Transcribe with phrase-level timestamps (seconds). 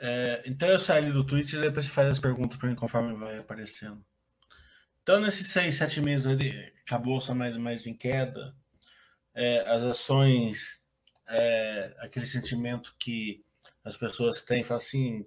[0.00, 3.14] É, então eu saio do Twitter e depois você faz as perguntas para mim conforme
[3.14, 4.04] vai aparecendo.
[5.02, 8.54] Então, nesses seis, sete meses ali, a bolsa mais, mais em queda,
[9.34, 10.82] é, as ações,
[11.26, 13.42] é, aquele sentimento que
[13.82, 15.24] as pessoas têm, falam assim,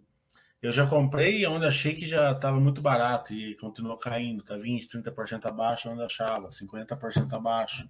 [0.62, 4.88] eu já comprei onde achei que já estava muito barato e continuou caindo, tá 20,
[4.88, 7.90] 30% abaixo onde achava, 50% abaixo.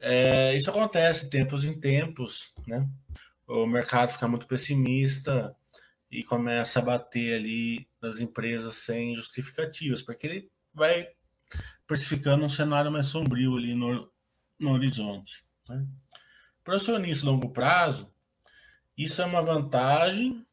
[0.00, 2.88] É, isso acontece tempos em tempos, né?
[3.46, 5.54] O mercado fica muito pessimista
[6.10, 11.08] e começa a bater ali nas empresas sem justificativas, porque ele vai
[11.86, 14.10] precificando um cenário mais sombrio ali no,
[14.58, 15.44] no horizonte.
[15.68, 15.86] Né?
[16.64, 18.12] Para o acionista longo prazo,
[18.96, 20.44] isso é uma vantagem,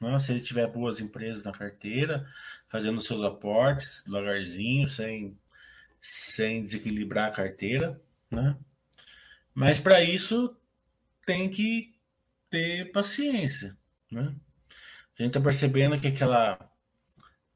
[0.00, 0.18] né?
[0.18, 2.26] se ele tiver boas empresas na carteira,
[2.68, 5.38] fazendo seus aportes devagarzinho, sem,
[6.00, 8.00] sem desequilibrar a carteira,
[8.30, 8.56] né?
[9.54, 10.56] Mas para isso
[11.26, 11.94] tem que
[12.48, 13.76] ter paciência,
[14.10, 14.34] né?
[15.22, 16.58] A gente está percebendo que aquela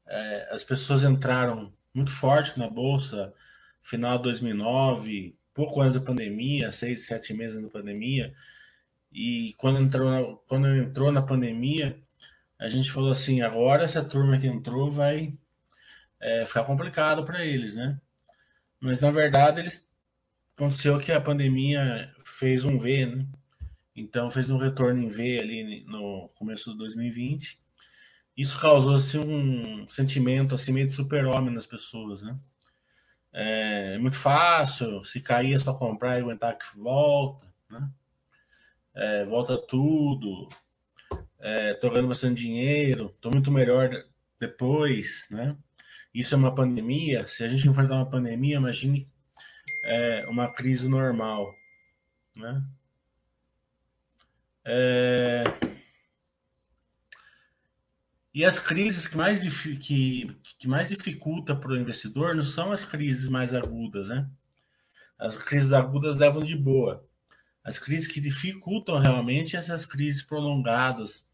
[0.07, 3.33] é, as pessoas entraram muito forte na bolsa
[3.81, 8.33] final de 2009, pouco antes da pandemia, seis, sete meses da pandemia,
[9.11, 12.01] e quando entrou na, quando entrou na pandemia,
[12.57, 15.37] a gente falou assim, agora essa turma que entrou vai
[16.21, 17.99] é, ficar complicado para eles, né?
[18.79, 19.85] Mas na verdade eles
[20.55, 23.27] aconteceu que a pandemia fez um V, né?
[23.97, 27.59] Então fez um retorno em V ali no começo de 2020.
[28.37, 32.37] Isso causou assim, um sentimento assim meio de super-homem nas pessoas, né?
[33.33, 37.89] É muito fácil, se cair é só comprar e aguentar que volta, né?
[38.93, 40.47] É, volta tudo,
[41.39, 43.89] é, ganhando bastante dinheiro, tô muito melhor
[44.39, 45.57] depois, né?
[46.13, 47.27] Isso é uma pandemia.
[47.27, 49.09] Se a gente enfrentar uma pandemia, imagine
[49.85, 51.51] é, uma crise normal,
[52.35, 52.63] né?
[54.69, 55.45] É...
[58.33, 59.39] E as crises que mais,
[59.79, 64.29] que, que mais dificulta para o investidor não são as crises mais agudas, né?
[65.17, 67.03] As crises agudas levam de boa.
[67.63, 71.27] As crises que dificultam realmente essas crises prolongadas,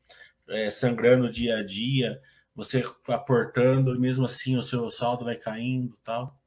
[0.48, 2.22] é, sangrando dia a dia,
[2.56, 6.40] você aportando e mesmo assim o seu saldo vai caindo tal.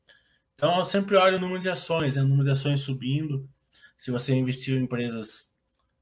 [0.55, 2.23] Então eu sempre olho o número de ações, né?
[2.23, 3.49] o número de ações subindo.
[3.99, 5.46] Se você investiu em empresas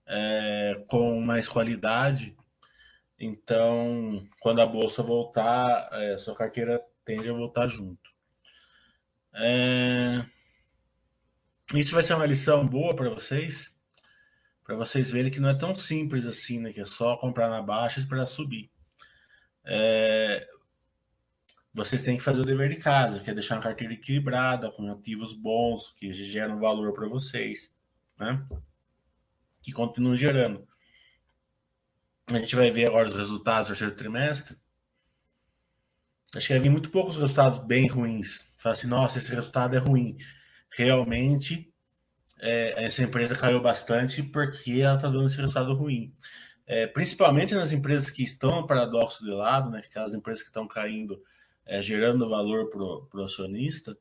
[0.07, 2.37] é, com mais qualidade,
[3.19, 8.11] então, quando a bolsa voltar, é, sua carteira tende a voltar junto.
[9.35, 10.25] É...
[11.75, 13.75] Isso vai ser uma lição boa para vocês,
[14.63, 16.73] para vocês verem que não é tão simples assim, né?
[16.73, 18.71] Que é só comprar na baixa e esperar subir.
[19.65, 20.47] É...
[21.73, 24.91] Vocês têm que fazer o dever de casa, que é deixar uma carteira equilibrada, com
[24.93, 27.75] ativos bons, que geram valor para vocês,
[28.19, 28.47] né?
[29.65, 30.65] Que continuam gerando.
[32.31, 34.57] A gente vai ver agora os resultados do terceiro trimestre.
[36.35, 38.45] Acho que vai vir muito poucos resultados bem ruins.
[38.57, 40.17] Fala assim, nossa, esse resultado é ruim.
[40.71, 41.73] Realmente,
[42.41, 46.15] é, essa empresa caiu bastante porque ela está dando esse resultado ruim.
[46.67, 50.67] É, principalmente nas empresas que estão no paradoxo de lado, né, aquelas empresas que estão
[50.67, 51.23] caindo,
[51.65, 53.97] é, gerando valor para o acionista,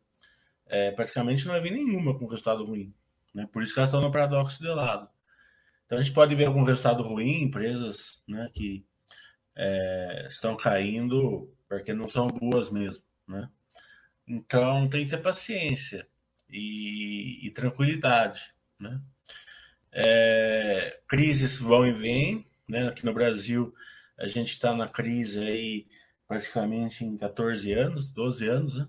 [0.65, 2.93] é, praticamente não vai vir nenhuma com resultado ruim.
[3.33, 3.47] Né?
[3.51, 5.07] Por isso que elas estão no paradoxo de lado.
[5.93, 8.83] Então a gente pode ver algum resultado ruim, empresas né, que
[9.55, 13.03] é, estão caindo porque não são boas mesmo.
[13.27, 13.47] Né?
[14.27, 16.07] Então tem que ter paciência
[16.49, 18.55] e, e tranquilidade.
[18.79, 18.99] Né?
[19.91, 22.47] É, crises vão e vêm.
[22.67, 22.87] Né?
[22.87, 23.71] Aqui no Brasil
[24.17, 25.85] a gente está na crise aí
[26.27, 28.87] praticamente em 14 anos, 12 anos, né?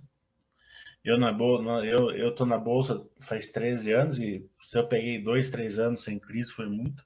[1.04, 5.22] Eu na bolsa, eu, eu tô na bolsa faz 13 anos e se eu peguei
[5.22, 7.04] dois, três anos sem crise foi muito.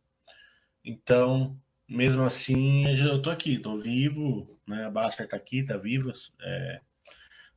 [0.85, 4.85] Então, mesmo assim, eu tô aqui, tô vivo, né?
[4.87, 6.81] A Baster tá aqui, tá viva, é,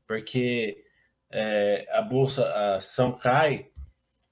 [0.08, 0.84] porque
[1.30, 3.70] é, a bolsa, a ação cai,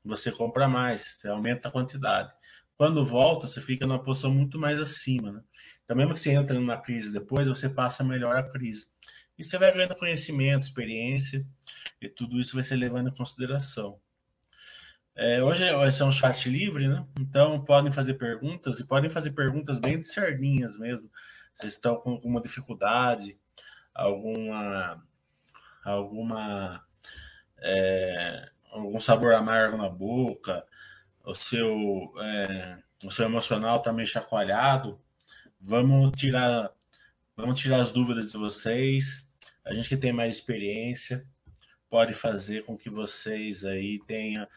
[0.04, 2.34] você compra mais, você aumenta a quantidade.
[2.76, 5.44] Quando volta, você fica numa posição muito mais acima, né?
[5.84, 8.88] Então, mesmo que você entre numa crise depois, você passa melhor a crise.
[9.40, 11.48] E você vai ganhando conhecimento, experiência,
[12.02, 13.98] e tudo isso vai ser levado em consideração.
[15.16, 17.08] É, hoje vai ser um chat livre, né?
[17.18, 21.10] Então podem fazer perguntas e podem fazer perguntas bem de sardinhas mesmo.
[21.54, 23.40] Vocês estão com alguma dificuldade,
[23.96, 25.02] alguma,
[25.86, 26.86] alguma,
[27.60, 30.66] é, algum sabor amargo na boca,
[31.24, 35.00] o seu, é, o seu emocional está meio chacoalhado.
[35.62, 36.72] Vamos tirar,
[37.38, 39.29] vamos tirar as dúvidas de vocês
[39.70, 41.24] a gente que tem mais experiência
[41.90, 44.48] pode fazer com que vocês aí tenham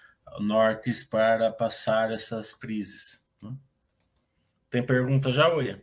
[0.41, 3.23] nortes para passar essas crises.
[3.43, 3.55] Né?
[4.71, 5.83] Tem pergunta já, Oia?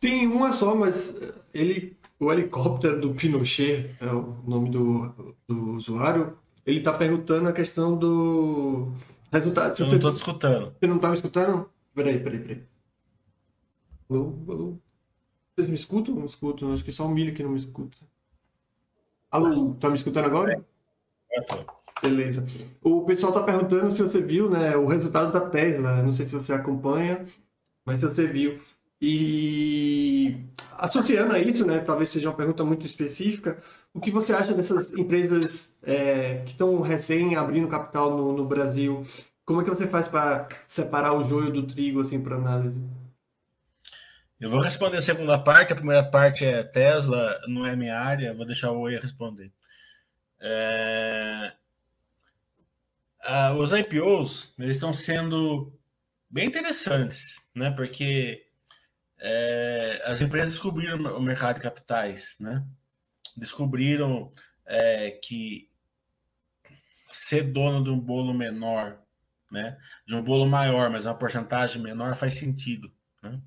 [0.00, 1.14] Tem uma só, mas
[1.52, 7.52] ele, o helicóptero do Pinochet, é o nome do, do usuário, ele está perguntando a
[7.52, 8.94] questão do
[9.30, 9.78] resultado.
[9.78, 10.74] Eu não estou te escutando.
[10.80, 11.70] Você não está me escutando?
[11.94, 12.62] Peraí, peraí, peraí.
[14.08, 14.78] Alô, alô?
[15.54, 16.14] Vocês me escutam?
[16.14, 16.72] Não escutam.
[16.72, 17.96] Acho que só o Milho que não me escuta.
[19.34, 20.64] Alô, tá me escutando agora?
[22.00, 22.46] Beleza.
[22.80, 26.04] O pessoal está perguntando se você viu né, o resultado da Tesla.
[26.04, 27.26] Não sei se você acompanha,
[27.84, 28.60] mas se você viu.
[29.02, 30.36] E
[30.78, 33.58] associando a isso, né, talvez seja uma pergunta muito específica,
[33.92, 39.04] o que você acha dessas empresas é, que estão recém abrindo capital no, no, Brasil?
[39.44, 42.80] Como é que você faz para separar o joio do trigo assim para análise?
[44.44, 45.72] Eu vou responder a segunda parte.
[45.72, 48.34] A primeira parte é Tesla, não é minha área.
[48.34, 49.50] Vou deixar o Oi responder.
[50.38, 51.54] É...
[53.20, 55.72] Ah, os IPOs eles estão sendo
[56.28, 57.70] bem interessantes, né?
[57.70, 58.46] Porque
[59.18, 62.62] é, as empresas descobriram o mercado de capitais, né?
[63.34, 64.30] Descobriram
[64.66, 65.70] é, que
[67.10, 68.98] ser dono de um bolo menor,
[69.50, 69.78] né?
[70.06, 72.92] De um bolo maior, mas uma porcentagem menor faz sentido,
[73.22, 73.40] né?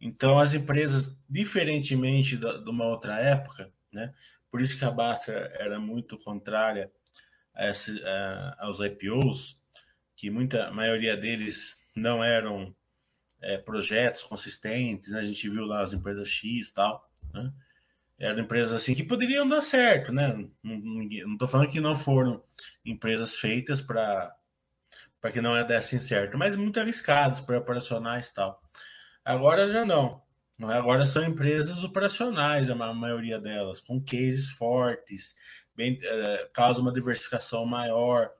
[0.00, 4.14] Então as empresas, diferentemente da, de uma outra época, né?
[4.50, 6.90] Por isso que a Baster era muito contrária
[7.54, 9.58] a esse, a, aos IPOs,
[10.16, 12.74] que muita a maioria deles não eram
[13.40, 15.20] é, projetos consistentes, né?
[15.20, 17.52] A gente viu lá as empresas X e tal, né?
[18.18, 20.34] Eram empresas assim que poderiam dar certo, né?
[20.62, 22.42] Não estou falando que não foram
[22.84, 24.34] empresas feitas para
[25.32, 28.60] que não dessem certo, mas muito arriscadas para operacionais e tal.
[29.28, 30.22] Agora já não.
[30.58, 30.72] é?
[30.72, 35.36] Agora são empresas operacionais, a maioria delas, com cases fortes,
[35.76, 38.30] bem, é, causa uma diversificação maior,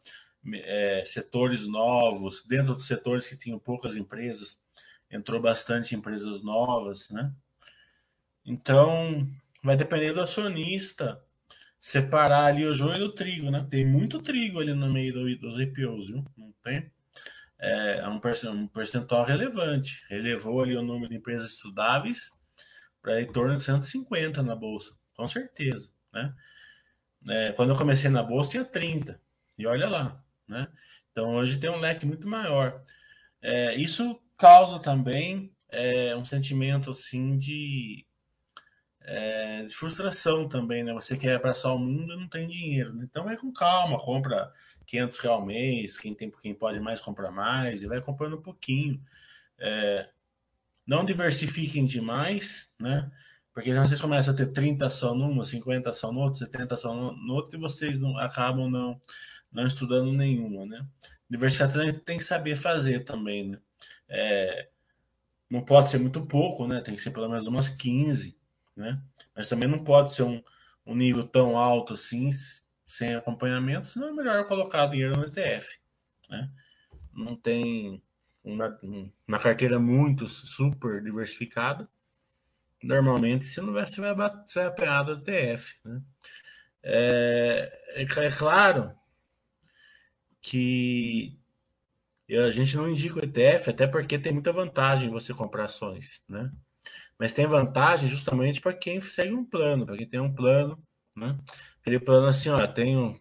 [0.51, 4.59] é, setores novos, dentro dos setores que tinham poucas empresas,
[5.11, 7.31] entrou bastante empresas novas, né?
[8.43, 9.29] Então,
[9.63, 11.23] vai depender do acionista
[11.79, 13.67] separar ali o joio do trigo, né?
[13.69, 16.25] Tem muito trigo ali no meio do, dos IPOs, viu?
[16.35, 16.91] Não tem?
[17.61, 20.05] É, é um, percentual relevante.
[20.11, 22.31] Elevou ali o número de empresas estudáveis
[23.03, 26.35] para em torno de 150 na bolsa, com certeza, né?
[27.29, 29.21] É, quando eu comecei na bolsa tinha 30,
[29.57, 30.69] e olha lá, né?
[31.11, 32.81] Então hoje tem um leque muito maior.
[33.43, 38.07] É, isso causa também é, um sentimento assim de,
[39.03, 40.93] é, de, frustração também, né?
[40.95, 42.95] Você quer abraçar o mundo e não tem dinheiro.
[42.95, 43.07] Né?
[43.09, 44.53] Então vai com calma, compra
[44.89, 48.43] 500 reais ao mês, quem, tem, quem pode mais compra mais, e vai comprando um
[48.43, 49.01] pouquinho.
[49.59, 50.09] É,
[50.87, 53.11] não diversifiquem demais, né?
[53.53, 57.35] Porque vocês começam a ter 30 ação numa, 50 ação no outro, 70 ação no
[57.35, 58.99] outro, e vocês não, acabam não,
[59.53, 60.87] não estudando nenhuma, né?
[61.29, 61.71] Diversificar
[62.05, 63.59] tem que saber fazer também, né?
[64.09, 64.69] É,
[65.51, 66.81] não pode ser muito pouco, né?
[66.81, 68.35] Tem que ser pelo menos umas 15,
[68.75, 69.03] né?
[69.37, 70.43] Mas também não pode ser um,
[70.87, 72.31] um nível tão alto assim,
[72.89, 75.79] sem acompanhamento, senão é melhor colocar dinheiro no ETF,
[76.31, 76.51] né?
[77.13, 78.03] Não tem
[78.43, 78.81] uma,
[79.27, 81.87] uma carteira muito super diversificada.
[82.83, 86.03] Normalmente, se não vai, você vai, ser apanhado do ETF, né?
[86.83, 88.97] É, é, é claro
[90.41, 91.39] que
[92.31, 96.51] a gente não indica o ETF, até porque tem muita vantagem você comprar ações, né?
[97.19, 100.83] Mas tem vantagem justamente para quem segue um plano, para quem tem um plano,
[101.15, 101.37] né?
[101.89, 103.19] Aquele plano assim, ó, tenho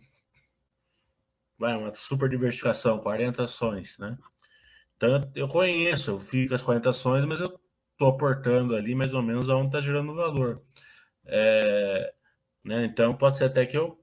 [1.58, 4.18] vai, uma super diversificação, 40 ações, né?
[4.96, 7.60] Então eu conheço, eu fico as 40 ações, mas eu
[7.94, 10.62] estou aportando ali mais ou menos aonde está gerando valor.
[11.26, 12.14] É,
[12.64, 12.86] né?
[12.86, 14.00] Então pode ser até que eu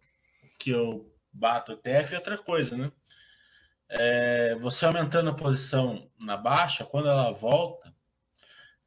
[0.59, 2.90] que eu bato o ETF e outra coisa, né?
[3.88, 7.94] é, você aumentando a posição na baixa, quando ela volta,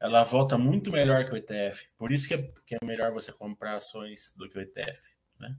[0.00, 1.88] ela volta muito melhor que o ETF.
[1.96, 5.00] Por isso que é, que é melhor você comprar ações do que o ETF.
[5.38, 5.56] Né?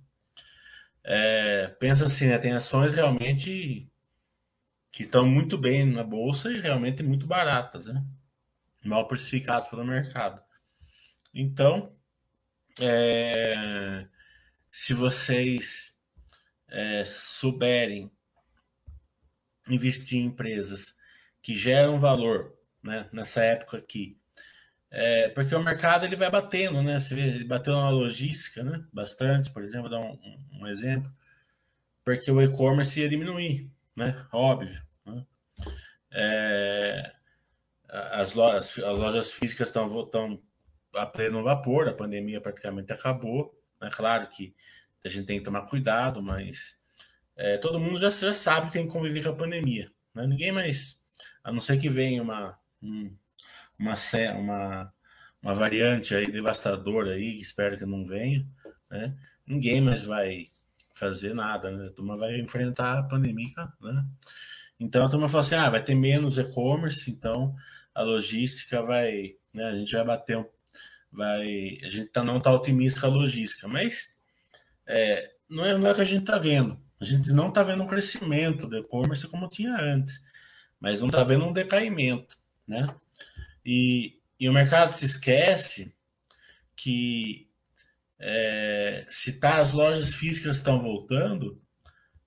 [1.04, 3.90] É, pensa assim, né, tem ações realmente
[4.92, 8.04] que estão muito bem na bolsa e realmente muito baratas, né?
[8.84, 10.42] mal precificadas pelo mercado.
[11.34, 11.96] Então,
[12.80, 14.08] é,
[14.72, 15.96] se vocês
[16.68, 18.12] é, souberem
[19.70, 20.96] investir em empresas
[21.42, 24.19] que geram valor, né, nessa época aqui.
[24.92, 27.00] É, porque o mercado ele vai batendo, né?
[27.00, 28.84] Você vê, ele bateu na logística, né?
[28.92, 30.20] Bastante, por exemplo, dar um,
[30.54, 31.12] um, exemplo,
[32.04, 34.26] porque o e-commerce ia diminuir, né?
[34.32, 34.82] Óbvio.
[35.06, 35.26] Né?
[36.12, 37.12] É,
[37.88, 40.42] as, lojas, as lojas físicas estão estão
[40.96, 43.56] a pleno vapor, a pandemia praticamente acabou.
[43.80, 43.92] É né?
[43.94, 44.56] claro que
[45.06, 46.78] a gente tem que tomar cuidado, mas
[47.36, 49.92] é, todo mundo já, já sabe que tem que conviver com a pandemia.
[50.16, 50.26] Né?
[50.26, 51.00] Ninguém mais,
[51.44, 52.58] a não ser que venha uma,
[53.80, 53.96] uma,
[54.38, 54.94] uma,
[55.42, 58.46] uma variante aí devastadora aí, espero que não venha,
[58.90, 59.16] né?
[59.48, 60.48] Ninguém mais vai
[60.94, 61.88] fazer nada, né?
[61.88, 64.06] A turma vai enfrentar a pandemia, né?
[64.80, 67.56] Então a turma fala assim, ah, vai ter menos e-commerce, então
[67.96, 69.66] a logística vai, né?
[69.66, 70.46] A gente vai bater, um,
[71.12, 74.16] vai, a gente tá, não tá otimista com a logística, mas
[74.86, 76.80] é, não, é, não é que a gente tá vendo.
[77.00, 80.22] A gente não tá vendo um crescimento do e-commerce como tinha antes,
[80.80, 82.88] mas não tá vendo um decaimento, né?
[83.66, 85.94] E, e o mercado se esquece
[86.76, 87.50] que
[88.20, 91.62] é, se tá, as lojas físicas estão voltando,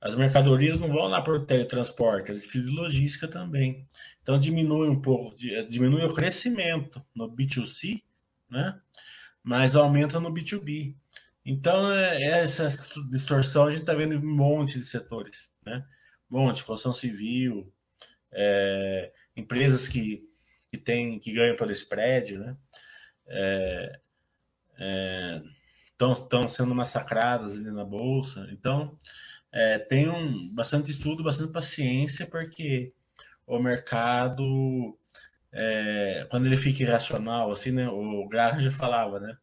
[0.01, 3.87] as mercadorias não vão lá para o teletransporte, eles precisam de logística também.
[4.23, 5.37] Então diminui um pouco,
[5.69, 8.03] diminui o crescimento no B2C,
[8.51, 8.81] né?
[9.43, 10.95] mas aumenta no B2B.
[11.45, 12.69] Então, é, é essa
[13.11, 15.51] distorção a gente está vendo em um monte de setores.
[15.65, 15.85] Né?
[16.31, 17.73] Um monte, construção civil,
[18.31, 20.29] é, empresas que,
[20.73, 22.57] que, tem, que ganham pelo spread, né?
[23.29, 24.01] É,
[24.79, 25.43] é,
[25.93, 28.49] estão sendo massacradas ali na bolsa.
[28.51, 28.97] Então,
[29.53, 32.95] é, tem um, bastante estudo, bastante paciência, porque
[33.47, 34.99] o mercado,
[35.53, 37.87] é, quando ele fica irracional, assim, né?
[37.91, 39.37] O Graham já falava, né?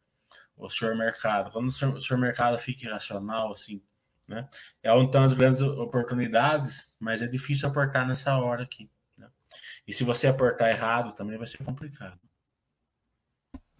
[0.58, 3.84] O senhor mercado, quando o senhor, o senhor mercado fica irracional, assim,
[4.28, 4.48] né?
[4.82, 8.90] É onde estão as grandes oportunidades, mas é difícil aportar nessa hora aqui.
[9.90, 12.20] E se você aportar errado, também vai ser complicado.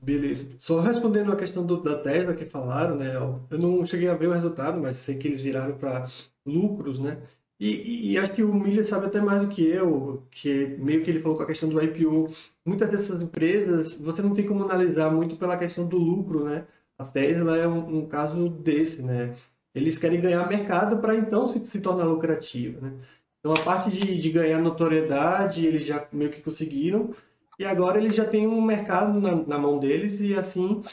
[0.02, 0.56] Beleza.
[0.58, 3.16] Só respondendo a questão do, da Tesla que falaram, né?
[3.16, 6.06] Eu não cheguei a ver o resultado, mas sei que eles viraram para
[6.44, 7.22] lucros, né?
[7.60, 11.12] E, e, acho que o Miller sabe até mais do que eu, que meio que
[11.12, 12.34] ele falou com a questão do IPO.
[12.66, 16.66] Muitas dessas empresas, você não tem como analisar muito pela questão do lucro, né?
[16.98, 19.36] A Tesla é um, um caso desse, né?
[19.76, 22.94] Eles querem ganhar mercado para então se, se tornar lucrativa, né?
[23.40, 27.16] Então a parte de, de ganhar notoriedade, eles já meio que conseguiram,
[27.58, 30.84] e agora eles já têm um mercado na, na mão deles e assim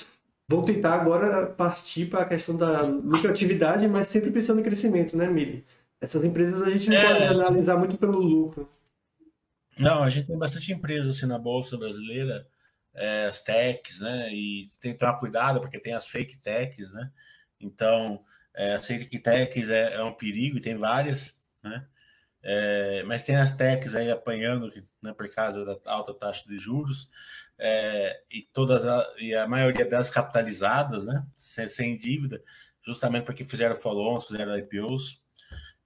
[0.49, 5.27] vão tentar agora partir para a questão da lucratividade, mas sempre pensando em crescimento, né,
[5.27, 5.65] Mili?
[6.01, 7.07] Essas empresas a gente não é...
[7.07, 8.71] pode analisar muito pelo lucro.
[9.79, 12.47] Não, a gente tem bastante empresas assim na bolsa brasileira,
[12.95, 14.33] é, as techs, né?
[14.33, 17.11] E tem que tomar cuidado porque tem as fake techs, né?
[17.61, 18.23] Então,
[18.55, 21.87] é, as fake techs é, é um perigo e tem várias, né?
[22.49, 24.71] É, mas tem as techs aí apanhando
[25.03, 27.11] né, por causa da alta taxa de juros
[27.59, 32.41] é, e todas a, e a maioria delas capitalizadas, né, sem, sem dívida,
[32.85, 35.21] justamente porque fizeram follow-ons, fizeram IPOs.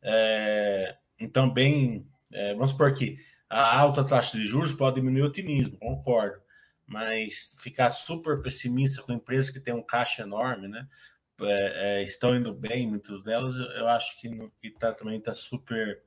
[0.02, 3.17] É, então, bem, é, vamos supor que
[3.49, 6.43] a alta taxa de juros pode diminuir o otimismo, concordo,
[6.87, 10.87] mas ficar super pessimista com empresas que têm um caixa enorme, né,
[11.40, 14.29] é, é, estão indo bem, muitas delas, eu acho que,
[14.61, 16.02] que tá, também está super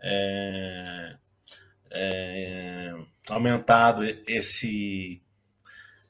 [0.00, 1.16] é,
[1.90, 2.94] é,
[3.28, 5.22] aumentado esse,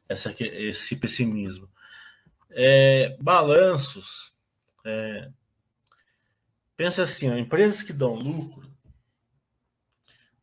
[0.09, 1.71] essa, esse pessimismo.
[2.51, 4.35] É, balanços.
[4.85, 5.31] É,
[6.77, 8.71] pensa assim, ó, empresas que dão lucro,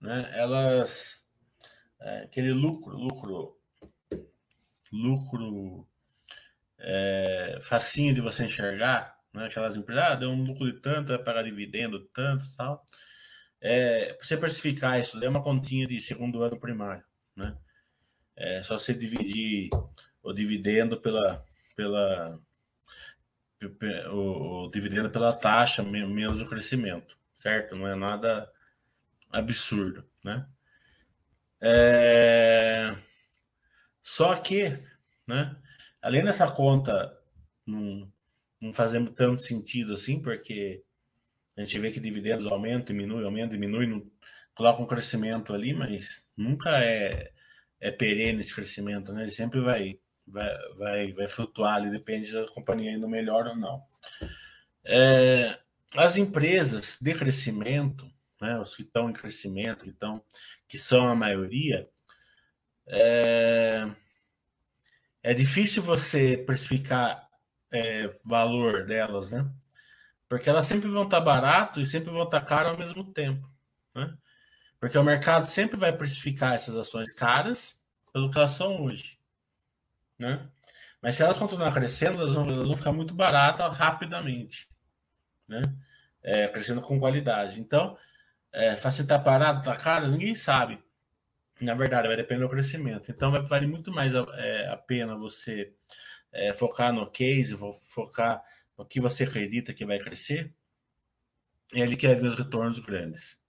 [0.01, 1.25] né, elas.
[1.99, 3.57] É, aquele lucro, lucro,
[4.91, 5.87] lucro
[6.77, 11.23] é, facinho de você enxergar, né, aquelas empresas, ah, deu um lucro de tanto, vai
[11.23, 12.85] pagar dividendo tanto tal.
[13.65, 17.01] É, para você precificar isso, é uma continha de segundo ano primário,
[17.33, 17.57] né?
[18.35, 19.69] É só você dividir
[20.21, 22.37] o dividendo pela, pela
[24.11, 27.73] o, o dividendo pela taxa menos o crescimento, certo?
[27.73, 28.51] Não é nada
[29.31, 30.45] absurdo, né?
[31.61, 32.93] É...
[34.01, 34.77] Só que,
[35.25, 35.55] né?
[36.01, 37.17] Além dessa conta
[37.65, 38.11] não,
[38.59, 40.83] não fazendo tanto sentido assim, porque
[41.55, 44.11] a gente vê que dividendos aumentam, diminuem, aumentam, diminuem, não,
[44.55, 47.31] coloca um crescimento ali, mas nunca é,
[47.79, 49.23] é perene esse crescimento, né?
[49.23, 53.83] Ele sempre vai, vai, vai, vai flutuar ali, depende da companhia indo melhor ou não.
[54.83, 55.59] É,
[55.95, 58.09] as empresas de crescimento,
[58.41, 60.23] né, os que estão em crescimento, então,
[60.67, 61.87] que são a maioria,
[62.87, 63.87] é,
[65.21, 67.29] é difícil você precificar
[67.71, 69.49] é, valor delas, né?
[70.33, 73.47] Porque elas sempre vão estar barato e sempre vão estar caro ao mesmo tempo.
[73.93, 74.17] Né?
[74.79, 77.79] Porque o mercado sempre vai precificar essas ações caras
[78.11, 79.19] pelo que elas são hoje.
[80.17, 80.49] Né?
[80.99, 84.67] Mas se elas continuar crescendo, elas vão, elas vão ficar muito baratas rapidamente.
[85.47, 85.61] Né?
[86.23, 87.59] É, crescendo com qualidade.
[87.59, 87.95] Então,
[88.51, 90.83] é, facilitar parado, tá caro, ninguém sabe.
[91.61, 93.11] Na verdade, vai depender do crescimento.
[93.11, 95.75] Então, vai valer muito mais a, é, a pena você
[96.31, 97.55] é, focar no case,
[97.93, 98.43] focar
[98.77, 100.53] o que você acredita que vai crescer,
[101.73, 103.39] é ali que vai ver os retornos grandes.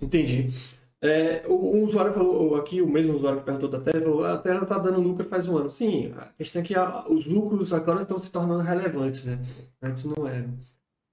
[0.00, 0.50] Entendi.
[1.00, 4.38] É, o, usuário falou aqui, o mesmo usuário que perguntou da Tesla, falou, ah, a
[4.38, 5.70] Tesla está dando lucro faz um ano.
[5.70, 9.38] Sim, a questão é que a, os lucros agora estão se tornando relevantes, né?
[9.82, 10.58] Antes não eram.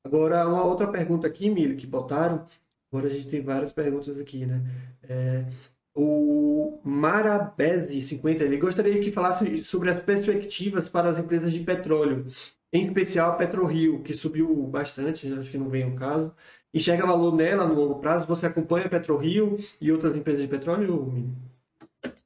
[0.03, 2.45] Agora, uma outra pergunta aqui, Mili, que botaram,
[2.91, 4.61] agora a gente tem várias perguntas aqui, né?
[5.03, 5.45] É,
[5.95, 12.25] o Marabese50, ele gostaria que falasse sobre as perspectivas para as empresas de petróleo,
[12.71, 16.35] em especial a PetroRio, que subiu bastante, acho que não vem o caso,
[16.73, 18.25] enxerga valor nela no longo prazo?
[18.25, 21.31] Você acompanha a PetroRio e outras empresas de petróleo?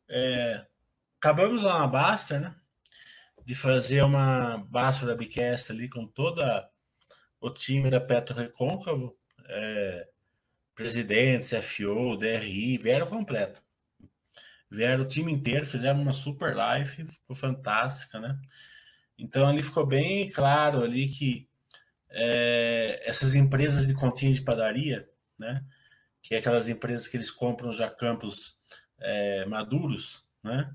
[0.07, 0.65] É,
[1.17, 2.55] acabamos lá na Basta, né?
[3.45, 6.69] De fazer uma Basta da Bicast ali com toda
[7.41, 9.15] o time da Petro Recôncavo,
[9.49, 10.07] é,
[10.77, 13.61] presidente, CFO, DRI, vieram completo.
[14.69, 18.39] Vieram o time inteiro, fizeram uma super live, ficou fantástica, né?
[19.17, 21.49] Então ali ficou bem claro ali que
[22.09, 25.65] é, essas empresas de continha de padaria, né?
[26.21, 28.59] Que é aquelas empresas que eles compram já campos
[28.99, 30.71] é, maduros, né?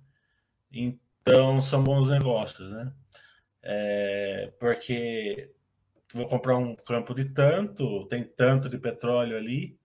[0.72, 2.92] Então são bons negócios, né?
[3.62, 5.54] É, porque
[6.12, 9.78] vou comprar um campo de tanto, tem tanto de petróleo ali,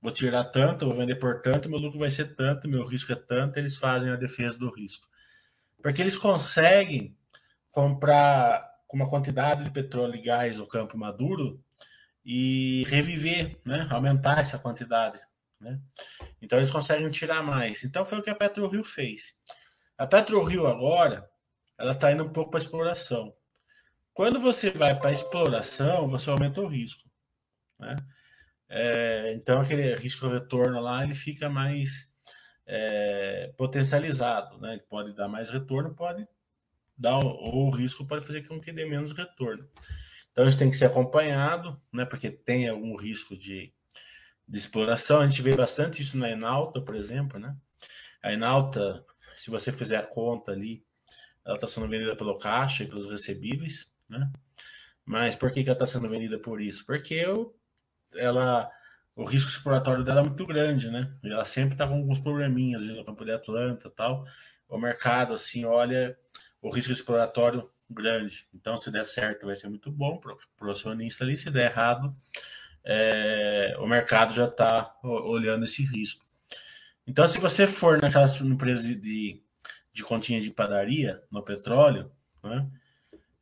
[0.00, 3.16] vou tirar tanto, vou vender por tanto, meu lucro vai ser tanto, meu risco é
[3.16, 5.06] tanto, eles fazem a defesa do risco.
[5.82, 7.16] Porque eles conseguem
[7.70, 11.62] comprar com uma quantidade de petróleo e gás no campo maduro
[12.24, 13.86] e reviver, né?
[13.90, 15.20] aumentar essa quantidade.
[15.60, 15.78] Né?
[16.40, 17.84] Então eles conseguem tirar mais.
[17.84, 19.34] Então foi o que a PetroRio fez.
[19.96, 21.30] A PetroRio agora,
[21.78, 23.34] ela está indo um pouco para exploração.
[24.12, 27.08] Quando você vai para exploração, você aumenta o risco.
[27.78, 27.96] Né?
[28.72, 32.08] É, então aquele risco retorno lá ele fica mais
[32.64, 34.74] é, potencializado, né?
[34.74, 36.26] Ele pode dar mais retorno, pode
[36.96, 39.66] dá ou o risco pode fazer com que dê menos retorno.
[40.30, 42.04] Então isso tem que ser acompanhado, né?
[42.04, 43.72] Porque tem algum risco de,
[44.46, 45.20] de exploração.
[45.20, 47.56] A gente vê bastante isso na Enalta, por exemplo, né?
[48.22, 49.04] A Enalta,
[49.36, 50.84] se você fizer a conta ali,
[51.44, 54.30] ela está sendo vendida pelo caixa e pelos recebíveis, né?
[55.04, 56.84] Mas por que, que ela está sendo vendida por isso?
[56.84, 57.58] Porque eu,
[58.14, 58.70] ela,
[59.14, 61.12] o risco exploratório dela é muito grande, né?
[61.22, 64.24] Ela sempre está com alguns probleminhas no campo de Atlanta tal.
[64.68, 66.16] O mercado, assim, olha
[66.62, 68.46] o risco exploratório grande.
[68.54, 71.36] Então, se der certo, vai ser muito bom para o acionista ali.
[71.36, 72.14] Se der errado,
[72.84, 76.24] é, o mercado já está olhando esse risco.
[77.06, 79.42] Então, se você for naquelas empresas de,
[79.92, 82.70] de continha de padaria no petróleo, né,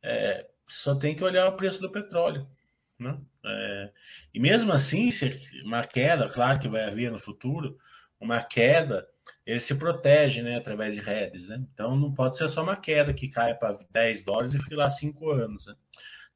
[0.01, 2.49] é, só tem que olhar o preço do petróleo.
[2.97, 3.17] Né?
[3.45, 3.91] É,
[4.33, 5.31] e mesmo assim, se
[5.63, 7.77] uma queda, claro que vai haver no futuro,
[8.19, 9.07] uma queda
[9.45, 11.63] ele se protege, né, através de redes, né?
[11.73, 14.89] Então não pode ser só uma queda que caia para 10 dólares e fique lá
[14.89, 15.75] 5 anos, né?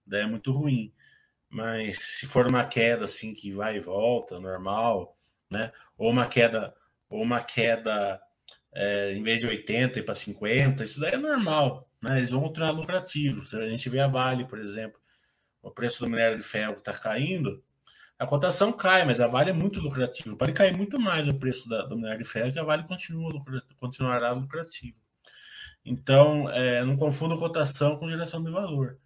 [0.06, 0.94] Daí é muito ruim.
[1.50, 5.18] Mas se for uma queda assim que vai e volta, normal,
[5.50, 5.72] né?
[5.98, 6.74] Ou uma queda,
[7.10, 8.20] ou uma queda
[8.74, 12.18] é, em vez de 80 e para 50, isso daí é normal, né?
[12.18, 13.54] Eles vão continuar lucrativos.
[13.54, 15.00] A gente vê a Vale, por exemplo,
[15.64, 17.64] o preço do minério de ferro está caindo,
[18.20, 20.36] a cotação cai, mas a Vale é muito lucrativa.
[20.36, 23.34] Pode cair muito mais o preço da, do minério de ferro, que a Vale continua,
[23.78, 24.98] continuará lucrativa.
[25.84, 29.00] Então, é, não confunda cotação com geração de valor.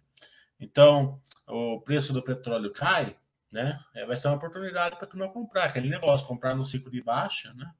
[0.60, 3.16] Então, o preço do petróleo cai,
[3.50, 3.80] né?
[3.94, 5.64] É, vai ser uma oportunidade para tu não comprar.
[5.64, 7.70] Aquele negócio, comprar no ciclo de baixa, né?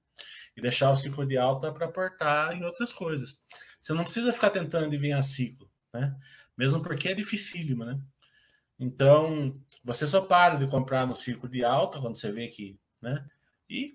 [0.57, 3.41] E deixar o ciclo de alta para aportar em outras coisas.
[3.81, 6.17] Você não precisa ficar tentando adivinhar ciclo, né?
[6.57, 8.01] Mesmo porque é dificílimo, né?
[8.79, 13.27] Então, você só para de comprar no ciclo de alta, quando você vê que, né?
[13.69, 13.93] E,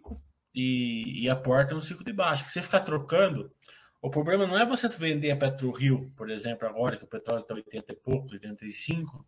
[0.53, 2.43] e, e aporta no ciclo de baixo.
[2.43, 3.51] Que você ficar trocando,
[4.01, 7.53] o problema não é você vender a PetroRio, por exemplo, agora que o petróleo está
[7.53, 9.25] 80 e pouco, 85,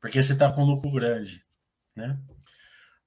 [0.00, 1.44] porque você está com lucro grande,
[1.94, 2.18] né?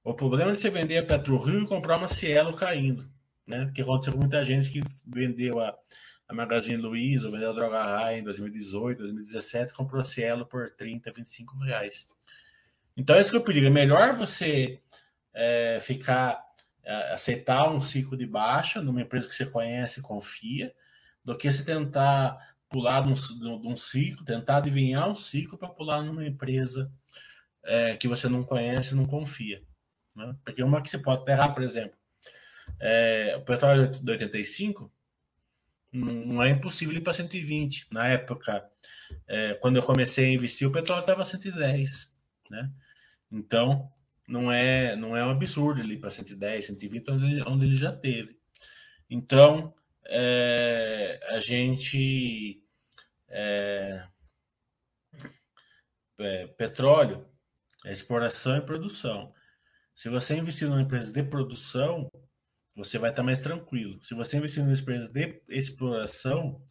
[0.04, 3.10] O problema é você vender a PetroRio e comprar uma Cielo caindo,
[3.48, 3.66] né?
[3.66, 5.76] Porque aconteceu com muita gente que vendeu a,
[6.34, 11.12] a Magazine Luiza, vendeu a Droga Raia em 2018, 2017, comprou a Cielo por 30,
[11.12, 12.06] 25 reais.
[12.98, 13.66] Então, é isso que eu pedi.
[13.66, 14.82] É melhor você
[15.34, 16.44] é, ficar,
[16.84, 20.74] é, aceitar um ciclo de baixa numa empresa que você conhece e confia,
[21.24, 26.26] do que você tentar pular de um, ciclo, tentar adivinhar um ciclo para pular numa
[26.26, 26.92] empresa
[27.64, 29.62] é, que você não conhece não confia.
[30.16, 30.36] Né?
[30.44, 31.98] Porque uma que você pode errar, por exemplo,
[32.80, 34.92] é, o petróleo de 85
[35.94, 37.88] não é impossível ir para 120.
[37.92, 38.68] Na época,
[39.28, 42.12] é, quando eu comecei a investir, o petróleo estava 110,
[42.50, 42.72] né?
[43.32, 43.92] Então,
[44.28, 47.76] não é, não é um absurdo ele ir para 110, 120, onde ele, onde ele
[47.76, 48.38] já teve.
[49.10, 49.74] Então,
[50.06, 52.62] é, a gente.
[53.30, 54.04] É,
[56.20, 57.28] é, petróleo,
[57.86, 59.34] é exploração e produção.
[59.96, 62.10] Se você investir numa empresa de produção,
[62.76, 64.02] você vai estar mais tranquilo.
[64.02, 66.62] Se você investir numa empresa de exploração,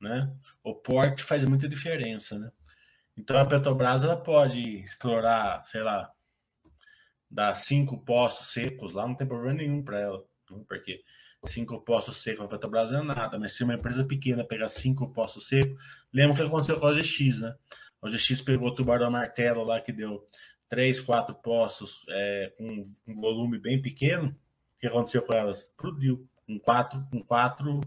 [0.00, 0.32] né,
[0.62, 2.50] o porte faz muita diferença, né?
[3.16, 6.10] Então a Petrobras ela pode explorar, sei lá,
[7.30, 10.64] dar cinco poços secos lá, não tem problema nenhum para ela, né?
[10.66, 11.02] porque
[11.46, 14.68] cinco poços secos para a Petrobras não é nada, mas se uma empresa pequena pegar
[14.68, 15.82] cinco poços secos,
[16.12, 17.54] lembra o que aconteceu com a OGX, né?
[18.00, 20.24] A OGX pegou o tubarão martelo lá que deu
[20.68, 24.34] três, quatro poços é, com um volume bem pequeno.
[24.80, 25.64] O que aconteceu com elas?
[25.64, 27.82] Explodiu com quatro, com quatro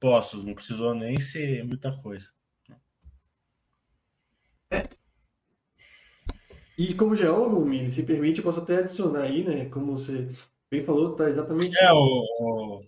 [0.00, 2.30] poços, não precisou nem ser muita coisa.
[4.70, 4.88] É.
[6.78, 9.66] E como geólogo, Mili, se permite, eu posso até adicionar aí, né?
[9.66, 10.30] Como você
[10.70, 11.76] bem falou, tá exatamente.
[11.78, 12.82] É, o,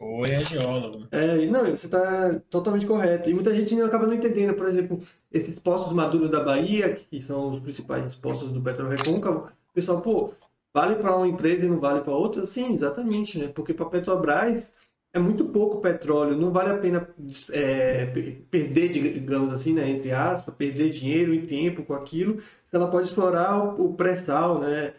[0.00, 1.06] ou é geólogo.
[1.12, 3.30] É, não, você está totalmente correto.
[3.30, 5.00] E muita gente acaba não entendendo, por exemplo,
[5.32, 10.00] esses postos maduros da Bahia, que são os principais postos do Petro Recôncavo, o pessoal,
[10.00, 10.34] pô,
[10.76, 12.46] vale para uma empresa e não vale para outra?
[12.46, 13.48] Sim, exatamente, né?
[13.48, 14.70] Porque para a Petrobras
[15.10, 17.08] é muito pouco petróleo, não vale a pena
[17.50, 18.04] é,
[18.50, 23.08] perder, digamos assim, né, entre aspas, perder dinheiro e tempo com aquilo, se ela pode
[23.08, 24.92] explorar o, o pré-sal, né?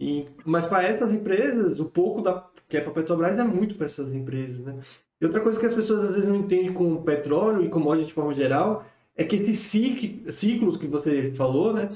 [0.00, 3.76] E, mas para essas empresas, o pouco da, que é para a Petrobras é muito
[3.76, 4.80] para essas empresas, né?
[5.20, 8.08] E outra coisa que as pessoas às vezes não entendem com o petróleo e commodities
[8.08, 11.90] de forma geral é que esses ciclos que você falou, né?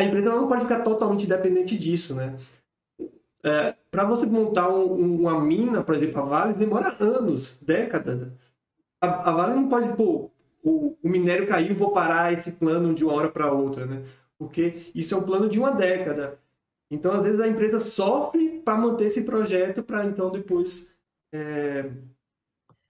[0.00, 2.38] A empresa não pode ficar totalmente dependente disso, né?
[3.44, 8.32] É, para você montar um, uma mina, por exemplo, a Vale, demora anos, décadas.
[8.98, 10.30] A, a Vale não pode, pô,
[10.62, 14.04] o, o minério caiu, vou parar esse plano de uma hora para outra, né?
[14.38, 16.38] Porque isso é um plano de uma década.
[16.90, 20.90] Então, às vezes, a empresa sofre para manter esse projeto para então depois
[21.32, 21.90] é,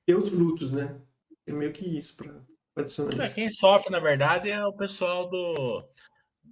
[0.07, 0.97] ter os frutos, né?
[1.45, 2.33] É meio que isso para
[2.77, 3.25] adicionar.
[3.25, 5.85] É, quem sofre, na verdade, é o pessoal do,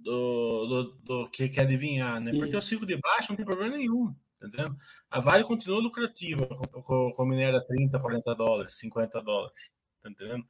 [0.03, 2.31] do, do, do que quer adivinhar, né?
[2.31, 2.57] Porque isso.
[2.57, 4.75] o ciclo de baixo não tem problema nenhum, entendeu?
[5.09, 10.09] A Vale continua lucrativa com, com, com minério a 30, 40 dólares, 50 dólares, tá
[10.09, 10.45] entendendo?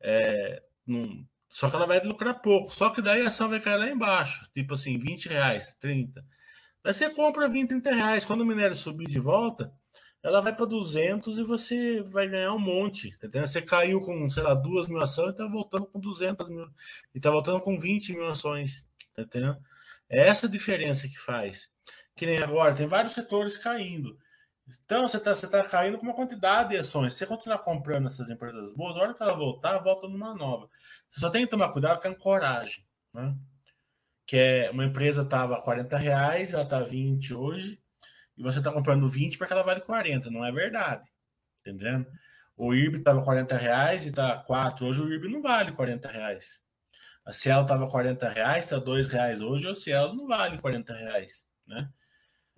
[0.00, 2.68] É, não, só que ela vai lucrar pouco.
[2.70, 4.48] Só que daí a ação vai cair lá embaixo.
[4.52, 6.24] Tipo assim, 20 reais, 30.
[6.82, 8.24] Daí você compra 20, 30 reais.
[8.26, 9.72] Quando o minério subir de volta,
[10.28, 13.16] ela vai para 200 e você vai ganhar um monte.
[13.18, 16.66] Tá você caiu com, sei lá, duas mil ações e está voltando com 200 mil.
[17.14, 18.86] E está voltando com 20 mil ações.
[19.14, 19.58] Tá entendendo?
[20.08, 21.70] É essa a diferença que faz.
[22.14, 24.18] Que nem agora, tem vários setores caindo.
[24.84, 27.12] Então, você está você tá caindo com uma quantidade de ações.
[27.12, 30.68] Se você continuar comprando essas empresas boas, a hora que ela voltar, volta numa nova.
[31.08, 32.84] Você só tem que tomar cuidado com a coragem.
[33.14, 33.34] Né?
[34.26, 37.80] Que é uma empresa estava 40 reais, ela está 20 hoje,
[38.38, 40.30] e você está comprando 20 porque ela vale 40.
[40.30, 41.10] Não é verdade.
[41.60, 42.06] Entendendo?
[42.56, 44.86] O IRB estava 40 reais e está 4.
[44.86, 46.60] Hoje o IRB não vale 40 reais.
[47.26, 51.44] A Cielo estava 40 reais, está 2 reais hoje, o Cielo não vale 40 reais.
[51.66, 51.90] Né?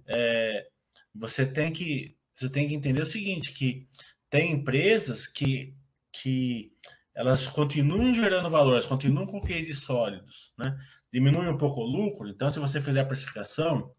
[0.06, 0.68] É,
[1.14, 3.86] você tem que você tem que entender o seguinte, que
[4.30, 5.74] tem empresas que,
[6.10, 6.72] que
[7.14, 10.78] elas continuam gerando valor, elas continuam com cases sólidos, né?
[11.12, 13.92] Diminui um pouco o lucro, então se você fizer a precificação,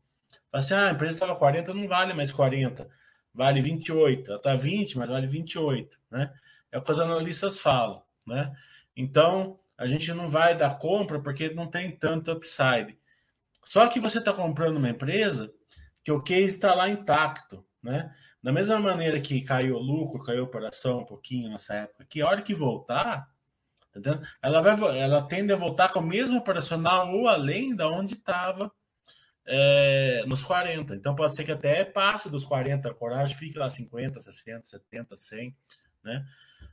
[0.52, 2.88] assim, ah, a empresa estava 40, não vale mais 40,
[3.34, 6.34] vale 28, ela está 20, mas vale 28, né?
[6.72, 8.52] É o que os analistas falam, né?
[8.96, 12.98] Então, a gente não vai dar compra porque não tem tanto upside.
[13.66, 15.52] Só que você está comprando uma empresa
[16.04, 18.14] que o case está lá intacto, né?
[18.44, 22.22] Da mesma maneira que caiu o lucro, caiu a operação um pouquinho nessa época, que
[22.22, 23.30] a hora que voltar,
[23.92, 28.16] tá ela, vai, ela tende a voltar com o mesmo operacional ou além da onde
[28.16, 28.72] estava
[29.46, 30.96] é, nos 40.
[30.96, 35.18] Então pode ser que até passe dos 40, a coragem fique lá 50, 60, 70,
[35.18, 35.56] 100,
[36.04, 36.26] né?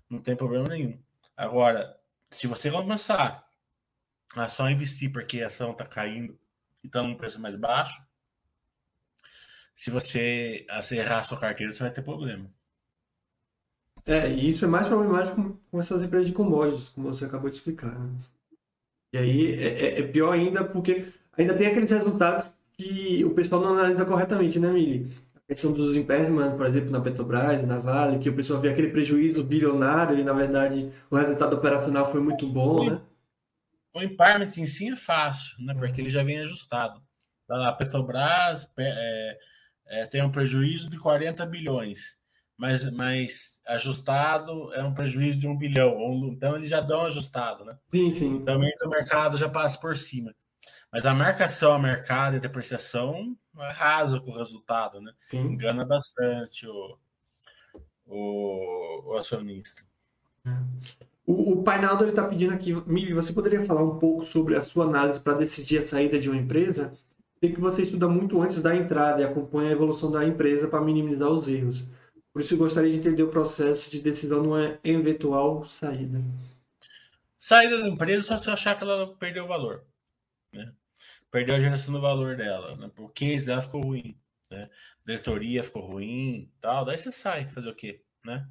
[0.09, 0.99] Não tem problema nenhum.
[1.37, 1.99] Agora,
[2.31, 3.49] se você começar
[4.35, 6.39] a só investir porque a ação está caindo
[6.83, 8.03] e está num preço mais baixo,
[9.75, 12.51] se você errar a sua carteira, você vai ter problema.
[14.05, 17.57] É, e isso é mais problemático com essas empresas de commodities, como você acabou de
[17.57, 17.97] explicar.
[17.99, 18.19] Né?
[19.13, 23.61] E aí é, é, é, pior ainda porque ainda tem aqueles resultados que o pessoal
[23.61, 25.12] não analisa corretamente, né, Mili?
[25.35, 28.91] A questão dos impairment, por exemplo, na Petrobras, na Vale, que o pessoal vê aquele
[28.91, 33.01] prejuízo bilionário e, na verdade, o resultado operacional foi muito bom, né?
[33.93, 35.75] O impairment em si é fácil, né?
[35.75, 37.03] Porque ele já vem ajustado.
[37.51, 39.38] A Petrobras, é,
[39.87, 42.17] é, tem um prejuízo de 40 bilhões,
[42.57, 45.97] mas, mas ajustado é um prejuízo de um bilhão.
[46.31, 47.77] Então eles já dão ajustado, né?
[47.93, 48.45] Sim, sim.
[48.45, 50.33] Também o mercado já passa por cima.
[50.92, 55.12] Mas a marcação a mercado e a depreciação arrasa com o resultado, né?
[55.29, 55.53] Sim.
[55.53, 56.98] Engana bastante o,
[58.07, 59.83] o, o acionista.
[61.27, 64.87] O, o Painaldo está pedindo aqui, Mili, você poderia falar um pouco sobre a sua
[64.87, 66.94] análise para decidir a saída de uma empresa?
[67.38, 70.81] Sei que você estuda muito antes da entrada e acompanha a evolução da empresa para
[70.81, 71.85] minimizar os erros.
[72.33, 76.22] Por isso, eu gostaria de entender o processo de decisão numa eventual saída.
[77.38, 79.85] Saída da empresa só se eu achar que ela perdeu o valor.
[81.31, 82.77] Perdeu a geração do valor dela.
[82.77, 82.91] Né?
[82.99, 84.19] O case dela ficou ruim.
[84.51, 84.69] Né?
[85.05, 86.85] Diretoria ficou ruim tal.
[86.85, 88.03] Daí você sai, fazer o quê?
[88.25, 88.49] Né?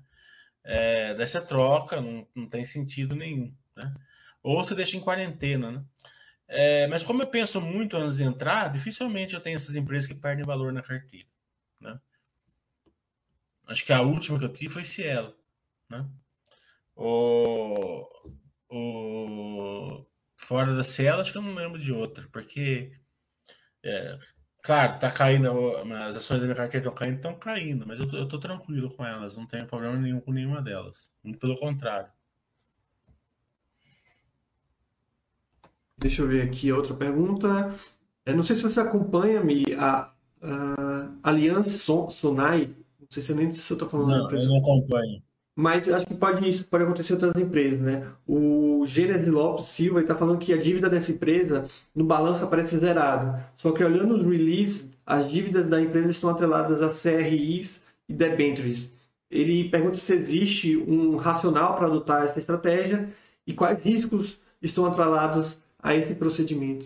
[0.64, 3.54] É, daí você troca, não, não tem sentido nenhum.
[3.76, 3.94] Né?
[4.44, 5.72] Ou você deixa em quarentena.
[5.72, 5.84] Né?
[6.48, 10.16] É, mas como eu penso muito antes de entrar, dificilmente eu tenho essas empresas que
[10.16, 11.28] perdem valor na carteira.
[11.80, 12.00] Né?
[13.68, 15.36] Acho que a última que eu tive foi Cielo.
[15.90, 16.08] Né?
[16.96, 18.08] O,
[18.70, 20.06] o,
[20.48, 22.94] fora da Cielo, acho que eu não lembro de outra, porque,
[23.84, 24.18] é,
[24.64, 25.50] claro, tá caindo,
[25.94, 28.90] as ações da minha carteira estão caindo, estão caindo, mas eu tô, eu tô tranquilo
[28.96, 31.12] com elas, não tenho problema nenhum com nenhuma delas.
[31.22, 32.10] Muito pelo contrário.
[35.98, 37.76] Deixa eu ver aqui outra pergunta.
[38.26, 41.78] Eu não sei se você acompanha, Mili, a, a Aliança
[42.12, 42.68] Sonai.
[43.00, 44.32] Não sei se nem se eu estou falando.
[44.32, 45.22] Não, eu não acompanho.
[45.60, 48.14] Mas acho que pode, isso pode acontecer em outras empresas, né?
[48.28, 53.44] O Gênesis Lopes Silva está falando que a dívida dessa empresa no balanço aparece zerado.
[53.56, 58.94] Só que olhando os releases, as dívidas da empresa estão atreladas a CRIs e debentures.
[59.32, 63.10] Ele pergunta se existe um racional para adotar essa estratégia
[63.48, 66.86] e quais riscos estão atrelados a esse procedimento?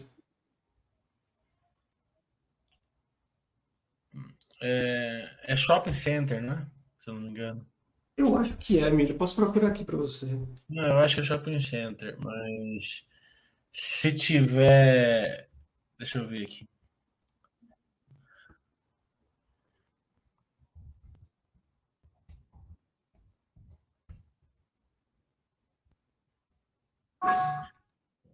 [4.62, 6.66] É, é shopping center, né?
[7.02, 7.71] Se eu não me engano.
[8.22, 9.18] Eu acho que é, Miriam.
[9.18, 10.28] Posso procurar aqui para você.
[10.70, 13.04] Não, eu acho que é shopping center, mas
[13.72, 15.50] se tiver.
[15.98, 16.68] Deixa eu ver aqui.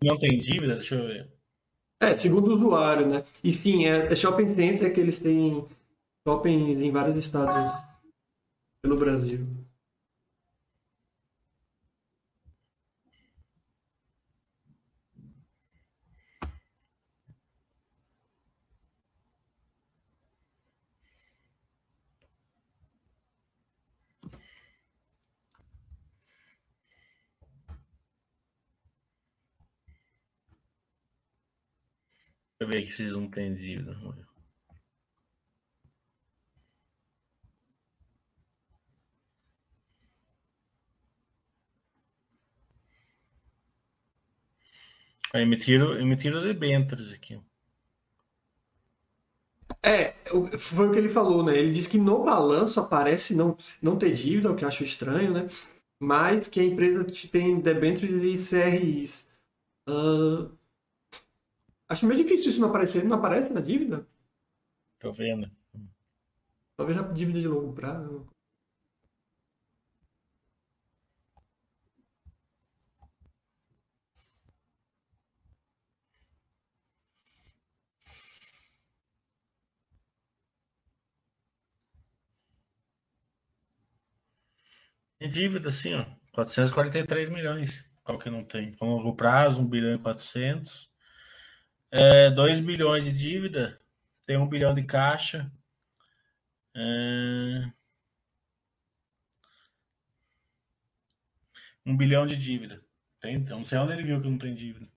[0.04, 0.76] Não tem dívida?
[0.76, 1.32] Deixa eu ver.
[2.02, 3.23] É, segundo o usuário, né?
[3.43, 5.65] E sim, é, é shopping center que eles têm
[6.28, 7.82] shoppings em vários estados
[8.82, 9.45] pelo Brasil.
[9.45, 9.67] Deixa
[32.60, 33.96] eu ver aqui se eles não têm dívida.
[45.34, 47.39] Aí emitiram, emitiram debêntures aqui.
[49.84, 50.15] É,
[50.58, 51.58] foi o que ele falou, né?
[51.58, 55.32] Ele disse que no balanço aparece não, não ter dívida, o que eu acho estranho,
[55.32, 55.48] né?
[56.00, 59.28] Mas que a empresa tem debêntures e CRIs.
[59.88, 60.52] Uh,
[61.89, 63.04] Acho meio difícil isso não aparecer.
[63.04, 64.08] Não aparece na dívida?
[65.00, 65.50] Tô vendo.
[66.76, 68.28] Talvez na dívida de longo prazo.
[85.19, 86.06] Tem dívida, assim, ó.
[86.32, 87.84] 443 milhões.
[88.04, 88.71] Qual que não tem?
[88.73, 90.89] Com longo prazo, 1 bilhão e 400.
[91.91, 93.80] É, 2 bilhões de dívida,
[94.26, 95.52] tem 1 bilhão de caixa.
[96.76, 97.71] É...
[101.86, 102.84] 1 bilhão de dívida.
[103.21, 104.88] Tem, então, não sei onde ele viu que não tem dívida.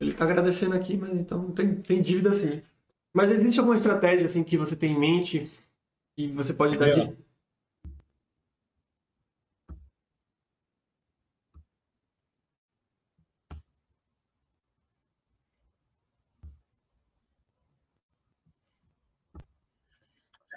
[0.00, 2.62] Ele está agradecendo aqui, mas então tem, tem dívida sim.
[3.12, 5.50] Mas existe alguma estratégia assim que você tem em mente
[6.16, 7.16] que você pode dar de,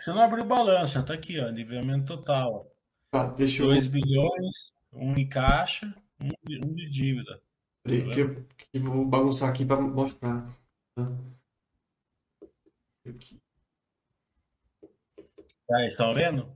[0.07, 2.73] Você não abriu o balanço, tá aqui, ó, endividamento total.
[3.11, 3.91] Ah, deixa 2 eu...
[3.91, 6.29] bilhões, um em caixa, um,
[6.65, 7.41] um de dívida.
[7.83, 10.49] Peraí, que, eu, que vou bagunçar aqui para mostrar.
[10.95, 11.03] Tá?
[13.05, 13.41] Aqui.
[15.67, 16.55] Tá, estão vendo?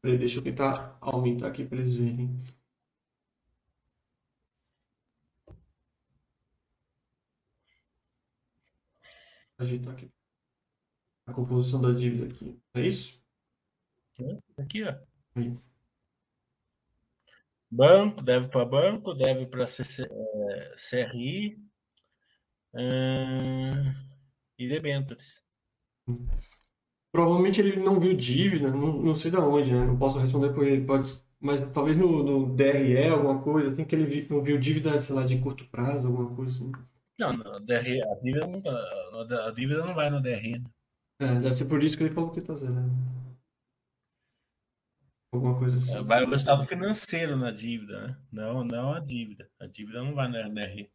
[0.00, 2.38] Peraí, deixa eu tentar aumentar aqui para eles verem.
[9.58, 10.13] Ajeitar aqui
[11.26, 12.58] a composição da dívida aqui.
[12.74, 13.20] É isso?
[14.58, 14.94] Aqui, ó.
[17.70, 21.58] Banco, deve para banco, deve para CRI
[22.74, 23.94] uh,
[24.58, 25.42] e debêntures.
[27.10, 29.84] Provavelmente ele não viu dívida, não, não sei de onde, né?
[29.84, 30.84] Não posso responder por ele.
[30.84, 35.16] Pode, mas talvez no, no DRE, alguma coisa, assim, que ele não viu dívida, sei
[35.16, 36.72] lá, de curto prazo, alguma coisa assim.
[37.18, 40.58] Não, a, DRE, a, dívida não, a dívida não vai no DRE.
[40.58, 40.64] Né?
[41.18, 42.72] É, deve ser por isso que ele falou que tá zero.
[42.72, 42.90] Né?
[45.32, 45.94] Alguma coisa assim.
[45.94, 48.16] É, vai o resultado financeiro na dívida, né?
[48.30, 49.48] Não, não a dívida.
[49.58, 50.90] A dívida não vai no DRE.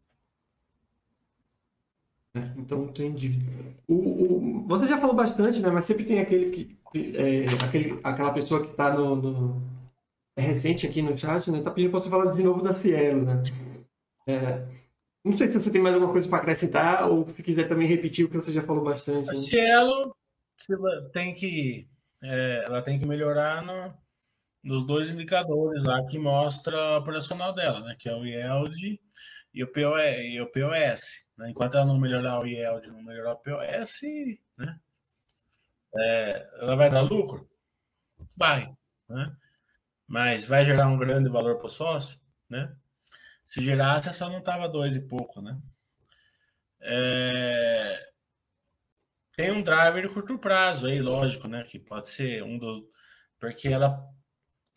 [2.34, 3.52] É, então tem dívida.
[3.88, 5.70] O, o, você já falou bastante, né?
[5.70, 6.80] Mas sempre tem aquele que.
[7.16, 9.62] É, aquele, aquela pessoa que está no, no,
[10.36, 11.62] É recente aqui no chat, né?
[11.62, 13.44] Tá pedindo para você falar de novo da Cielo, né?
[14.28, 14.79] É,
[15.24, 18.26] não sei se você tem mais alguma coisa para acrescentar ou se quiser também repetir
[18.26, 19.30] o que você já falou bastante.
[19.30, 20.16] A Cielo
[21.14, 21.88] tem que.
[22.22, 23.94] É, ela tem que melhorar no,
[24.64, 27.96] nos dois indicadores lá que mostra a operacional dela, né?
[27.98, 29.00] Que é o yield
[29.54, 30.34] e o POS.
[30.34, 31.50] E o POS né?
[31.50, 34.02] Enquanto ela não melhorar o yield, não melhorar o POS,
[34.58, 34.80] né?
[35.96, 37.50] É, ela vai dar lucro?
[38.38, 38.70] Vai.
[39.08, 39.36] Né?
[40.06, 42.20] Mas vai gerar um grande valor para o sócio?
[42.50, 42.76] Né?
[43.50, 45.42] Se gerasse, só não estava dois e pouco.
[45.42, 45.60] Né?
[46.80, 48.00] É...
[49.36, 51.64] Tem um driver de curto prazo aí, lógico, né?
[51.64, 52.80] Que pode ser um dos.
[53.40, 54.08] Porque ela.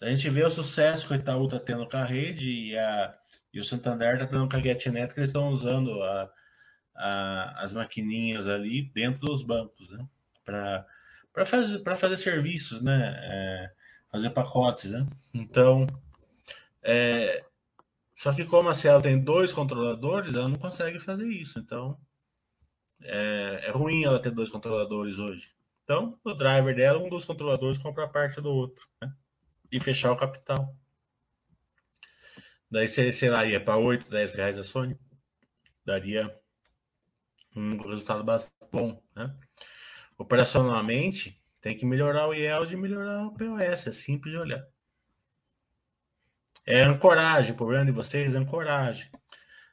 [0.00, 3.14] A gente vê o sucesso que o Itaú está tendo com a rede e, a,
[3.52, 6.32] e o Santander está tendo com a GetNet, que eles estão usando a,
[6.94, 10.08] a, as maquininhas ali dentro dos bancos, né?
[10.42, 13.20] Para fazer, para fazer serviços, né?
[13.22, 13.70] É,
[14.10, 15.06] fazer pacotes, né?
[15.34, 15.86] Então,
[16.82, 17.44] é,
[18.22, 21.58] só que como a Cielo tem dois controladores, ela não consegue fazer isso.
[21.58, 21.98] Então,
[23.00, 25.52] é, é ruim ela ter dois controladores hoje.
[25.82, 29.12] Então, o driver dela, um dos controladores compra parte do outro, né?
[29.72, 30.72] E fechar o capital.
[32.70, 34.96] Daí, sei lá, ia para 8, 10 reais a Sony.
[35.84, 36.32] Daria
[37.56, 39.36] um resultado bastante bom, né?
[40.16, 44.64] Operacionalmente, tem que melhorar o yield e melhorar o POS, é simples de olhar.
[46.66, 49.10] É ancoragem, o problema de vocês é ancoragem.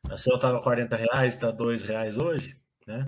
[0.09, 3.05] A sua estava 40 reais, está 2 reais hoje, né?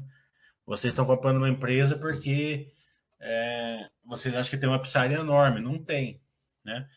[0.66, 2.74] Vocês estão comprando uma empresa porque
[3.20, 5.62] é, vocês acham que tem uma upside enorme.
[5.62, 6.22] Não tem,
[6.64, 6.88] né?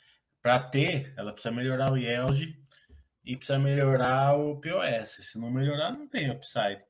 [0.42, 2.58] Para ter, ela precisa melhorar o yield
[3.24, 5.26] e precisa melhorar o POS.
[5.26, 6.82] Se não melhorar, não tem upside.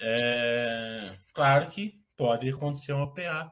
[0.00, 3.50] É, claro que pode acontecer um OPA,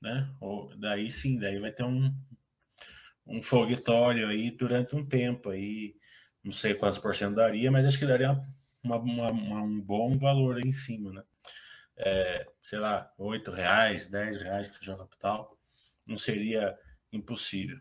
[0.00, 0.32] né?
[0.40, 2.14] Ou, daí sim, daí vai ter um,
[3.28, 5.94] um foguetório aí durante um tempo aí,
[6.42, 8.40] não sei quantos por cento daria, mas acho que daria
[8.82, 11.22] uma, uma, uma, um bom valor aí em cima, né?
[11.96, 15.58] É, sei lá, oito reais, dez reais para o capital,
[16.06, 16.76] não seria
[17.12, 17.78] impossível.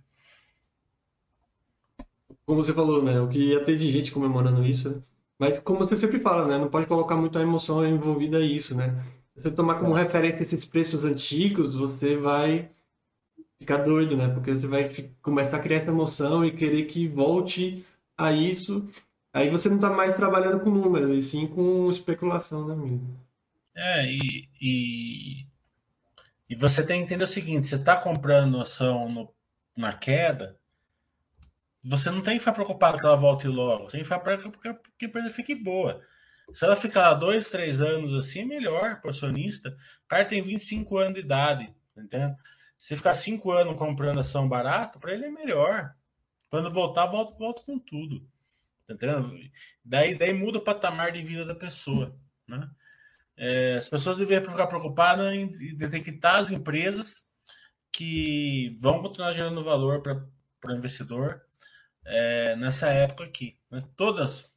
[2.45, 3.19] Como você falou, né?
[3.21, 5.01] O que ia ter de gente comemorando isso,
[5.39, 6.57] mas como você sempre fala, né?
[6.57, 9.01] Não pode colocar muita emoção envolvida isso, né?
[9.35, 12.71] Se você tomar como referência esses preços antigos, você vai
[13.59, 14.29] ficar doido, né?
[14.29, 14.89] Porque você vai
[15.21, 17.85] começar a criar essa emoção e querer que volte
[18.17, 18.87] a isso.
[19.33, 23.27] Aí você não está mais trabalhando com números, e sim com especulação, né, amigo?
[23.75, 25.45] É, e, e,
[26.49, 29.33] e você tem que entender o seguinte: você está comprando ação no,
[29.75, 30.57] na queda,
[31.83, 33.85] você não tem que ficar preocupado que ela volte logo.
[33.85, 36.01] Você tem que ficar preocupado que a empresa fique boa.
[36.53, 39.69] Se ela ficar dois, três anos assim, é melhor para o acionista.
[40.05, 42.35] O cara tem 25 anos de idade, tá entendeu?
[42.79, 45.93] Se ficar cinco anos comprando ação barata, para ele é melhor.
[46.49, 48.27] Quando voltar, volta, volta com tudo.
[48.87, 49.37] Tá entendendo?
[49.83, 52.17] Daí, daí muda o patamar de vida da pessoa.
[52.47, 52.69] Né?
[53.35, 57.27] É, as pessoas deveriam ficar preocupadas em detectar as empresas
[57.91, 61.41] que vão continuar gerando valor para o investidor
[62.05, 63.59] é, nessa época aqui.
[63.69, 63.83] Né?
[63.95, 64.49] Todas,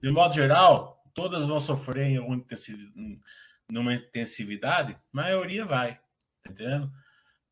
[0.00, 3.20] de modo geral, todas vão sofrer em alguma intensividade,
[3.68, 5.94] numa intensividade, a maioria vai,
[6.42, 6.90] tá entendendo?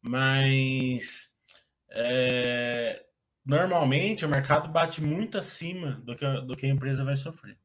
[0.08, 1.32] Mas
[1.90, 3.04] é,
[3.44, 7.58] normalmente o mercado bate muito acima do que, do que a empresa vai sofrer.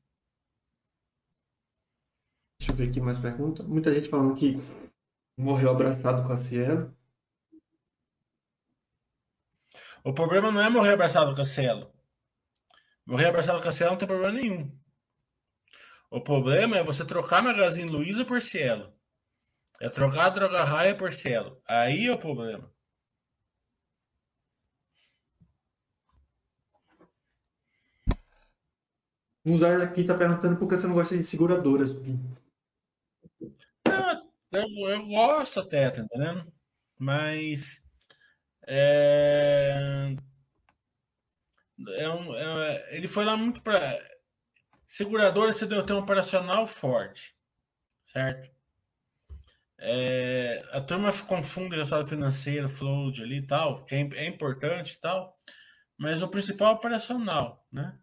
[2.59, 3.65] Deixa eu ver aqui mais perguntas.
[3.65, 4.59] Muita gente falando que
[5.37, 6.95] morreu abraçado com a Cielo.
[10.03, 11.93] O problema não é morrer abraçado com a Cielo.
[13.05, 14.79] Morrer abraçado com a Cielo não tem problema nenhum.
[16.09, 18.93] O problema é você trocar Magazine Luiza por Cielo.
[19.81, 21.59] É trocar a Droga Raia por Cielo.
[21.67, 22.71] Aí é o problema.
[29.43, 31.89] Um usuário aqui está perguntando por que você não gosta de seguradoras.
[34.51, 36.53] Eu, eu gosto até, tá entendendo?
[36.99, 37.81] Mas
[38.67, 40.15] é...
[41.97, 43.99] É um, é, ele foi lá muito para.
[44.85, 47.35] Seguradora, você deu ter um operacional forte,
[48.05, 48.51] certo?
[49.83, 54.93] É, a turma confunde o resultado financeiro, float ali e tal, que é, é importante
[54.93, 55.35] e tal,
[55.97, 57.97] mas o principal é operacional, né?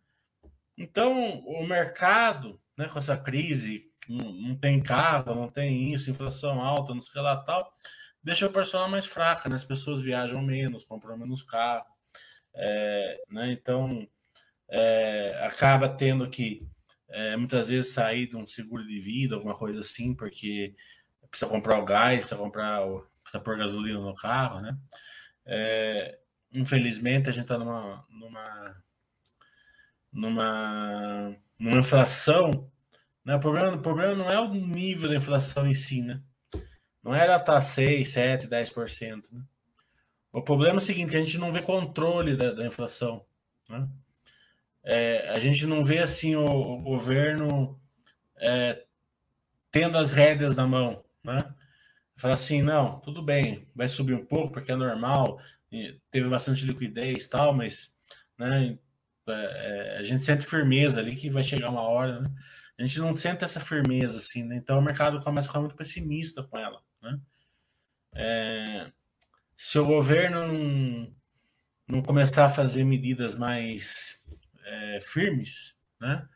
[0.76, 6.60] Então, o mercado né, com essa crise, não, não tem carro, não tem isso, inflação
[6.60, 7.72] alta, não sei o que lá tal,
[8.22, 9.56] deixa o personal mais fraca, né?
[9.56, 11.86] As pessoas viajam menos, compram menos carro,
[12.54, 13.52] é, né?
[13.52, 14.08] Então
[14.68, 16.66] é, acaba tendo que
[17.08, 20.74] é, muitas vezes sair de um seguro de vida, alguma coisa assim, porque
[21.30, 24.76] precisa comprar o gás, precisa comprar, o, precisa pôr gasolina no carro, né?
[25.46, 26.18] É,
[26.52, 28.82] infelizmente a gente está numa, numa,
[30.12, 32.70] numa, numa inflação,
[33.24, 33.36] né?
[33.36, 36.22] O problema, o problema não é o nível da inflação em si, né?
[37.02, 39.24] Não era estar tá 6, 7, 10%.
[39.32, 39.42] Né?
[40.32, 43.24] O problema é o seguinte, a gente não vê controle da, da inflação.
[43.68, 43.88] Né?
[44.84, 47.80] É, a gente não vê assim o, o governo
[48.36, 48.84] é,
[49.70, 51.54] tendo as rédeas na mão, né?
[52.16, 55.40] Fala assim, não, tudo bem, vai subir um pouco porque é normal,
[56.10, 57.94] teve bastante liquidez tal, mas
[58.36, 58.78] né,
[59.28, 62.30] é, é, a gente sente firmeza ali que vai chegar uma hora, né?
[62.78, 64.56] A gente não sente essa firmeza assim, né?
[64.56, 67.20] Então o mercado começa a ficar muito pessimista com ela, né?
[68.14, 68.92] É,
[69.56, 71.14] se o governo não,
[71.88, 74.22] não começar a fazer medidas mais
[74.64, 76.26] é, firmes, né?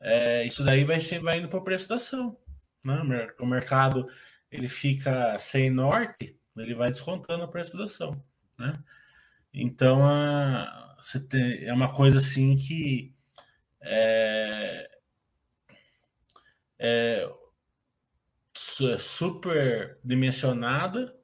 [0.00, 2.38] É, isso daí vai, ser, vai indo para o preço da ação.
[2.84, 3.28] Né?
[3.40, 4.06] O mercado
[4.50, 8.22] ele fica sem norte, ele vai descontando o preço da ação.
[8.58, 8.78] Né?
[9.52, 10.96] Então a,
[11.28, 13.14] tem, é uma coisa assim que
[13.80, 14.90] é,
[16.78, 17.28] é,
[18.82, 21.16] é super dimensionada,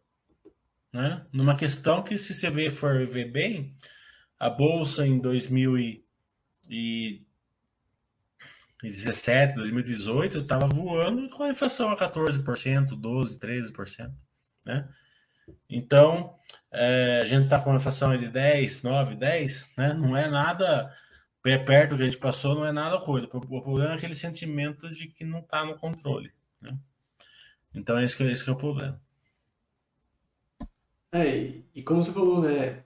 [0.92, 1.24] né?
[1.32, 3.76] numa questão que se você for ver bem,
[4.38, 5.78] a bolsa em 2000
[6.68, 7.26] e
[8.82, 14.12] 2017, 2018, estava voando com a inflação a 14%, 12%, 13%.
[14.66, 14.88] Né?
[15.68, 16.34] Então,
[16.72, 19.92] é, a gente está com uma inflação de 10, 9, 10, né?
[19.92, 20.94] não é nada
[21.42, 23.26] perto do que a gente passou, não é nada coisa.
[23.26, 26.32] O problema é aquele sentimento de que não está no controle.
[26.60, 26.72] Né?
[27.74, 29.00] Então, esse que, esse que é o problema.
[31.12, 32.84] É, e como você falou, né?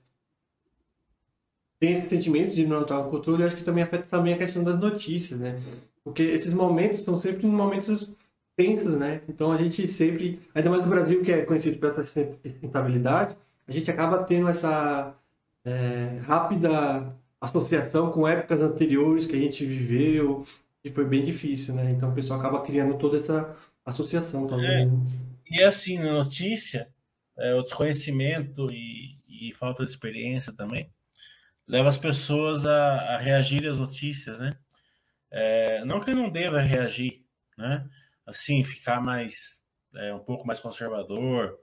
[1.79, 4.39] Tem esse sentimento de não estar no controle, eu acho que também afeta também a
[4.39, 5.61] questão das notícias, né?
[6.03, 8.11] Porque esses momentos são sempre momentos
[8.57, 9.22] tensos, né?
[9.29, 12.29] Então a gente sempre, ainda mais no Brasil, que é conhecido por essa
[12.62, 15.14] instabilidade, a gente acaba tendo essa
[15.64, 20.45] é, rápida associação com épocas anteriores que a gente viveu,
[20.85, 21.91] e foi bem difícil, né?
[21.93, 24.87] Então o pessoal acaba criando toda essa associação também.
[24.87, 24.91] É,
[25.51, 26.89] e assim, na notícia,
[27.39, 30.91] é, o desconhecimento e, e falta de experiência também,
[31.67, 34.57] leva as pessoas a, a reagir às notícias, né?
[35.31, 37.25] É, não que não deva reagir,
[37.59, 37.89] né?
[38.27, 39.65] Assim, ficar mais
[39.97, 41.59] é, um pouco mais conservador,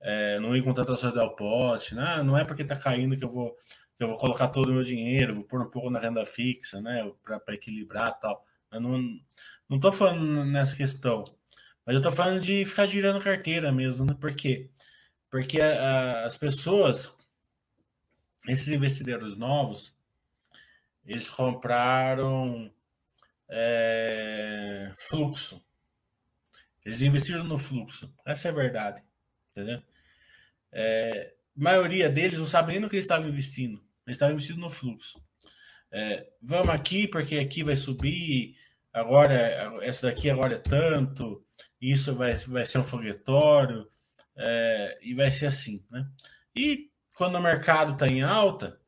[0.00, 2.22] é, não ir com tanta sorte ao pote, né?
[2.22, 3.56] Não é porque tá caindo que eu vou
[3.96, 6.80] que eu vou colocar todo o meu dinheiro, vou pôr um pouco na renda fixa,
[6.80, 7.10] né?
[7.22, 8.44] Para equilibrar tal.
[8.72, 9.20] Eu não
[9.68, 11.24] não tô falando nessa questão,
[11.86, 14.14] mas eu tô falando de ficar girando carteira mesmo, né?
[14.18, 14.70] Por quê?
[15.30, 17.16] Porque a, as pessoas
[18.48, 19.94] esses investidores novos,
[21.04, 22.72] eles compraram
[23.48, 25.64] é, fluxo.
[26.84, 28.12] Eles investiram no fluxo.
[28.24, 29.02] Essa é a verdade.
[29.50, 29.82] Entendeu?
[30.72, 33.82] É, a maioria deles não sabe nem no que eles estavam investindo.
[34.06, 35.22] Eles estavam investindo no fluxo.
[35.92, 38.56] É, vamos aqui porque aqui vai subir.
[38.92, 39.34] Agora,
[39.82, 41.44] essa daqui agora é tanto.
[41.80, 43.88] Isso vai, vai ser um foguetório.
[44.36, 45.84] É, e vai ser assim.
[45.90, 46.08] Né?
[46.54, 46.89] E
[47.20, 48.80] quando o mercado está em alta,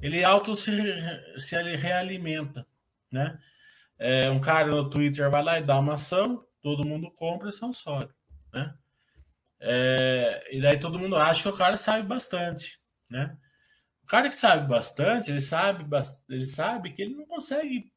[0.00, 0.72] ele auto se,
[1.38, 2.66] se ele realimenta,
[3.12, 3.38] né?
[3.98, 7.74] É, um cara no Twitter vai lá e dá uma ação, todo mundo compra, são
[7.74, 8.14] sobe,
[8.50, 8.74] né?
[9.60, 13.36] É, e daí todo mundo acha que o cara sabe bastante, né?
[14.02, 15.84] O cara que sabe bastante, ele sabe,
[16.30, 17.92] ele sabe que ele não consegue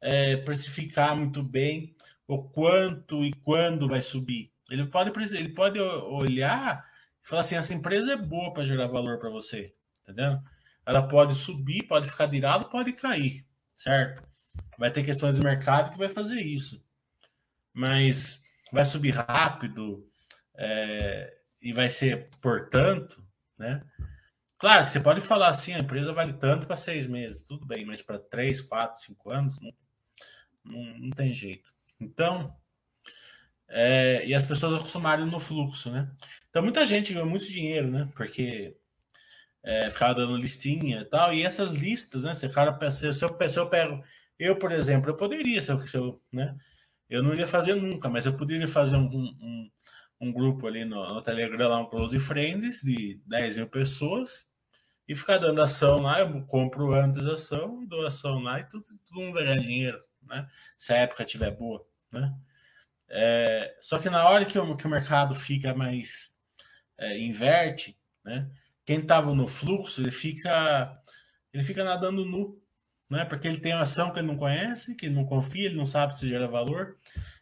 [0.00, 1.96] é, precificar muito bem
[2.28, 4.52] o quanto e quando vai subir.
[4.70, 6.86] Ele pode, ele pode olhar
[7.22, 10.38] falar assim: essa empresa é boa para gerar valor para você, entendeu?
[10.84, 13.46] Ela pode subir, pode ficar de lado, pode cair,
[13.76, 14.22] certo?
[14.78, 16.84] Vai ter questões de mercado que vai fazer isso,
[17.72, 18.42] mas
[18.72, 20.08] vai subir rápido
[20.56, 23.24] é, e vai ser portanto,
[23.56, 23.82] né?
[24.58, 27.84] Claro que você pode falar assim: a empresa vale tanto para seis meses, tudo bem,
[27.84, 29.72] mas para três, quatro, cinco anos, não,
[30.64, 31.72] não, não tem jeito.
[32.00, 32.56] Então,
[33.72, 36.10] é, e as pessoas acostumaram no fluxo, né?
[36.50, 38.08] Então muita gente ganhou muito dinheiro, né?
[38.14, 38.76] Porque
[39.62, 41.32] é, ficava dando listinha e tal.
[41.32, 42.34] E essas listas, né?
[42.34, 44.04] Se, cara, se, eu, se eu pego.
[44.38, 46.56] Eu, por exemplo, eu poderia, se eu, se eu, né?
[47.08, 49.70] Eu não iria fazer nunca, mas eu poderia fazer um, um,
[50.20, 54.46] um grupo ali no, no, Telegram, lá, um Close Friends, de 10 mil pessoas,
[55.08, 56.20] e ficar dando ação lá.
[56.20, 60.48] Eu compro antes ação, dou ação lá e tudo, todo mundo vai ganhar dinheiro, né?
[60.78, 62.34] Se a época estiver boa, né?
[63.14, 66.34] É, só que na hora que o, que o mercado fica mais
[66.98, 68.50] é, inverte, né?
[68.86, 70.98] Quem estava no fluxo, ele fica
[71.52, 72.58] ele fica nadando nu,
[73.10, 73.24] né?
[73.26, 75.84] Porque ele tem uma ação que ele não conhece, que ele não confia, ele não
[75.84, 76.96] sabe se gera valor,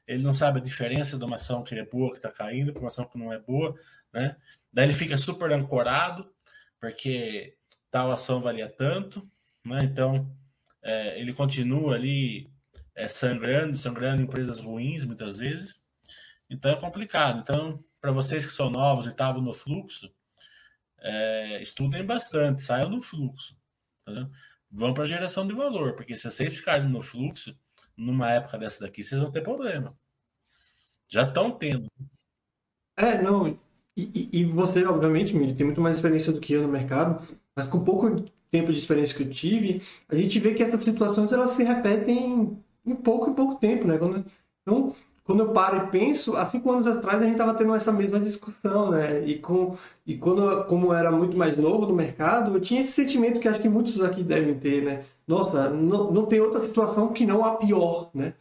[0.07, 2.81] ele não sabe a diferença de uma ação que é boa, que está caindo, para
[2.81, 3.75] uma ação que não é boa,
[4.13, 4.37] né?
[4.73, 6.29] Daí ele fica super ancorado,
[6.81, 7.57] porque
[7.91, 9.31] tal ação valia tanto,
[9.65, 9.81] né?
[9.85, 10.35] Então
[10.83, 12.51] é, ele continua ali
[13.01, 15.83] é, sangrando, sangrando empresas ruins muitas vezes.
[16.49, 17.41] Então é complicado.
[17.41, 20.13] Então, para vocês que são novos e estavam no fluxo,
[20.99, 23.57] é, estudem bastante, saiam do fluxo.
[24.05, 24.29] Tá
[24.71, 27.57] vão para a geração de valor, porque se vocês ficarem no fluxo,
[27.97, 29.97] numa época dessa daqui, vocês vão ter problema.
[31.09, 31.91] Já estão tendo.
[32.97, 33.59] É, não.
[33.97, 37.27] E, e, você, obviamente, Mili, tem muito mais experiência do que eu no mercado,
[37.57, 41.33] mas com pouco tempo de experiência que eu tive, a gente vê que essas situações
[41.33, 43.99] elas se repetem em pouco e pouco tempo, né?
[43.99, 44.25] Quando,
[44.63, 47.93] então, quando eu paro e penso, há cinco anos atrás a gente estava tendo essa
[47.93, 49.25] mesma discussão, né?
[49.25, 49.77] E, com,
[50.07, 53.49] e quando, como eu era muito mais novo no mercado, eu tinha esse sentimento que
[53.49, 55.05] acho que muitos aqui devem ter, né?
[55.27, 58.35] Nossa, não, não tem outra situação que não a pior, né?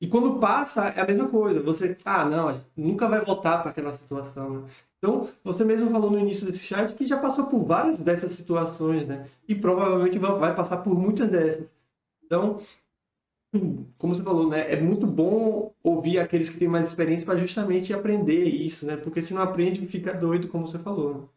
[0.00, 1.60] E quando passa, é a mesma coisa.
[1.62, 4.50] Você, ah, não, nunca vai voltar para aquela situação.
[4.50, 4.68] Né?
[4.98, 9.06] Então, você mesmo falou no início desse chat que já passou por várias dessas situações,
[9.06, 9.26] né?
[9.48, 11.66] E provavelmente vai passar por muitas dessas.
[12.24, 12.60] Então,
[13.98, 17.92] como você falou, né, é muito bom ouvir aqueles que têm mais experiência para justamente
[17.92, 18.96] aprender isso, né?
[18.96, 21.32] Porque se não aprende, fica doido, como você falou.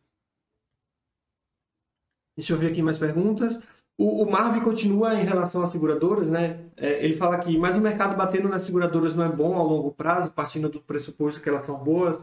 [2.35, 3.59] Deixa eu ver aqui mais perguntas.
[3.97, 6.69] O, o Marvin continua em relação às seguradoras, né?
[6.77, 9.91] É, ele fala que, mas o mercado batendo nas seguradoras não é bom a longo
[9.91, 12.19] prazo, partindo do pressuposto que elas são boas.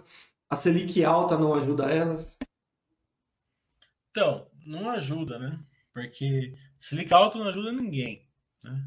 [0.48, 2.36] A Selic alta não ajuda elas?
[4.10, 5.58] Então, não ajuda, né?
[5.92, 8.24] Porque Selic alta não ajuda ninguém,
[8.62, 8.84] né?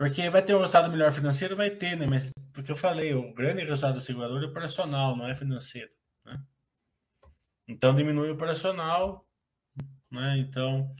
[0.00, 2.06] Porque vai ter um resultado melhor financeiro, vai ter, né?
[2.06, 5.90] Mas porque eu falei, o grande resultado do segurador é operacional, não é financeiro.
[6.24, 6.42] Né?
[7.68, 9.28] Então diminui o operacional,
[10.10, 10.38] né?
[10.38, 10.90] Então,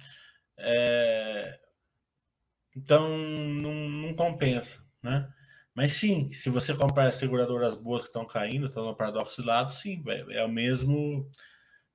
[0.59, 1.59] é...
[2.77, 5.33] então não, não compensa, né?
[5.75, 9.49] Mas sim, se você comprar as seguradoras boas que estão caindo, estão no paradoxo de
[9.49, 11.27] lado, sim, é o mesmo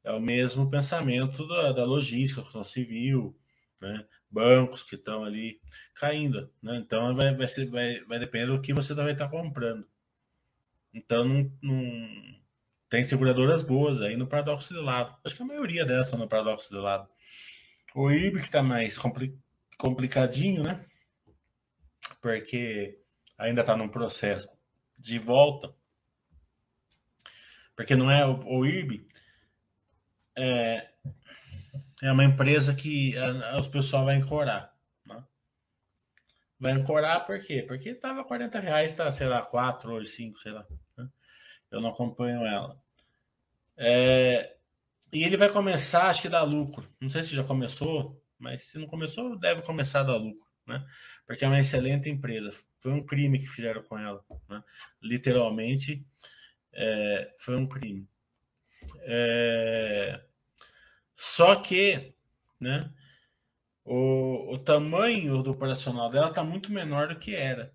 [0.04, 3.40] é o mesmo pensamento da, da logística, construção civil,
[3.80, 4.08] né?
[4.36, 5.62] Bancos que estão ali
[5.94, 6.52] caindo.
[6.62, 6.78] Né?
[6.78, 9.88] Então vai, vai, ser, vai, vai depender do que você vai estar comprando.
[10.94, 12.42] Então não, não,
[12.90, 15.18] tem seguradoras boas aí no paradoxo de lado.
[15.24, 17.08] Acho que a maioria delas são no paradoxo de lado.
[17.96, 19.40] O IB que está mais compli
[19.78, 20.86] complicadinho, né?
[22.22, 23.00] Porque
[23.38, 24.50] ainda está num processo
[24.98, 25.74] de volta.
[27.76, 28.66] Porque não é o, o
[30.38, 30.90] é,
[32.06, 34.72] é uma empresa que a, os pessoal vai encorar.
[35.06, 35.24] Né?
[36.60, 37.64] Vai encorar por quê?
[37.68, 40.68] Porque estava 40 reais, está, sei lá, 4 ou 5, sei lá.
[40.96, 41.10] Né?
[41.72, 42.80] Eu não acompanho ela.
[43.76, 44.56] É,
[45.12, 46.88] e ele vai começar, acho que dá lucro.
[47.02, 50.46] Não sei se já começou, mas se não começou, deve começar a dar lucro.
[50.68, 50.86] Né?
[51.26, 52.52] Porque é uma excelente empresa.
[52.80, 54.24] Foi um crime que fizeram com ela.
[54.48, 54.64] Né?
[55.02, 56.06] Literalmente,
[56.72, 58.08] é, foi um crime.
[59.00, 60.24] É,
[61.16, 62.14] só que,
[62.60, 62.92] né,
[63.86, 67.74] o, o tamanho do operacional dela está muito menor do que era.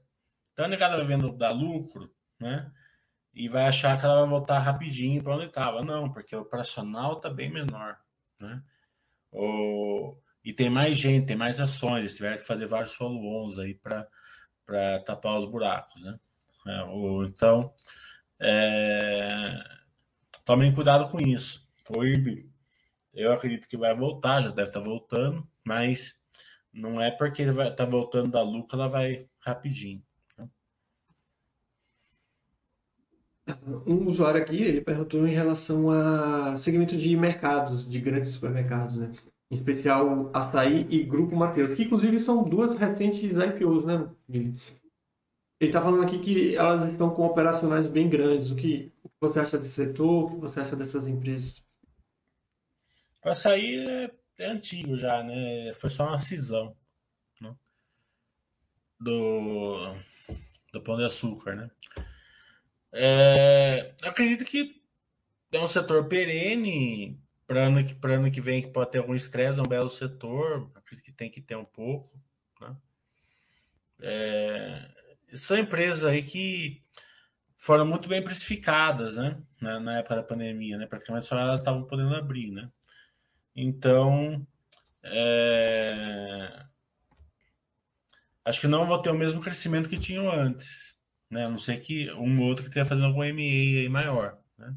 [0.53, 2.70] Então a negada vai vendo dar lucro, né?
[3.32, 5.82] E vai achar que ela vai voltar rapidinho para onde estava.
[5.82, 7.97] Não, porque o operacional está bem menor,
[8.41, 8.62] né?
[9.30, 13.74] O, e tem mais gente, tem mais ações, eles tiveram que fazer vários follow-ons aí
[13.74, 16.18] para tapar os buracos, né?
[16.66, 17.72] É, o, então,
[18.41, 19.62] é,
[20.45, 21.66] tomem cuidado com isso.
[21.88, 22.50] O IRB
[23.15, 26.19] eu acredito que vai voltar, já deve estar voltando, mas
[26.73, 30.03] não é porque ele vai estar tá voltando da Luca, ela vai rapidinho.
[33.87, 39.13] Um usuário aqui, ele perguntou em relação a segmento de mercados, de grandes supermercados, né?
[39.51, 44.09] Em especial Açaí e Grupo Mateus, que inclusive são duas recentes IPOs, né?
[44.29, 44.55] Ele
[45.61, 48.53] está falando aqui que elas estão com operacionais bem grandes.
[48.53, 50.25] O que você acha desse setor?
[50.25, 51.63] O que você acha dessas empresas?
[53.25, 55.73] O açaí é, é, antigo já, né?
[55.75, 56.77] Foi só uma cisão
[57.41, 57.55] né?
[58.99, 59.95] do,
[60.73, 61.71] do Pão de Açúcar, né?
[62.93, 64.83] É, acredito que
[65.53, 69.62] é um setor perene para ano, ano que vem que pode ter algum estresse, é
[69.62, 72.09] um belo setor, acredito que tem que ter um pouco,
[72.61, 72.77] né?
[74.03, 74.91] É,
[75.35, 76.83] são empresas aí que
[77.59, 79.43] foram muito bem precificadas, né?
[79.61, 80.87] Na, na época da pandemia, né?
[80.87, 82.71] Praticamente só elas estavam podendo abrir, né?
[83.63, 84.47] Então,
[85.03, 86.65] é...
[88.43, 90.97] acho que não vão ter o mesmo crescimento que tinham antes,
[91.31, 91.45] né?
[91.45, 94.75] A não ser que um ou outro que esteja fazendo algum MA maior, né?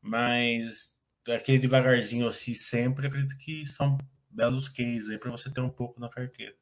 [0.00, 0.92] Mas
[1.28, 3.96] aquele devagarzinho assim sempre, acredito que são
[4.28, 6.56] belos cases aí para você ter um pouco na carteira.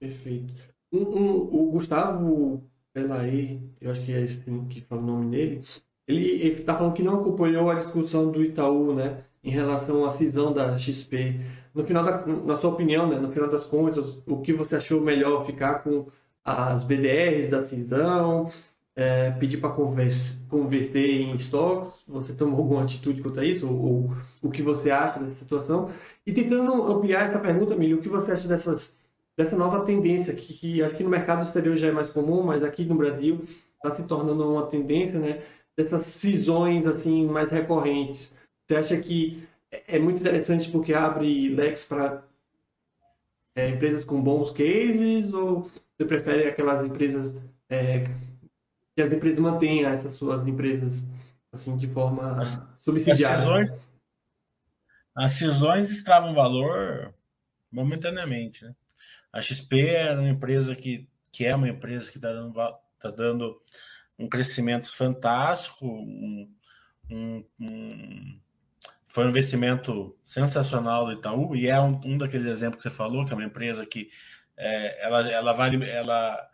[0.00, 0.52] Perfeito.
[0.90, 5.64] Um, um, o Gustavo Pelaí, eu acho que é esse que fala o nome dele,
[6.08, 10.52] ele está falando que não acompanhou a discussão do Itaú, né, em relação à cisão
[10.52, 11.40] da XP.
[11.74, 15.00] No final da, na sua opinião, né, no final das contas, o que você achou
[15.00, 16.06] melhor ficar com
[16.44, 18.50] as BDRs da cisão,
[18.96, 22.04] é, pedir para converter em estoques?
[22.08, 23.68] Você tomou alguma atitude quanto a isso?
[23.68, 25.90] Ou, ou, o que você acha dessa situação?
[26.26, 28.96] E tentando ampliar essa pergunta, Milho, o que você acha dessas,
[29.36, 32.62] dessa nova tendência, que, que acho que no mercado exterior já é mais comum, mas
[32.62, 33.44] aqui no Brasil
[33.76, 35.42] está se tornando uma tendência, né?
[35.76, 38.32] Dessas cisões assim mais recorrentes.
[38.66, 42.24] Você acha que é, é muito interessante porque abre leques para
[43.54, 47.34] é, empresas com bons cases ou você prefere aquelas empresas
[47.68, 48.04] é,
[48.94, 51.04] que as empresas mantenham essas suas empresas
[51.52, 53.36] assim de forma as, subsidiária.
[53.36, 53.80] As cisões,
[55.14, 57.14] as cisões extravam valor
[57.70, 58.64] momentaneamente.
[58.64, 58.74] Né?
[59.32, 62.54] A XP era uma empresa que, que é uma empresa que está dando,
[62.98, 63.60] tá dando
[64.18, 66.52] um crescimento fantástico, um,
[67.10, 68.40] um, um,
[69.14, 73.24] foi um investimento sensacional do Itaú e é um, um daqueles exemplos que você falou,
[73.24, 74.10] que é uma empresa que
[74.56, 76.50] é, ela, ela, vale, ela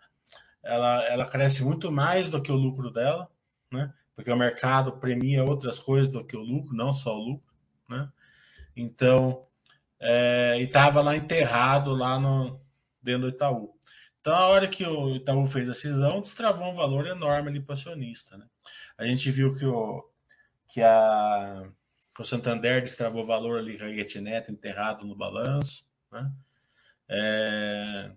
[0.63, 3.31] ela, ela cresce muito mais do que o lucro dela,
[3.73, 3.91] né?
[4.15, 7.55] Porque o mercado premia outras coisas do que o lucro, não só o lucro,
[7.89, 8.13] né?
[8.77, 9.47] Então,
[9.99, 12.61] é, e estava lá enterrado lá no,
[13.03, 13.75] dentro do Itaú.
[14.21, 17.73] Então, a hora que o Itaú fez a cisão, destravou um valor enorme ali para
[17.73, 18.45] acionista, né?
[18.99, 20.05] A gente viu que o,
[20.69, 21.71] que a,
[22.21, 26.31] o Santander destravou valor ali a GetNet enterrado no balanço, né?
[27.09, 28.13] É,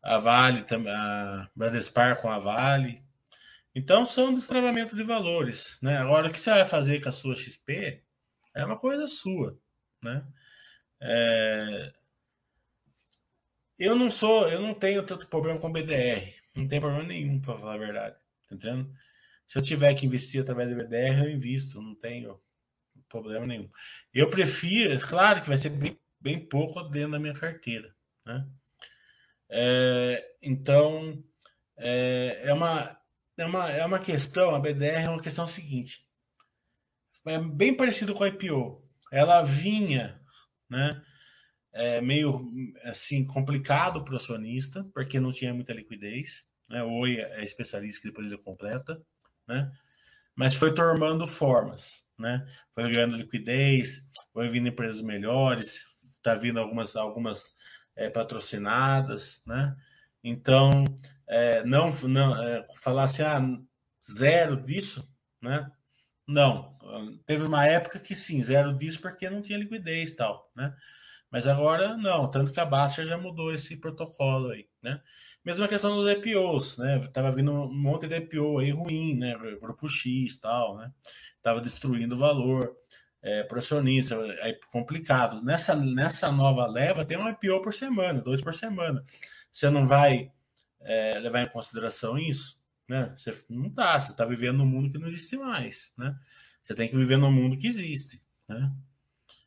[0.00, 3.02] a Vale, a Bradespar com a Vale.
[3.74, 5.98] Então são destravamento de valores, né?
[5.98, 8.04] Agora o que você vai fazer com a sua XP
[8.54, 9.58] é uma coisa sua,
[10.00, 10.24] né?
[11.00, 11.92] É...
[13.76, 17.58] Eu não sou, eu não tenho tanto problema com BDR, não tem problema nenhum para
[17.58, 18.16] falar a verdade,
[18.48, 18.94] tá entendendo?
[19.44, 22.40] Se eu tiver que investir através do BDR, eu invisto, não tenho
[23.22, 23.68] problema nenhum.
[24.12, 27.94] Eu prefiro, claro que vai ser bem, bem pouco dentro da minha carteira,
[28.26, 28.46] né?
[29.48, 31.22] É, então,
[31.76, 32.98] é, é, uma,
[33.36, 36.04] é, uma, é uma questão, a BDR é uma questão seguinte.
[37.26, 38.82] É bem parecido com a IPO.
[39.12, 40.20] Ela vinha,
[40.68, 41.00] né?
[41.72, 42.52] É meio
[42.84, 46.46] assim complicado para o acionista, porque não tinha muita liquidez.
[46.68, 46.82] Né?
[46.82, 49.00] O Oi é especialista que depois ele completa,
[49.46, 49.72] né?
[50.36, 52.46] Mas foi tomando formas, né?
[52.74, 54.02] Foi ganhando liquidez,
[54.32, 55.84] foi vindo empresas melhores,
[56.16, 57.54] está vindo algumas, algumas
[57.96, 59.74] é, patrocinadas, né?
[60.22, 60.70] Então,
[61.28, 63.40] é, não, não é, falar assim, ah,
[64.12, 65.08] zero disso,
[65.42, 65.70] né?
[66.26, 66.76] Não,
[67.26, 70.74] teve uma época que sim, zero disso porque não tinha liquidez e tal, né?
[71.30, 75.02] Mas agora não, tanto que a Baixa já mudou esse protocolo aí, né?
[75.44, 76.98] Mesma questão dos EPOs, né?
[77.12, 79.34] Tava vindo um monte de EPO aí ruim, né?
[79.60, 80.90] Grupo X tal, né?
[81.44, 82.74] Tava destruindo o valor
[83.20, 85.44] é, para acionista, é complicado.
[85.44, 89.04] Nessa, nessa nova leva, tem um IPO por semana, dois por semana.
[89.52, 90.32] Você não vai
[90.80, 92.58] é, levar em consideração isso?
[92.88, 93.12] Né?
[93.14, 95.92] Você não está, você está vivendo num mundo que não existe mais.
[95.98, 96.18] Né?
[96.62, 98.22] Você tem que viver num mundo que existe.
[98.48, 98.72] Né?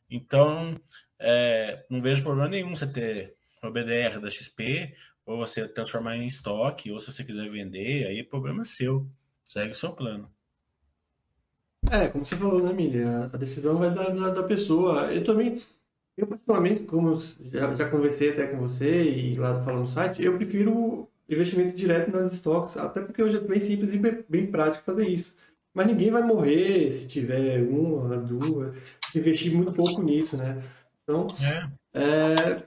[0.08, 0.80] Então,
[1.18, 4.94] é, não vejo problema nenhum você ter o BDR da XP,
[5.26, 9.10] ou você transformar em estoque, ou se você quiser vender, aí o problema é seu.
[9.48, 10.32] Segue o seu plano.
[11.90, 13.30] É, como você falou, né, Milha?
[13.32, 15.12] A decisão vai da, da, da pessoa.
[15.12, 15.56] Eu também,
[16.16, 17.20] eu particularmente, como eu
[17.50, 22.10] já, já conversei até com você e lá falando no site, eu prefiro investimento direto
[22.10, 25.36] nas estoques, até porque hoje é bem simples e bem, bem prático fazer isso.
[25.74, 28.74] Mas ninguém vai morrer se tiver uma, duas,
[29.14, 30.62] investir muito pouco nisso, né?
[31.02, 31.78] Então, é.
[31.94, 32.66] É,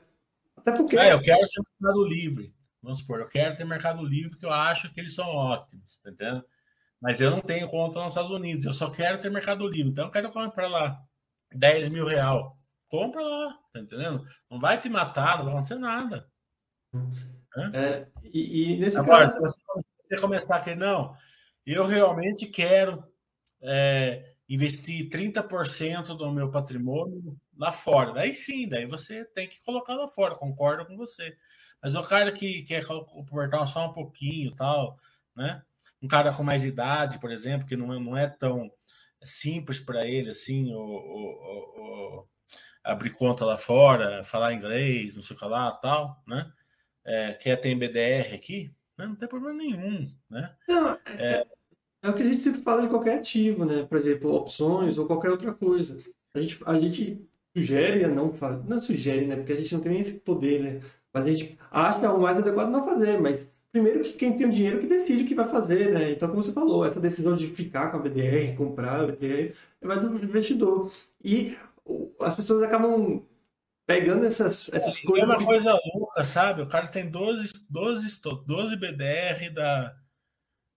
[0.56, 0.98] até porque.
[0.98, 2.54] É, eu quero ter mercado livre.
[2.82, 6.10] Vamos supor, eu quero ter mercado livre porque eu acho que eles são ótimos, tá
[6.10, 6.44] entendendo?
[7.02, 9.92] Mas eu não tenho conta nos Estados Unidos, eu só quero ter Mercado Livre.
[9.92, 11.02] Então eu quero comprar lá
[11.52, 12.58] 10 mil real.
[12.88, 14.24] Compra lá, tá entendendo?
[14.50, 16.30] Não vai te matar, não vai acontecer nada.
[17.74, 19.40] É, e, e, nesse Agora, caso...
[19.48, 19.62] se
[20.10, 21.16] você começar a querer, não,
[21.66, 23.04] eu realmente quero
[23.62, 28.14] é, investir 30% do meu patrimônio lá fora.
[28.14, 31.36] Daí sim, daí você tem que colocar lá fora, concordo com você.
[31.82, 34.98] Mas o cara que quer comportar só um pouquinho tal,
[35.36, 35.64] né?
[36.02, 38.72] Um cara com mais idade, por exemplo, que não, é, não é tão
[39.24, 42.28] simples para ele assim, o, o, o,
[42.84, 46.52] abrir conta lá fora, falar inglês, não sei o que lá, tal, né?
[47.06, 49.08] é, quer ter BDR aqui, né?
[49.08, 50.54] não tem problema nenhum, né?
[50.68, 51.48] Não, é, é...
[52.04, 53.84] é, o que a gente sempre fala de qualquer ativo, né?
[53.84, 55.98] Por exemplo, opções ou qualquer outra coisa.
[56.34, 59.36] A gente, a gente sugere a não fazer, não sugere, né?
[59.36, 60.82] Porque a gente não tem esse poder, né?
[61.14, 64.52] Mas a gente acha o mais adequado não fazer, mas primeiro que quem tem o
[64.52, 66.12] dinheiro que decide o que vai fazer, né?
[66.12, 70.00] Então, como você falou, essa decisão de ficar com a BDR, comprar a BDR, vai
[70.00, 70.92] do investidor.
[71.24, 71.58] E
[72.20, 73.26] as pessoas acabam
[73.86, 75.30] pegando essas, essas é, coisas.
[75.30, 76.62] É uma coisa louca, sabe?
[76.62, 79.96] O cara tem 12, 12, 12 BDR da,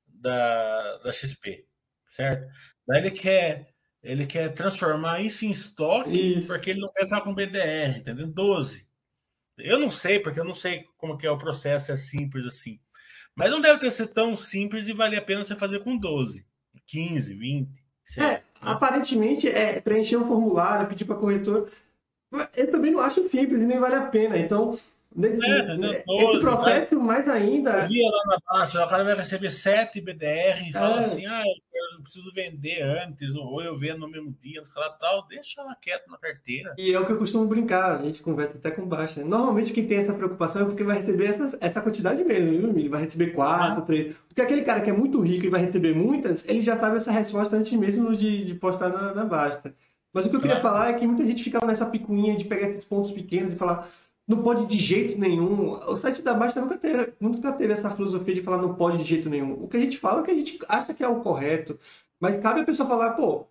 [0.07, 1.67] da, da XP,
[2.07, 2.47] certo?
[2.87, 6.47] Daí ele quer, ele quer transformar isso em estoque isso.
[6.47, 8.27] porque ele não quer ficar com BDR, entendeu?
[8.27, 8.87] 12.
[9.59, 12.81] Eu não sei, porque eu não sei como que é o processo, é simples assim.
[13.35, 16.45] Mas não deve ter sido tão simples e vale a pena você fazer com 12,
[16.87, 17.69] 15, 20.
[18.05, 18.29] Certo?
[18.29, 21.71] É, aparentemente é preencher um formulário, pedir para corretor.
[22.57, 24.37] Eu também não acho simples e nem vale a pena.
[24.39, 24.79] Então,
[25.15, 27.81] nesse, é, né, esse processo, mais ainda.
[27.81, 31.01] Eu via lá na baixa, o cara vai receber 7 BDR e fala é.
[31.01, 31.43] assim: ah,
[31.95, 34.63] eu preciso vender antes, ou eu vendo no mesmo dia,
[35.01, 36.75] tal, deixa ela quieta na carteira.
[36.77, 39.21] E é o que eu costumo brincar, a gente conversa até com baixo.
[39.21, 39.27] Né?
[39.27, 42.89] Normalmente quem tem essa preocupação é porque vai receber essa, essa quantidade mesmo, viu, Ele
[42.89, 44.17] vai receber 4, 3.
[44.29, 47.13] Porque aquele cara que é muito rico e vai receber muitas, ele já sabe essa
[47.13, 49.75] resposta antes mesmo de, de postar na, na Basta.
[50.13, 52.69] Mas o que eu queria falar é que muita gente fica nessa picuinha de pegar
[52.69, 53.89] esses pontos pequenos e falar
[54.27, 55.73] não pode de jeito nenhum.
[55.73, 59.05] O site da Basta nunca teve, nunca teve essa filosofia de falar não pode de
[59.05, 59.53] jeito nenhum.
[59.63, 61.79] O que a gente fala é que a gente acha que é o correto.
[62.19, 63.47] Mas cabe a pessoa falar, pô,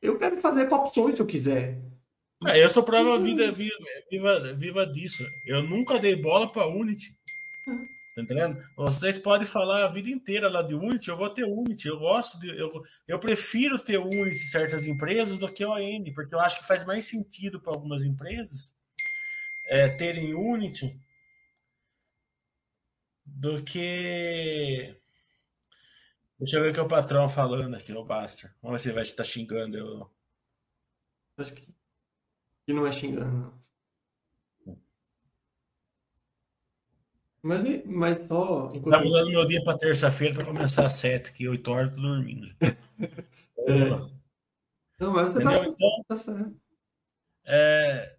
[0.00, 1.78] eu quero fazer com opções se eu quiser.
[2.46, 5.24] É, eu sou prova vida, viva, viva disso.
[5.44, 7.12] Eu nunca dei bola para Unity.
[8.14, 8.58] Tá entendendo?
[8.76, 11.88] Vocês podem falar a vida inteira lá de Unity, eu vou ter Unity.
[11.88, 12.56] Eu gosto de.
[12.56, 12.70] Eu,
[13.08, 16.84] eu prefiro ter Unity em certas empresas do que ON, porque eu acho que faz
[16.84, 18.77] mais sentido para algumas empresas
[19.68, 20.98] é, terem Unity
[23.24, 24.96] do que.
[26.38, 28.54] Deixa eu ver o que o patrão falando aqui, o Baster.
[28.62, 30.10] Vamos ver se ele vai estar xingando eu.
[31.36, 31.68] Acho que,
[32.66, 33.58] que não é xingando, não.
[37.42, 38.68] Mas, mas só.
[38.74, 38.90] Enquanto...
[38.90, 42.02] Tá mudando meu dia para terça-feira para começar às sete, que oito horas eu tô
[42.02, 42.54] dormindo.
[42.60, 44.18] é.
[44.98, 46.60] Não, mas você tá, então, tá certo.
[47.44, 48.17] É,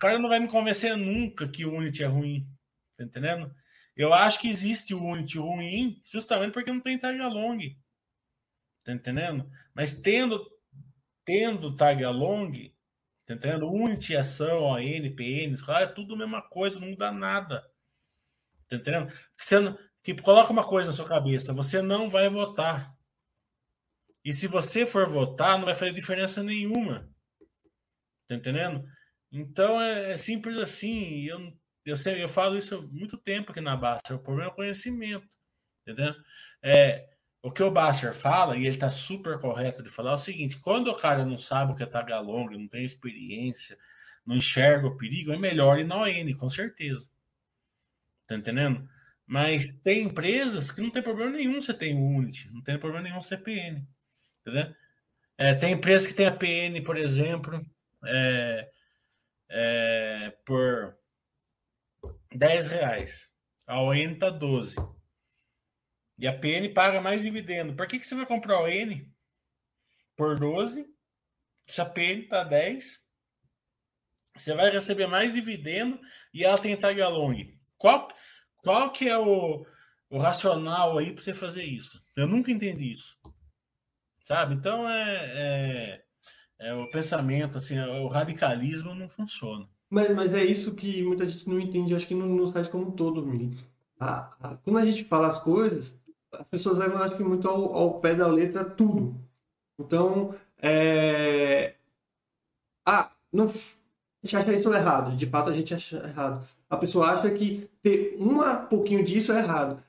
[0.00, 2.48] cara não vai me convencer nunca que o Unity é ruim.
[2.96, 3.54] Tá entendendo?
[3.94, 7.76] Eu acho que existe o Unity ruim justamente porque não tem tag along.
[8.82, 9.48] Tá entendendo?
[9.74, 10.44] Mas tendo,
[11.24, 12.74] tendo tag along,
[13.26, 13.70] tá entendendo?
[13.70, 17.60] Unity, ação, ON, PN, claro, é tudo a mesma coisa, não muda nada.
[18.68, 19.12] Tá entendendo?
[19.36, 22.96] Você não, que coloca uma coisa na sua cabeça, você não vai votar.
[24.24, 27.08] E se você for votar, não vai fazer diferença nenhuma.
[28.26, 28.84] Tá entendendo?
[29.32, 31.24] Então é, é simples assim.
[31.24, 31.52] Eu,
[31.84, 34.16] eu, sei, eu falo isso há muito tempo aqui na Baster.
[34.16, 35.28] O problema é o conhecimento.
[35.82, 36.14] Entendeu?
[36.62, 37.08] É,
[37.42, 40.60] o que o Baster fala, e ele está super correto de falar, é o seguinte:
[40.60, 43.78] quando o cara não sabe o que é tagalong, não tem experiência,
[44.26, 47.08] não enxerga o perigo, é melhor ir na ON, com certeza.
[48.26, 48.88] Tá entendendo?
[49.26, 53.22] Mas tem empresas que não tem problema nenhum você tem Unity, não tem problema nenhum
[53.22, 53.86] você PN.
[54.40, 54.74] Entendeu?
[55.38, 57.62] É, tem empresas que tem a PN, por exemplo,
[58.04, 58.69] é,
[59.50, 60.96] é, por
[62.32, 63.30] 10 reais.
[63.66, 64.76] A ON tá 12.
[66.18, 67.74] E a PN paga mais dividendo.
[67.74, 69.04] Por que, que você vai comprar a ON
[70.16, 70.86] por 12?
[71.66, 73.00] Se a PN tá 10,
[74.36, 76.00] você vai receber mais dividendo
[76.32, 77.58] e ela tem tag along.
[77.76, 78.08] Qual,
[78.58, 79.66] qual que é o,
[80.08, 82.02] o racional aí para você fazer isso?
[82.16, 83.18] Eu nunca entendi isso.
[84.24, 84.54] Sabe?
[84.54, 86.04] Então é, é,
[86.60, 89.66] é o pensamento, assim, é, o radicalismo não funciona.
[89.88, 92.88] Mas, mas é isso que muita gente não entende, acho que no, no site como
[92.88, 93.56] um todo, Mili.
[94.62, 95.98] quando a gente fala as coisas,
[96.32, 99.16] as pessoas levam, acho que, muito ao, ao pé da letra tudo.
[99.78, 101.74] Então, é...
[102.86, 105.16] Ah, não, a gente acha isso errado.
[105.16, 106.46] De fato, a gente acha errado.
[106.68, 109.82] A pessoa acha que ter um pouquinho disso é errado.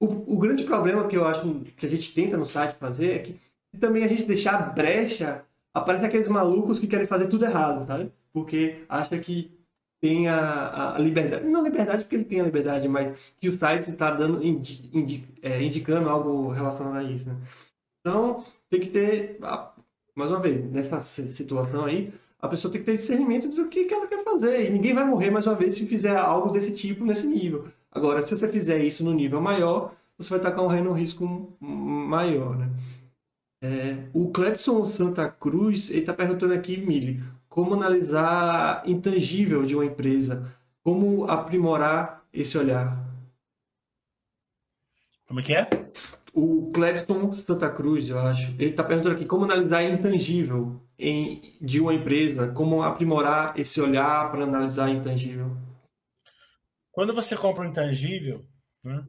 [0.00, 1.42] O, o grande problema que eu acho
[1.76, 3.40] que a gente tenta no site fazer é que
[3.78, 5.44] também a gente deixar brecha,
[5.78, 8.12] aparece aqueles malucos que querem fazer tudo errado, sabe?
[8.32, 9.50] Porque acha que
[10.00, 11.44] tem a, a liberdade.
[11.46, 15.24] Não liberdade porque ele tem a liberdade, mas que o site está dando indi, indi,
[15.42, 17.28] é, indicando algo relacionado a isso.
[17.28, 17.36] Né?
[18.00, 19.38] Então tem que ter,
[20.14, 23.94] mais uma vez, nessa situação aí, a pessoa tem que ter discernimento do que, que
[23.94, 24.66] ela quer fazer.
[24.66, 27.66] E ninguém vai morrer mais uma vez se fizer algo desse tipo nesse nível.
[27.90, 32.56] Agora, se você fizer isso no nível maior, você vai estar correndo um risco maior,
[32.56, 32.68] né?
[33.60, 40.56] É, o Clepson Santa Cruz está perguntando aqui, Mili, como analisar intangível de uma empresa,
[40.82, 43.04] como aprimorar esse olhar?
[45.26, 45.68] Como é que é?
[46.32, 51.80] O Clebson Santa Cruz, eu acho, ele está perguntando aqui como analisar intangível em, de
[51.80, 55.56] uma empresa, como aprimorar esse olhar para analisar intangível.
[56.92, 58.46] Quando você compra um intangível,
[58.84, 59.04] né,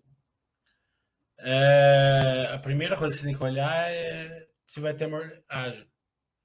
[1.42, 5.10] é, a primeira coisa que você tem que olhar é se vai ter
[5.48, 5.88] ágil.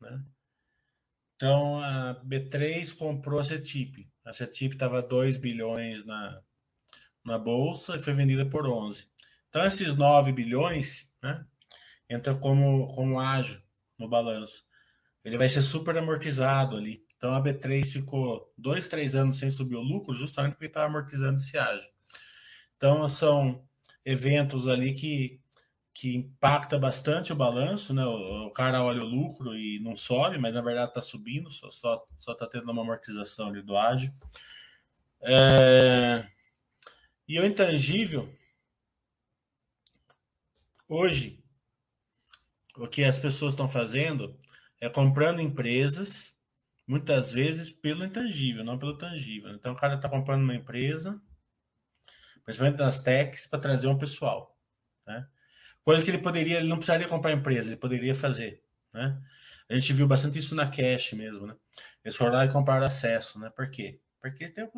[0.00, 0.24] Né?
[1.36, 4.08] Então, a B3 comprou a CETIP.
[4.24, 6.40] A CETIP estava 2 bilhões na,
[7.24, 9.06] na bolsa e foi vendida por 11.
[9.48, 11.44] Então, esses 9 bilhões né,
[12.08, 13.60] entram como, como ágil
[13.98, 14.64] no balanço.
[15.24, 17.04] Ele vai ser super amortizado ali.
[17.16, 21.38] Então, a B3 ficou dois, três anos sem subir o lucro, justamente porque estava amortizando
[21.38, 21.88] esse ágil.
[22.76, 23.66] Então, são
[24.04, 25.40] eventos ali que
[25.96, 28.04] que impacta bastante o balanço, né?
[28.04, 31.70] O, o, cara olha o lucro e não sobe, mas na verdade está subindo, só
[31.70, 34.12] só só tá tendo uma amortização ali do ágio.
[35.22, 36.26] É...
[37.28, 38.28] E o intangível
[40.88, 41.44] hoje
[42.76, 44.36] o que as pessoas estão fazendo
[44.80, 46.34] é comprando empresas
[46.86, 49.50] muitas vezes pelo intangível, não pelo tangível.
[49.52, 51.20] Então o cara está comprando uma empresa,
[52.44, 54.56] principalmente nas techs, para trazer um pessoal,
[55.06, 55.26] né?
[55.82, 59.20] Coisa que ele poderia, ele não precisaria comprar empresa, ele poderia fazer, né?
[59.68, 61.56] A gente viu bastante isso na Cash mesmo, né?
[62.04, 63.50] Eles foram lá e compraram acesso, né?
[63.50, 64.00] Por quê?
[64.20, 64.68] Porque tem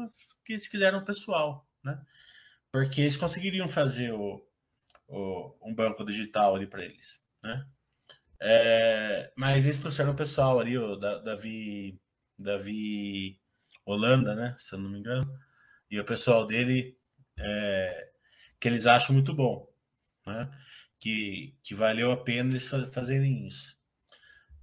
[0.45, 2.01] que eles quiseram pessoal, né?
[2.71, 4.45] Porque eles conseguiriam fazer o,
[5.09, 7.67] o um banco digital ali para eles, né?
[8.41, 11.99] É, mas eles trouxeram o pessoal ali, o Davi,
[12.39, 13.41] Davi
[13.85, 14.55] Holanda, né?
[14.59, 15.33] Se eu não me engano,
[15.91, 16.99] e o pessoal dele
[17.39, 18.11] é,
[18.61, 19.69] que eles acham muito bom,
[20.27, 20.51] né?
[20.99, 23.77] que, que valeu a pena eles fazerem isso.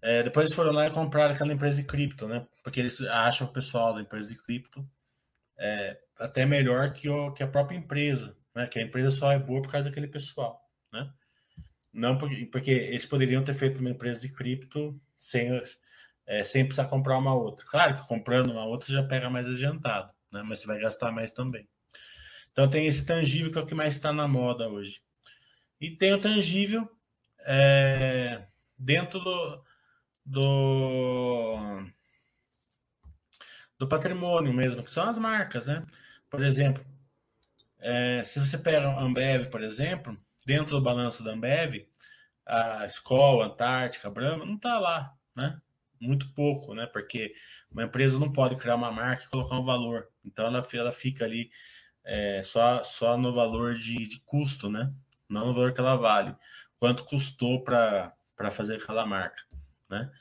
[0.02, 2.46] É, depois eles foram lá e compraram aquela empresa de cripto, né?
[2.64, 4.86] Porque eles acham o pessoal da empresa de cripto
[5.58, 8.68] é, até melhor que, o, que a própria empresa, né?
[8.68, 10.62] Que a empresa só é boa por causa daquele pessoal,
[10.92, 11.10] né?
[11.94, 15.62] Não porque, porque eles poderiam ter feito uma empresa de cripto sem,
[16.26, 17.66] é, sem precisar comprar uma outra.
[17.66, 20.44] Claro que comprando uma outra você já pega mais adiantado, né?
[20.44, 21.68] Mas você vai gastar mais também.
[22.54, 25.01] Então tem esse tangível que é o que mais está na moda hoje.
[25.82, 26.88] E tem o tangível
[27.45, 28.45] é,
[28.78, 29.64] dentro do,
[30.26, 31.58] do,
[33.78, 35.86] do, patrimônio mesmo, que são as marcas, né?
[36.30, 36.86] Por exemplo,
[37.80, 41.88] é, se você pega a Ambev, por exemplo, dentro do balanço da Ambev,
[42.45, 45.60] a escola, Antártica, a Brahma, não está lá, né?
[45.99, 46.86] Muito pouco, né?
[46.86, 47.34] Porque
[47.72, 50.08] uma empresa não pode criar uma marca e colocar um valor.
[50.24, 51.49] Então ela, ela fica ali
[52.04, 54.93] é, só, só no valor de, de custo, né?
[55.34, 56.36] não o valor que ela vale,
[56.78, 58.14] quanto custou para
[58.51, 59.41] fazer aquela marca,
[59.89, 60.12] né?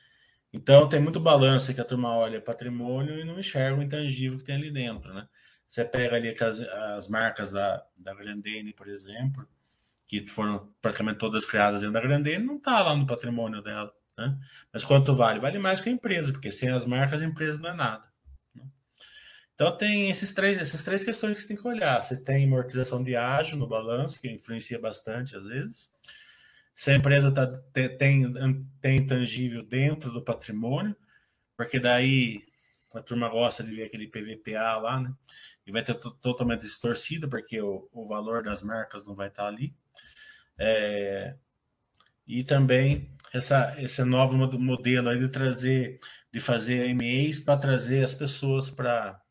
[0.53, 4.45] Então tem muito balanço que a turma olha patrimônio e não enxerga o intangível que
[4.45, 5.27] tem ali dentro, né?
[5.67, 9.49] Você pega ali as, as marcas da, da Grandene, por exemplo,
[10.07, 14.39] que foram praticamente todas criadas dentro da Grandene, não está lá no patrimônio dela, né?
[14.73, 15.41] Mas quanto vale?
[15.41, 18.12] Vale mais que a empresa, porque sem as marcas a empresa não é nada.
[19.63, 22.03] Então tem esses três, essas três questões que você tem que olhar.
[22.03, 25.89] Você tem amortização de ágio no balanço, que influencia bastante às vezes.
[26.75, 27.47] Se a empresa tá,
[27.97, 28.29] tem,
[28.81, 30.97] tem intangível dentro do patrimônio,
[31.57, 32.45] porque daí
[32.93, 35.15] a turma gosta de ver aquele PVPA lá, né?
[35.65, 39.73] E vai ter totalmente distorcido, porque o, o valor das marcas não vai estar ali.
[40.59, 41.37] É,
[42.27, 46.01] e também essa, esse novo modelo aí de trazer,
[46.33, 49.22] de fazer MEs para trazer as pessoas para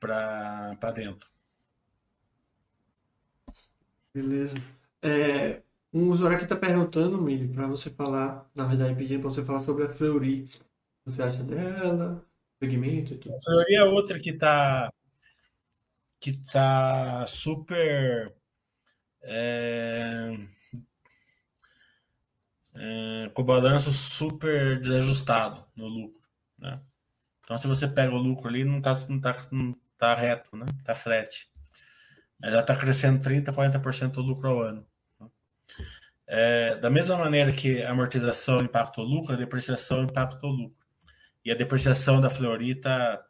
[0.00, 1.28] para dentro.
[4.12, 4.56] Beleza.
[5.02, 9.44] É, um usuário aqui está perguntando, Mili, para você falar, na verdade, pedindo para você
[9.44, 10.42] falar sobre a Fleury.
[10.42, 10.60] O que
[11.04, 12.24] você acha dela,
[12.58, 13.34] segmento e tudo.
[13.34, 14.92] A Fleury é outra que está
[16.18, 18.34] que tá super
[19.22, 20.36] é,
[22.74, 26.20] é, com o balanço super desajustado no lucro.
[26.58, 26.80] Né?
[27.42, 30.64] Então, se você pega o lucro ali, não está não tá, não tá reto, né?
[30.82, 31.46] Tá flat.
[32.42, 34.86] Ela está crescendo 30%, 40% do lucro ao ano.
[36.26, 40.78] É, da mesma maneira que a amortização impacta o lucro, a depreciação impacta o lucro.
[41.44, 43.22] E a depreciação da Fleury está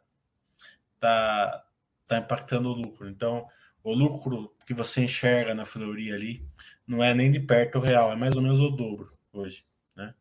[0.99, 1.63] tá,
[2.07, 3.09] tá impactando o lucro.
[3.09, 3.45] Então,
[3.83, 6.45] o lucro que você enxerga na Fleury ali
[6.87, 9.65] não é nem de perto o real, é mais ou menos o dobro hoje.
[9.95, 10.13] Né?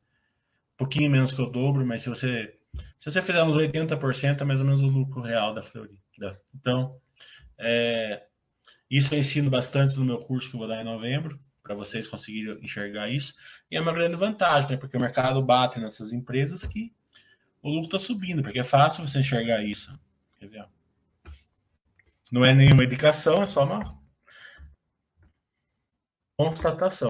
[0.75, 2.59] Um pouquinho menos que o dobro, mas se você,
[2.99, 6.00] se você fizer uns 80%, é mais ou menos o lucro real da Fleury.
[6.55, 7.01] Então,
[7.59, 8.27] é,
[8.91, 12.09] isso eu ensino bastante no meu curso que eu vou dar em novembro, para vocês
[12.09, 13.35] conseguirem enxergar isso.
[13.71, 14.77] E é uma grande vantagem, né?
[14.77, 16.93] porque o mercado bate nessas empresas que
[17.63, 19.97] o lucro está subindo, porque é fácil você enxergar isso.
[22.33, 24.01] Não é nenhuma indicação, é só uma
[26.37, 27.09] constatação.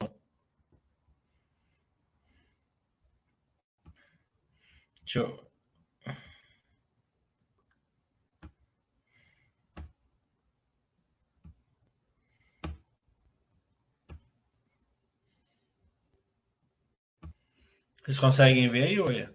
[5.04, 5.49] Deixa eu.
[18.10, 19.32] Vocês conseguem ver aí, Oia?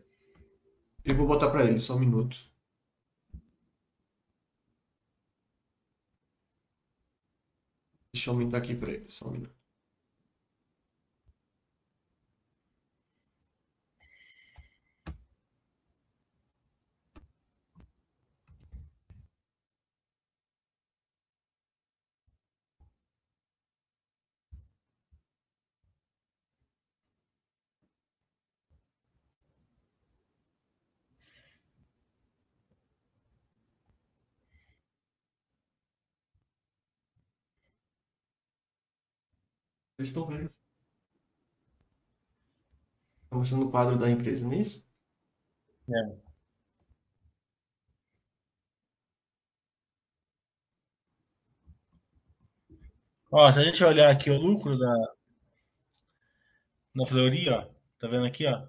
[1.05, 2.37] Eu vou botar para ele, só um minuto.
[8.13, 9.64] Deixa eu aumentar aqui para ele, só um minuto.
[40.05, 40.53] Eles estão vendo.
[43.23, 44.85] Está mostrando o quadro da empresa, não é isso?
[45.89, 46.25] É.
[53.31, 55.15] Ó, se a gente olhar aqui o lucro da
[56.93, 57.67] na Fleury, ó,
[57.99, 58.67] tá vendo aqui, ó,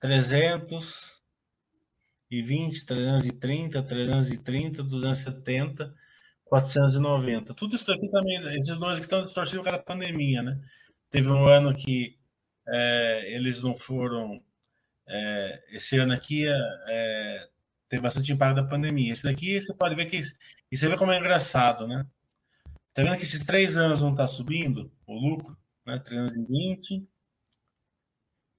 [0.00, 5.94] 320, 330, 330, 270,
[6.46, 7.54] 490.
[7.54, 10.60] Tudo isso daqui também, esses dois que estão distorcidos por causa da pandemia, né?
[11.10, 12.18] Teve um ano que
[12.66, 14.42] é, eles não foram.
[15.08, 17.48] É, esse ano aqui é, é
[17.88, 19.12] teve bastante impacto da pandemia.
[19.12, 20.20] Esse daqui você pode ver que.
[20.70, 22.06] E você vê como é engraçado, né?
[22.94, 25.98] Tá vendo que esses três anos não tá subindo o lucro, né?
[25.98, 27.06] 320,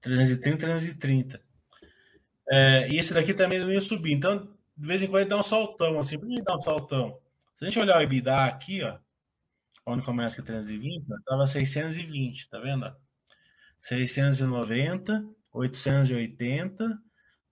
[0.00, 1.42] 330, 330.
[2.50, 4.12] É, e esse daqui também não ia subir.
[4.12, 7.20] Então, de vez em quando ele dá um saltão, assim, por que dá um saltão?
[7.58, 9.00] Se a gente olhar o EBITDA aqui, ó,
[9.84, 12.96] onde começa com 320, estava 620, tá vendo?
[13.82, 17.02] 690, 880,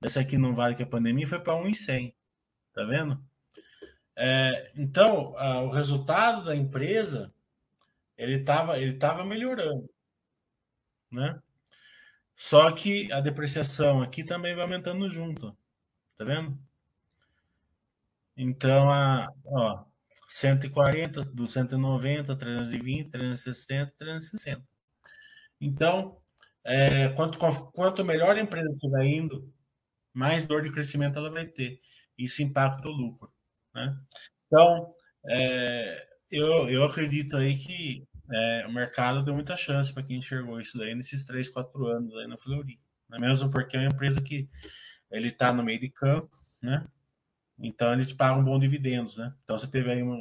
[0.01, 2.15] essa aqui não vale que a pandemia foi para 1,100,
[2.73, 3.21] tá vendo?
[4.15, 7.35] É, então, a, o resultado da empresa
[8.17, 9.91] ele estava ele tava melhorando,
[11.11, 11.43] né?
[12.37, 15.57] Só que a depreciação aqui também vai aumentando junto,
[16.17, 16.57] tá vendo?
[18.37, 19.85] Então, a, ó,
[20.37, 24.63] 140, 290, 320, 360, 360.
[25.59, 26.19] Então,
[26.63, 27.39] é, quanto,
[27.73, 29.51] quanto melhor a empresa estiver indo,
[30.13, 31.81] mais dor de crescimento ela vai ter.
[32.19, 33.33] Isso impacta o lucro.
[33.75, 33.97] Né?
[34.47, 34.87] Então,
[35.27, 40.61] é, eu, eu acredito aí que é, o mercado deu muita chance para quem enxergou
[40.61, 42.79] isso daí nesses 3, 4 anos aí na Fleury.
[43.09, 43.19] Né?
[43.21, 44.51] Mesmo porque é uma empresa que
[45.11, 46.87] ele está no meio de campo, né?
[47.59, 49.33] Então eles pagam bons dividendos, né?
[49.45, 50.17] Então você teve aí uma,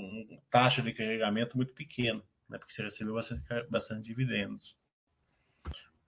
[0.50, 2.58] taxa de carregamento muito pequena, né?
[2.58, 4.78] Porque você recebeu bastante, bastante dividendos.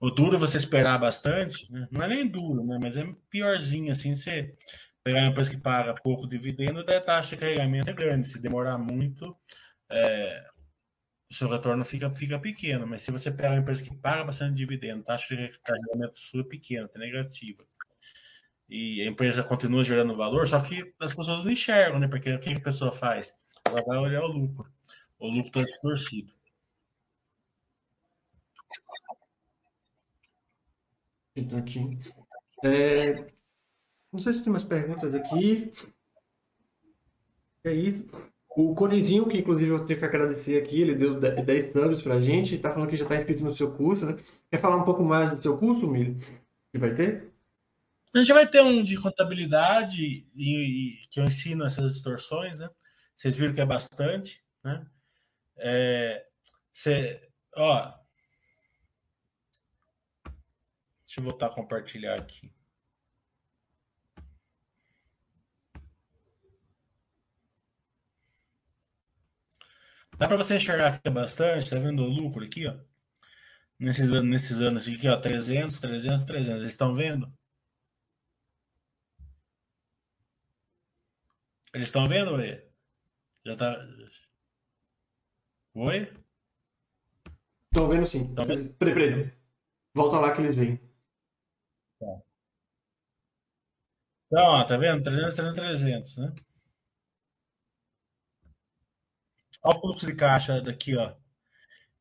[0.00, 1.88] O duro é você esperar bastante, né?
[1.90, 2.78] não é nem duro, né?
[2.80, 4.54] Mas é piorzinho assim, você
[5.02, 8.28] pegar uma empresa que paga pouco dividendo, a taxa de carregamento é grande.
[8.28, 9.36] Se demorar muito,
[9.90, 10.48] é,
[11.30, 12.86] o seu retorno fica, fica pequeno.
[12.86, 16.44] Mas se você pegar uma empresa que paga bastante dividendo, taxa de carregamento sua é
[16.44, 17.66] pequena, é negativa
[18.68, 22.08] e a empresa continua gerando valor, só que as pessoas não enxergam, né?
[22.08, 23.34] Porque o que a pessoa faz?
[23.64, 24.70] Ela vai olhar o lucro.
[25.18, 26.32] O lucro está distorcido.
[31.34, 31.98] Então, aqui.
[32.64, 33.26] É...
[34.12, 35.72] Não sei se tem mais perguntas aqui.
[37.64, 38.06] É isso.
[38.50, 42.56] O Conizinho, que inclusive eu tenho que agradecer aqui, ele deu 10 thumbs pra gente,
[42.56, 44.16] está falando que já está inscrito no seu curso, né?
[44.50, 46.18] Quer falar um pouco mais do seu curso, Milho?
[46.72, 47.27] Que vai ter?
[48.14, 52.68] A gente vai ter um de contabilidade e, e, que eu ensino essas distorções, né?
[53.16, 54.86] Vocês viram que é bastante, né?
[55.58, 56.26] É,
[56.72, 57.92] cê, ó,
[61.06, 62.52] deixa eu voltar a compartilhar aqui.
[70.18, 72.76] Dá para você enxergar que é bastante, tá vendo o lucro aqui, ó?
[73.78, 76.60] Nesses, nesses anos aqui, ó, 300, 300, 300.
[76.60, 77.32] Eles estão vendo?
[81.74, 82.62] Eles estão vendo, Oi?
[83.44, 83.76] Já tá.
[85.74, 86.12] Oi?
[87.66, 88.34] Estão vendo sim.
[88.34, 88.46] Tão?
[88.46, 89.32] Peraí, peraí.
[89.94, 90.76] Volta lá que eles vêm.
[91.98, 92.22] Tá.
[94.26, 95.02] Então, ó, tá vendo?
[95.02, 96.34] 300, 300, 300, né?
[99.62, 101.14] Olha o fluxo de caixa daqui, ó.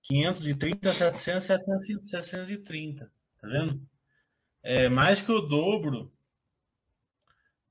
[0.03, 3.11] 530, 700, 700, 730.
[3.41, 3.87] Tá vendo?
[4.63, 6.11] É mais que o dobro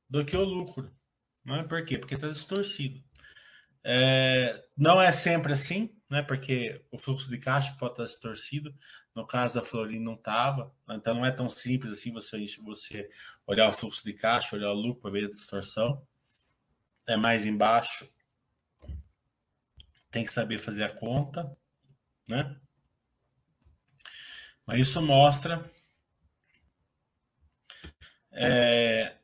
[0.08, 0.94] do que o lucro.
[1.46, 1.96] Não é por quê?
[1.96, 3.00] Porque está distorcido.
[3.84, 6.20] É, não é sempre assim, né?
[6.20, 8.76] Porque o fluxo de caixa pode estar distorcido.
[9.14, 13.08] No caso da Florin não estava, então não é tão simples assim você, você
[13.46, 16.04] olhar o fluxo de caixa, olhar o lucro para ver a distorção.
[17.06, 18.12] É mais embaixo.
[20.10, 21.56] Tem que saber fazer a conta,
[22.28, 22.60] né?
[24.66, 25.64] Mas isso mostra
[28.32, 29.16] é,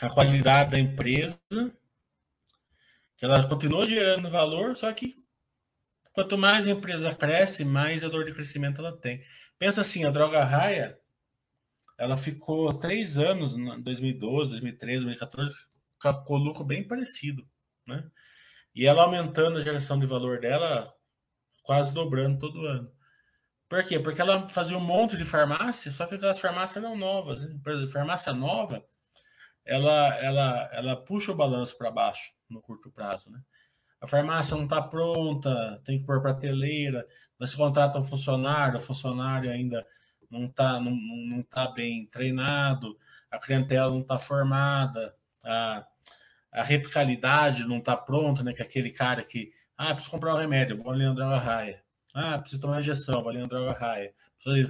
[0.00, 1.38] a qualidade da empresa,
[3.16, 5.14] que ela continua gerando valor, só que
[6.12, 9.22] quanto mais a empresa cresce, mais a dor de crescimento ela tem.
[9.58, 10.98] Pensa assim, a droga raia,
[11.98, 15.54] ela ficou três anos, 2012, 2013, 2014,
[16.24, 17.46] com o lucro bem parecido,
[17.86, 18.04] né?
[18.74, 20.92] E ela aumentando a geração de valor dela,
[21.62, 22.92] quase dobrando todo ano.
[23.68, 23.98] Por quê?
[23.98, 27.40] Porque ela fazia um monte de farmácia, só que aquelas farmácias eram novas.
[27.42, 27.58] Né?
[27.92, 28.84] Farmácia nova,
[29.64, 33.30] ela, ela, ela puxa o balanço para baixo no curto prazo.
[33.30, 33.40] Né?
[34.00, 37.06] A farmácia não está pronta, tem que pôr prateleira,
[37.38, 39.86] você contrata um funcionário, o funcionário ainda
[40.30, 42.96] não está não, não tá bem treinado,
[43.30, 45.86] a clientela não está formada, a,
[46.52, 48.52] a replicabilidade não está pronta, né?
[48.52, 51.82] Que é aquele cara que, ah, preciso comprar um remédio, vou ali na droga raia.
[52.14, 54.14] Ah, preciso tomar injeção, vou ali na droga raia.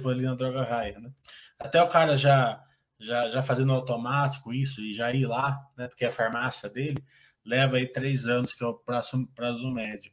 [0.01, 1.11] Vou ali na droga raia, né?
[1.59, 2.63] Até o cara já,
[2.99, 5.87] já, já fazendo automático isso e já ir lá, né?
[5.87, 7.03] Porque a farmácia dele
[7.43, 10.11] leva aí três anos, que é o prazo, prazo médio.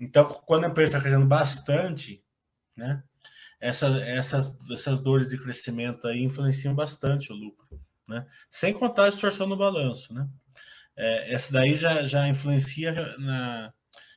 [0.00, 2.24] Então, quando a empresa está crescendo bastante,
[2.76, 3.02] né?
[3.60, 8.26] Essa, essas, essas dores de crescimento aí influenciam bastante o lucro, né?
[8.48, 10.28] Sem contar a distorção no balanço, né?
[10.96, 13.72] É, essa daí já, já influencia na,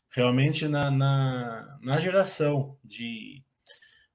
[0.10, 3.44] realmente na, na, na geração de,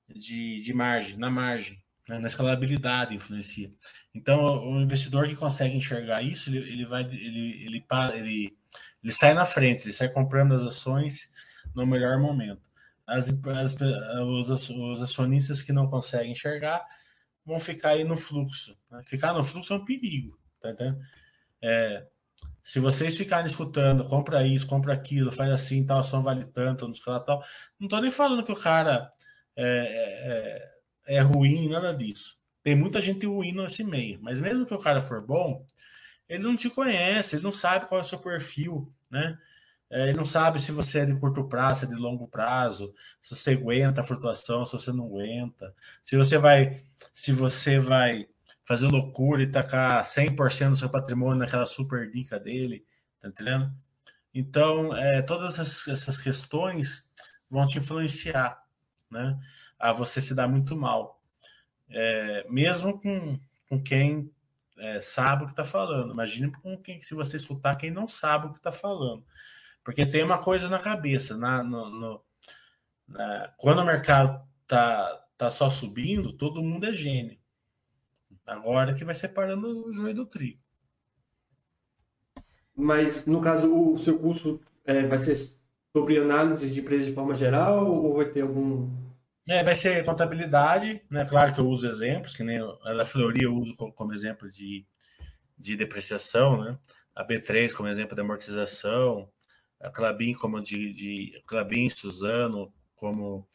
[0.08, 2.18] de, de, margem, na margem, né?
[2.18, 3.72] na escalabilidade influencia.
[4.14, 8.58] Então, o investidor que consegue enxergar isso, ele, ele vai, ele, ele, ele,
[9.02, 11.30] ele sai na frente, ele sai comprando as ações
[11.74, 12.62] no melhor momento.
[13.06, 13.76] As, as,
[14.50, 16.84] os, os acionistas que não conseguem enxergar
[17.44, 18.76] vão ficar aí no fluxo.
[18.90, 19.02] Né?
[19.04, 20.98] Ficar no fluxo é um perigo, tá entendendo?
[21.62, 22.06] É,
[22.64, 26.98] se vocês ficarem escutando, compra isso, compra aquilo, faz assim, tal ação vale tanto, nos
[26.98, 27.44] tal, tal.
[27.78, 29.08] Não tô nem falando que o cara
[29.54, 30.75] é, é,
[31.06, 32.36] é, ruim, nada disso.
[32.62, 35.64] Tem muita gente ruim nesse meio, mas mesmo que o cara for bom,
[36.28, 39.38] ele não te conhece, ele não sabe qual é o seu perfil, né?
[39.88, 42.92] É, ele não sabe se você é de curto prazo, se é de longo prazo,
[43.20, 45.72] se você aguenta a flutuação, se você não aguenta,
[46.04, 46.82] se você vai,
[47.14, 48.26] se você vai
[48.64, 52.84] fazer loucura e tacar 100% do seu patrimônio naquela super dica dele,
[53.20, 53.72] tá entendendo?
[54.34, 57.08] Então, é, todas essas, essas questões
[57.48, 58.60] vão te influenciar,
[59.08, 59.38] né?
[59.78, 61.20] A você se dar muito mal.
[61.88, 64.30] É, mesmo com, com quem
[64.78, 66.12] é, sabe o que está falando.
[66.12, 69.24] Imagine com quem, se você escutar quem não sabe o que está falando.
[69.84, 71.36] Porque tem uma coisa na cabeça.
[71.36, 72.24] Na, no, no,
[73.06, 77.38] na, quando o mercado tá, tá só subindo, todo mundo é gênio.
[78.46, 80.60] Agora que vai separando o joio do trigo.
[82.76, 85.36] Mas, no caso, o seu curso é, vai ser
[85.92, 88.90] sobre análise de empresas de forma geral ou vai ter algum.
[89.48, 91.24] É, vai ser contabilidade, né?
[91.24, 94.84] Claro que eu uso exemplos, que nem a Fleury eu uso como, como exemplo de,
[95.56, 96.78] de depreciação, né?
[97.14, 99.30] A B3 como exemplo de amortização,
[99.80, 103.48] a Clabin como de, de Clabin, Suzano como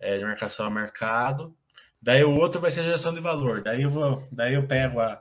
[0.00, 1.56] é, de marcação a mercado,
[2.06, 3.62] Daí o outro vai ser geração de valor.
[3.62, 5.20] Daí eu, vou, daí eu pego a,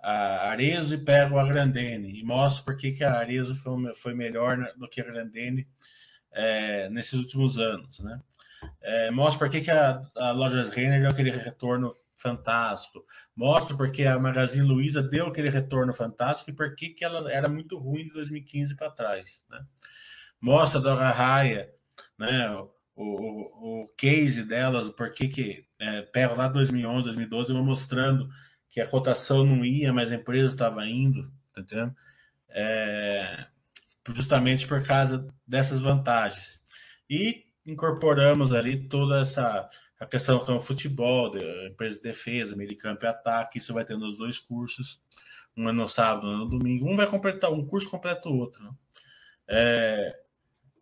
[0.00, 4.14] a Arezo e pego a Grandene e mostro por que, que a Arezo foi, foi
[4.14, 5.68] melhor do que a Grandene
[6.32, 8.00] é, nesses últimos anos.
[8.00, 8.18] Né?
[8.80, 13.04] É, mostro por que, que a, a Lojas Renner deu aquele retorno fantástico.
[13.36, 17.48] Mostro porque a Magazine Luiza deu aquele retorno fantástico e por que, que ela era
[17.48, 19.44] muito ruim de 2015 para trás.
[19.50, 19.60] Né?
[20.40, 21.70] Mostra a Dora Raia,
[22.18, 22.50] né?
[22.50, 28.28] o, o, o case delas, por que, que é, pego lá 2011, 2012, vou mostrando
[28.70, 31.94] que a cotação não ia, mas a empresa estava indo, tá entendendo?
[32.48, 33.46] É,
[34.14, 36.62] justamente por causa dessas vantagens.
[37.08, 39.68] E incorporamos ali toda essa
[39.98, 43.96] a questão do futebol, de, empresa de defesa, meio campo e ataque, isso vai ter
[43.96, 45.00] nos dois cursos,
[45.56, 48.36] um é no sábado, um é no domingo, um vai completar, um curso completa o
[48.36, 48.62] outro.
[48.64, 48.70] Né?
[49.48, 50.24] É,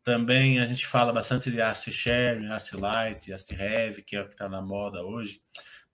[0.02, 4.26] também a gente fala bastante de Asset Sharing, Asset Light, Asset Heavy, que é o
[4.26, 5.40] que está na moda hoje.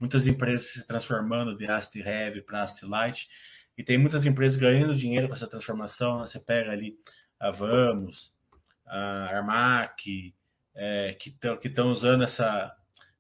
[0.01, 3.28] Muitas empresas se transformando de Asset Heavy para Asset Light.
[3.77, 6.20] E tem muitas empresas ganhando dinheiro com essa transformação.
[6.20, 6.97] Você pega ali
[7.39, 8.32] a Vamos,
[8.86, 10.35] a Armac,
[10.79, 12.73] é, que estão usando essa,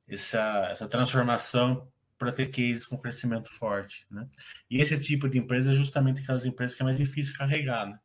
[0.06, 4.06] essa, essa transformação para ter cases com crescimento forte.
[4.08, 4.28] Né?
[4.70, 7.86] E esse tipo de empresa é justamente aquelas empresas que é mais difícil carregar.
[7.86, 7.98] Né?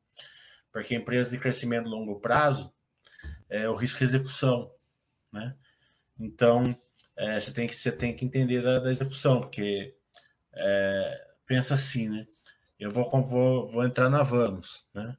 [0.72, 2.74] Porque empresa de crescimento longo prazo,
[3.48, 4.72] é o risco de execução,
[5.32, 5.56] né?
[6.20, 6.76] Então,
[7.16, 9.96] é, você, tem que, você tem que entender da, da execução, porque
[10.54, 12.26] é, pensa assim, né?
[12.80, 15.16] Eu vou, vou, vou entrar na Vamos, né?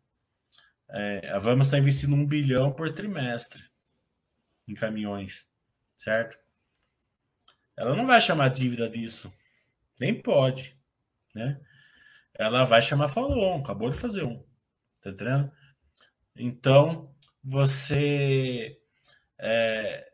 [0.91, 3.63] É, a Vamos está investindo um bilhão por trimestre
[4.67, 5.49] em caminhões,
[5.99, 6.39] certo?
[7.77, 9.33] Ela não vai chamar dívida disso,
[9.99, 10.79] nem pode,
[11.35, 11.61] né?
[12.35, 14.45] Ela vai chamar follow-on, acabou de fazer um,
[15.01, 15.53] tá entendendo?
[16.37, 18.81] Então, você
[19.39, 20.13] é,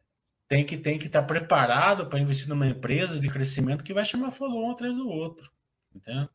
[0.49, 4.05] tem que tem que estar tá preparado para investir numa empresa de crescimento que vai
[4.05, 5.51] chamar follow-on atrás do outro.
[5.95, 6.29] Entendeu?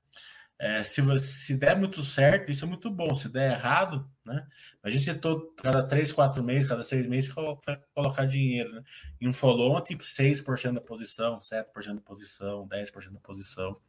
[0.58, 3.14] É, se, se der muito certo, isso é muito bom.
[3.14, 4.46] Se der errado, né?
[4.84, 8.84] Imagina se todo, cada 3, 4 meses, cada 6 meses, colocar, colocar dinheiro né?
[9.22, 13.80] em um follow-on, tipo 6% da posição, 7% da posição, 10% da posição.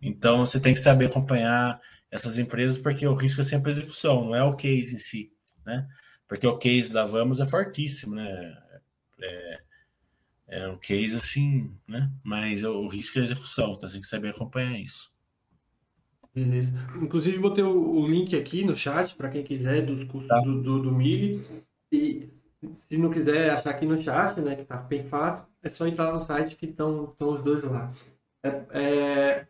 [0.00, 1.80] Então você tem que saber acompanhar
[2.10, 5.32] essas empresas, porque o risco é sempre a execução, não é o case em si.
[5.64, 5.88] Né?
[6.28, 8.56] Porque o case da Vamos é fortíssimo, né?
[9.20, 9.60] é,
[10.48, 12.10] é um case assim, né?
[12.22, 15.12] Mas o, risco é a execução, então você tem que saber acompanhar isso.
[16.34, 16.72] Beleza.
[17.00, 20.40] Inclusive, botei o, o link aqui no chat para quem quiser dos cursos tá.
[20.40, 21.44] do, do, do Mili.
[21.92, 22.28] E
[22.88, 26.12] se não quiser achar aqui no chat, né, que tá bem fácil, é só entrar
[26.12, 27.92] no site que estão os dois lá.
[28.42, 29.46] É, é,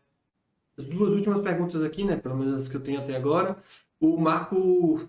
[0.76, 3.56] as duas últimas perguntas aqui, né, pelo menos as que eu tenho até agora.
[3.98, 5.08] O Marco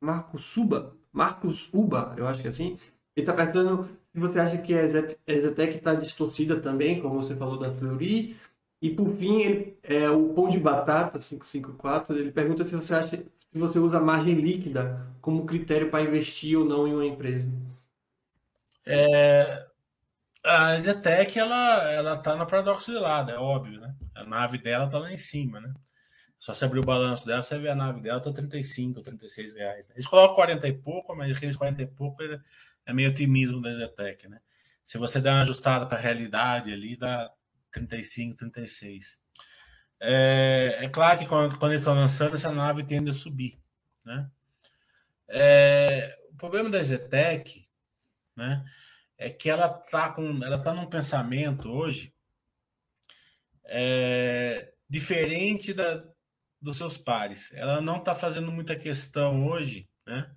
[0.00, 2.76] Marco Suba, Marcos Uba, eu acho que é assim,
[3.16, 4.84] ele está perguntando se você acha que a
[5.26, 8.36] Exatec está distorcida também, como você falou da Fleury.
[8.84, 13.16] E por fim, ele, é, o pão de batata 554, ele pergunta se você acha
[13.16, 17.50] se você usa margem líquida como critério para investir ou não em uma empresa.
[18.84, 19.66] É,
[20.44, 23.94] a Zetec ela ela tá no paradoxo de lado, é óbvio, né?
[24.14, 25.72] A nave dela tá lá em cima, né?
[26.38, 29.90] Só se abrir o balanço dela, você vê a nave dela tá 35, 36 reais.
[29.92, 32.22] Eles colocam 40 e pouco, mas aqueles 40 e pouco
[32.84, 34.40] é meio otimismo da Zetec, né?
[34.84, 37.30] Se você der uma ajustada para a realidade ali, dá
[37.74, 39.18] 35, 36.
[40.00, 43.58] É, é claro que quando, quando eles estão lançando, essa nave tende a subir,
[44.04, 44.30] né?
[45.28, 47.66] É, o problema da Zetec,
[48.36, 48.64] né,
[49.16, 52.14] é que ela tá com, ela tá num pensamento hoje
[53.64, 56.04] é, diferente da,
[56.60, 57.50] dos seus pares.
[57.54, 60.30] Ela não está fazendo muita questão hoje, né,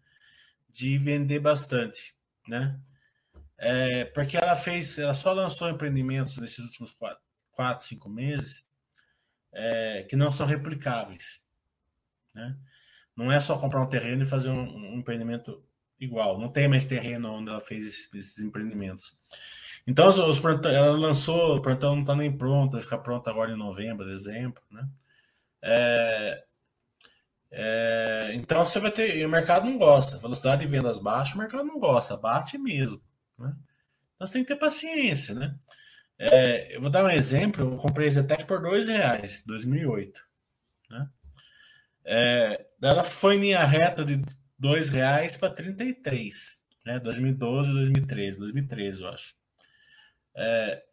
[0.70, 2.80] de vender bastante né?
[3.58, 7.24] É, porque ela fez, ela só lançou empreendimentos nesses últimos quatro,
[7.58, 8.64] quatro cinco meses
[9.52, 11.44] é, que não são replicáveis,
[12.36, 12.56] né?
[13.16, 15.66] Não é só comprar um terreno e fazer um, um empreendimento
[16.00, 16.40] igual.
[16.40, 19.18] Não tem mais terreno onde ela fez esses, esses empreendimentos.
[19.88, 23.52] Então, os, os, ela lançou, o plantão não está nem pronto, vai ficar pronto agora
[23.52, 24.88] em novembro, dezembro, né?
[25.64, 26.44] É,
[27.50, 29.26] é, então você vai ter.
[29.26, 30.18] o mercado não gosta.
[30.20, 33.02] Velocidade de vendas baixa, o mercado não gosta, bate mesmo.
[33.40, 33.52] Né?
[34.16, 35.58] Então você tem que ter paciência, né?
[36.20, 37.74] É, eu vou dar um exemplo.
[37.74, 40.20] Eu comprei Zetec por dois reais, 2008.
[40.90, 41.10] Né?
[42.06, 44.24] É, ela foi em linha reta de
[44.58, 47.00] dois reais para 33, né?
[47.00, 49.36] 2012, 2013, 2013 eu acho.
[50.36, 50.84] É,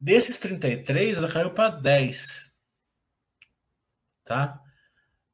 [0.00, 2.52] desses 33, ela caiu para 10,
[4.24, 4.60] tá?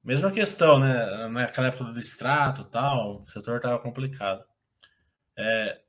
[0.02, 1.28] Mesma questão, né?
[1.28, 4.44] Naquela época do distrato tal, o setor estava complicado.
[5.36, 5.81] É,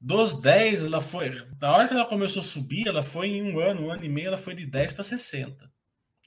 [0.00, 1.30] dos 10, ela foi.
[1.60, 4.08] Na hora que ela começou a subir, ela foi em um ano, um ano e
[4.08, 5.70] meio, ela foi de 10 para 60.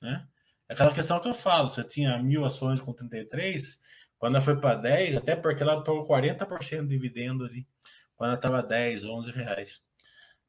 [0.02, 0.28] Né?
[0.68, 3.80] É aquela questão que eu falo: você tinha mil ações com 33,
[4.18, 7.68] quando ela foi para 10, até porque ela pagou 40% de dividendo ali,
[8.16, 9.82] quando ela estava 10, 11 reais.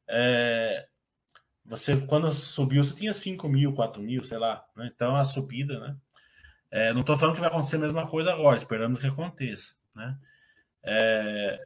[0.07, 0.87] É,
[1.63, 4.65] você, quando subiu, você tinha 5 mil, 4 mil, sei lá.
[4.75, 4.91] Né?
[4.93, 5.95] Então a subida, né?
[6.69, 9.73] É, não estou falando que vai acontecer a mesma coisa agora, esperamos que aconteça.
[9.95, 10.17] Né?
[10.83, 11.59] É,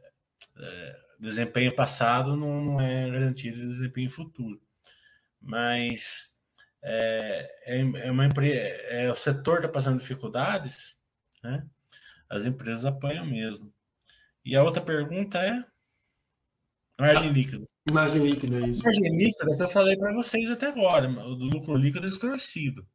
[0.58, 4.60] é, desempenho passado não, não, é garantia de desempenho futuro.
[5.40, 6.32] Mas
[6.82, 10.96] é, é, é uma empresa, é, o setor está passando dificuldades,
[11.42, 11.66] né?
[12.28, 13.72] as empresas apanham mesmo.
[14.44, 15.64] E a outra pergunta é
[16.98, 17.66] margem líquida.
[17.90, 18.82] Margem líquida, é isso.
[18.82, 22.86] Margem líquida, eu falei para vocês até agora, o do lucro líquido distorcido,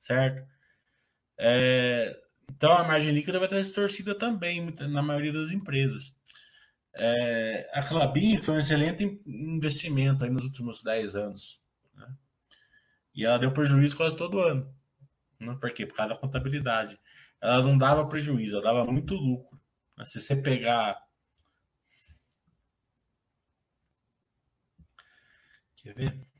[0.00, 0.46] certo?
[1.38, 2.18] É,
[2.50, 6.15] então a margem líquida vai estar distorcida também na maioria das empresas.
[6.98, 11.60] É, a Clabin foi um excelente investimento aí nos últimos 10 anos.
[11.94, 12.16] Né?
[13.14, 14.74] E ela deu prejuízo quase todo ano.
[15.40, 15.56] Né?
[15.60, 15.86] Por quê?
[15.86, 16.98] Por causa da contabilidade.
[17.40, 19.60] Ela não dava prejuízo, ela dava muito lucro.
[19.96, 20.06] Né?
[20.06, 20.98] Se você pegar.
[25.76, 26.35] Quer ver?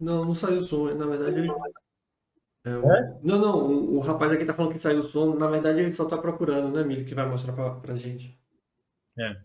[0.00, 0.92] Não, não saiu o som.
[0.94, 1.48] Na verdade, ele.
[2.64, 3.18] é, o- É?
[3.22, 5.34] Não, não, o, o rapaz aqui tá falando que saiu o som.
[5.36, 8.38] Na verdade, ele só tá procurando, né, Milho, que vai mostrar pra, pra gente.
[9.18, 9.42] É.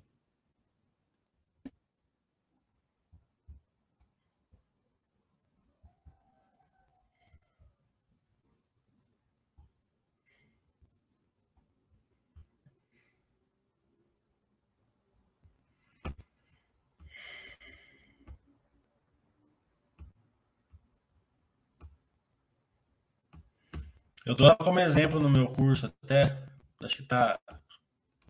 [24.25, 26.43] Eu dou como exemplo no meu curso até.
[26.81, 27.39] Acho que tá.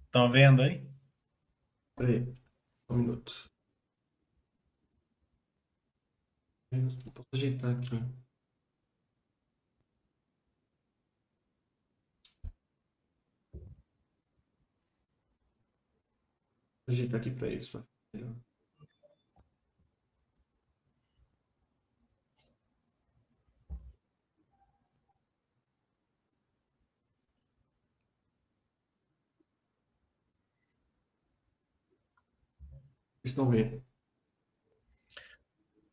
[0.05, 0.85] Estão vendo aí?
[1.95, 2.35] Peraí,
[2.89, 3.49] um minuto.
[7.13, 7.95] Posso ajeitar aqui.
[16.87, 17.69] Ajeitar aqui pra eles.
[17.69, 17.83] pra
[33.29, 33.83] estão vendo.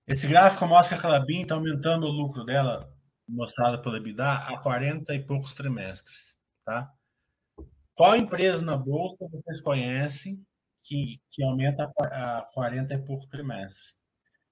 [0.07, 2.93] Esse gráfico mostra que a Clabin está aumentando o lucro dela,
[3.29, 6.37] mostrado pela EBITDA, há 40 e poucos trimestres.
[6.65, 6.93] Tá?
[7.95, 10.45] Qual empresa na Bolsa vocês conhecem
[10.83, 14.01] que, que aumenta a 40 e poucos trimestres?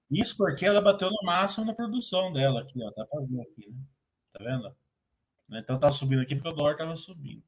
[0.09, 2.91] Isso porque ela bateu no máximo na produção dela aqui, ó.
[2.91, 3.81] Tá pra ver aqui, né?
[4.33, 4.75] Tá vendo?
[5.53, 7.43] Então tá subindo aqui porque o dólar estava subindo.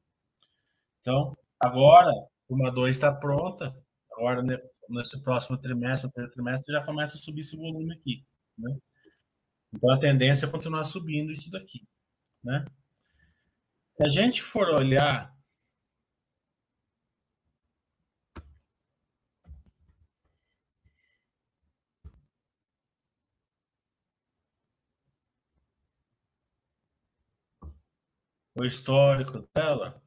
[1.00, 2.10] Então, agora,
[2.48, 3.76] uma 2 está pronta.
[4.12, 4.42] Agora,
[4.88, 8.24] nesse próximo trimestre, primeiro trimestre, já começa a subir esse volume aqui.
[8.58, 8.76] Né?
[9.72, 11.86] Então, a tendência é continuar subindo isso daqui.
[12.42, 12.64] Né?
[13.96, 15.34] Se a gente for olhar
[28.54, 30.02] o histórico dela,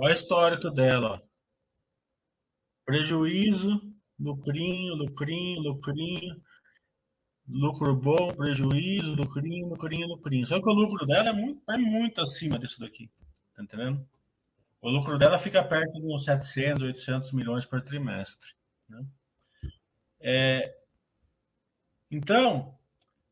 [0.00, 1.22] olha o histórico dela.
[2.84, 3.80] Prejuízo,
[4.18, 6.42] lucrinho, lucrinho, lucrinho,
[7.46, 10.46] lucro bom, prejuízo, lucrinho, lucrinho, lucrinho.
[10.46, 13.10] Só que o lucro dela é muito, é muito acima disso daqui.
[13.54, 14.06] Tá entendendo?
[14.80, 18.54] O lucro dela fica perto de uns 700, 800 milhões por trimestre.
[18.88, 19.04] Né?
[20.18, 20.74] É,
[22.10, 22.74] então,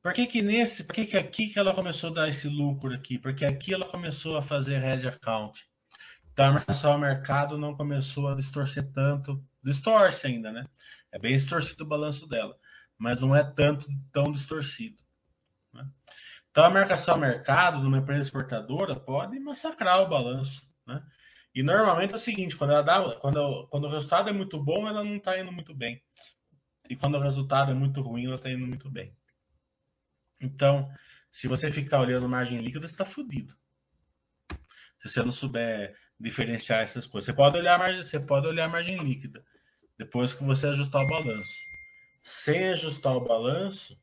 [0.03, 2.95] por que que nesse, por que que aqui que ela começou a dar esse lucro
[2.95, 3.19] aqui?
[3.19, 5.67] Porque aqui ela começou a fazer hedge account.
[6.39, 10.65] Então, a marcação ao mercado não começou a distorcer tanto, distorce ainda, né?
[11.11, 12.57] É bem distorcido o balanço dela,
[12.97, 15.03] mas não é tanto tão distorcido.
[15.73, 15.85] Né?
[16.49, 21.03] Então, a marcação ao mercado numa empresa exportadora pode massacrar o balanço, né?
[21.53, 24.87] E normalmente é o seguinte, quando ela dá, quando, quando o resultado é muito bom,
[24.87, 26.01] ela não está indo muito bem.
[26.89, 29.13] E quando o resultado é muito ruim, ela está indo muito bem.
[30.41, 30.89] Então,
[31.33, 33.57] se você ficar olhando margem líquida, você está fudido.
[35.01, 37.27] Se você não souber diferenciar essas coisas.
[37.27, 39.45] Você pode olhar a margem, você pode olhar a margem líquida
[39.99, 41.53] depois que você ajustar o balanço.
[42.23, 43.99] Sem ajustar o balanço,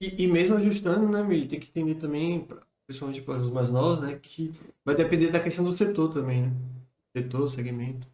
[0.00, 2.46] E, e mesmo ajustando, né, Milho, tem que entender também,
[2.86, 4.52] principalmente para os mais novos, né, que
[4.84, 6.52] vai depender da questão do setor também, né?
[7.16, 8.06] Setor, segmento.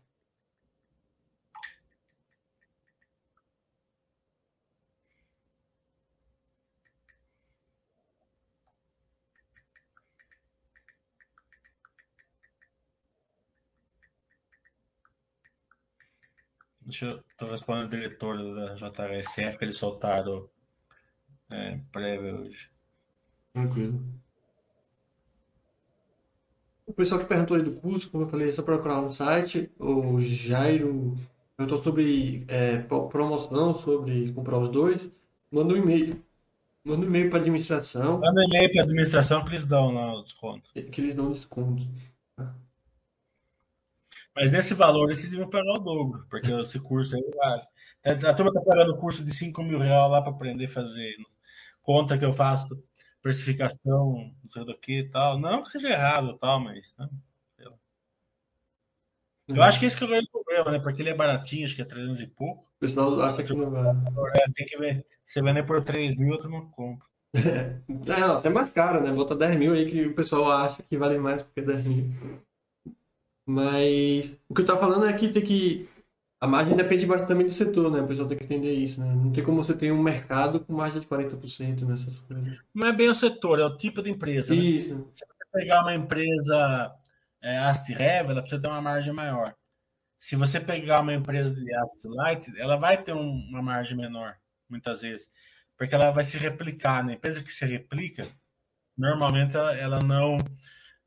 [16.93, 20.47] Deixa eu tô respondendo o diretor da JHSF que eles soltaram
[21.51, 22.71] é, prévia hoje.
[23.55, 24.05] Tranquilo.
[26.87, 29.71] O pessoal que perguntou aí do curso, como eu falei, é só procurar no site.
[29.79, 31.17] O Jairo
[31.57, 35.11] perguntou sobre é, promoção, sobre comprar os dois.
[35.51, 36.23] Manda um e-mail.
[36.85, 39.95] Manda um e-mail para a administração Manda um e-mail para a administração que eles dão
[39.95, 40.71] lá o desconto.
[40.73, 41.87] que eles dão desconto.
[44.35, 47.63] Mas nesse valor, eles deviam pagar o dobro, porque esse curso aí vale.
[48.05, 51.17] A turma está pagando curso de 5 mil reais lá para aprender a fazer
[51.83, 52.83] conta que eu faço,
[53.21, 55.39] precificação, não sei do que e tal.
[55.39, 56.95] Não que seja errado tal, mas.
[56.99, 57.09] Né?
[59.49, 59.63] Eu uhum.
[59.63, 60.79] acho que esse que é o grande problema, né?
[60.79, 62.65] Porque ele é baratinho, acho que é 300 e pouco.
[62.65, 63.99] O pessoal acha que não vale.
[64.35, 65.05] É, tem que ver.
[65.25, 67.07] Você vender por 3 mil, outro não compra.
[68.05, 69.11] É, não, até mais caro, né?
[69.11, 72.15] Bota 10 mil aí que o pessoal acha que vale mais porque 10 mil.
[73.47, 75.89] Mas o que eu tava falando é que tem que.
[76.41, 78.01] A margem depende também do setor, né?
[78.01, 79.15] O pessoal tem que entender isso, né?
[79.15, 82.59] Não tem como você ter um mercado com margem de 40% nessas coisas.
[82.75, 84.53] Não é bem o setor, é o tipo de empresa.
[84.53, 84.97] Isso.
[84.97, 85.05] Né?
[85.15, 86.93] Se você pegar uma empresa
[87.41, 89.55] é, Ast Rev, ela precisa ter uma margem maior.
[90.19, 94.37] Se você pegar uma empresa de Ast Light, ela vai ter um, uma margem menor,
[94.69, 95.31] muitas vezes.
[95.77, 97.15] Porque ela vai se replicar, né?
[97.15, 98.27] Empresa que se replica,
[98.97, 100.39] normalmente ela, ela não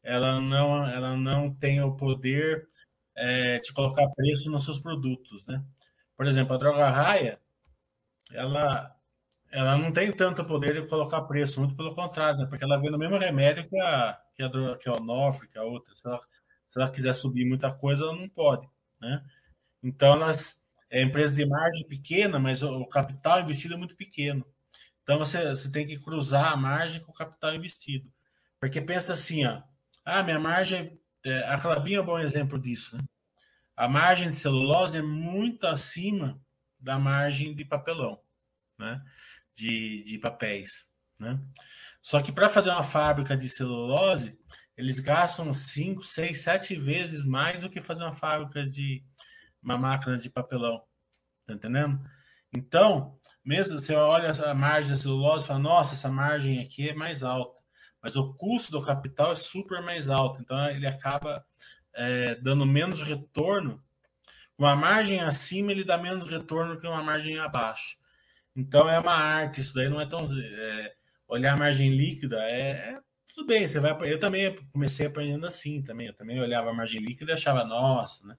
[0.06, 2.69] ela não, ela não tem o poder
[3.15, 5.64] é, de colocar preço nos seus produtos, né?
[6.15, 7.41] Por exemplo, a droga raia,
[8.32, 8.95] ela,
[9.52, 12.45] ela não tem tanto poder de colocar preço, muito pelo contrário, né?
[12.48, 15.57] Porque ela vende o mesmo remédio que a, que a, droga, que a Onofre, que
[15.57, 15.95] a outra.
[15.95, 16.19] Se ela,
[16.69, 18.68] se ela quiser subir muita coisa, ela não pode,
[19.02, 19.23] né?
[19.84, 24.45] Então, elas, é empresa de margem pequena, mas o, o capital investido é muito pequeno.
[25.03, 28.11] Então, você, você tem que cruzar a margem com o capital investido.
[28.60, 29.61] Porque pensa assim, ó,
[30.06, 30.99] ah, minha margem.
[31.26, 32.95] É, a Clabinha é um bom exemplo disso.
[32.95, 33.03] Né?
[33.76, 36.40] A margem de celulose é muito acima
[36.80, 38.22] da margem de papelão,
[38.77, 39.02] né?
[39.56, 40.86] de, de papéis.
[41.18, 41.40] Né?
[42.03, 44.38] Só que para fazer uma fábrica de celulose,
[44.77, 49.03] eles gastam 5, 6, 7 vezes mais do que fazer uma fábrica de
[49.64, 50.84] uma máquina de papelão.
[51.48, 51.99] Tá entendendo?
[52.53, 56.94] Então, mesmo você olha a margem da celulose e fala, nossa, essa margem aqui é
[56.94, 57.64] mais alta
[58.06, 61.44] mas o custo do capital é super mais alto, então ele acaba
[61.91, 63.84] é, dando menos retorno.
[64.56, 67.98] Uma margem acima ele dá menos retorno que uma margem abaixo.
[68.56, 70.23] Então é uma arte, isso daí não é tão.
[70.40, 70.94] É,
[71.27, 73.98] olhar a margem líquida é, é, tudo bem, você vai.
[74.14, 76.06] Eu também comecei aprendendo assim também.
[76.06, 78.38] Eu também olhava a margem líquida e achava, nossa, né?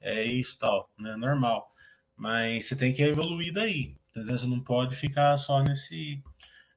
[0.00, 1.14] É isso tal, né?
[1.16, 1.68] Normal.
[2.16, 3.96] Mas você tem que evoluir daí.
[4.10, 4.36] Entendeu?
[4.36, 6.20] Você não pode ficar só nesse.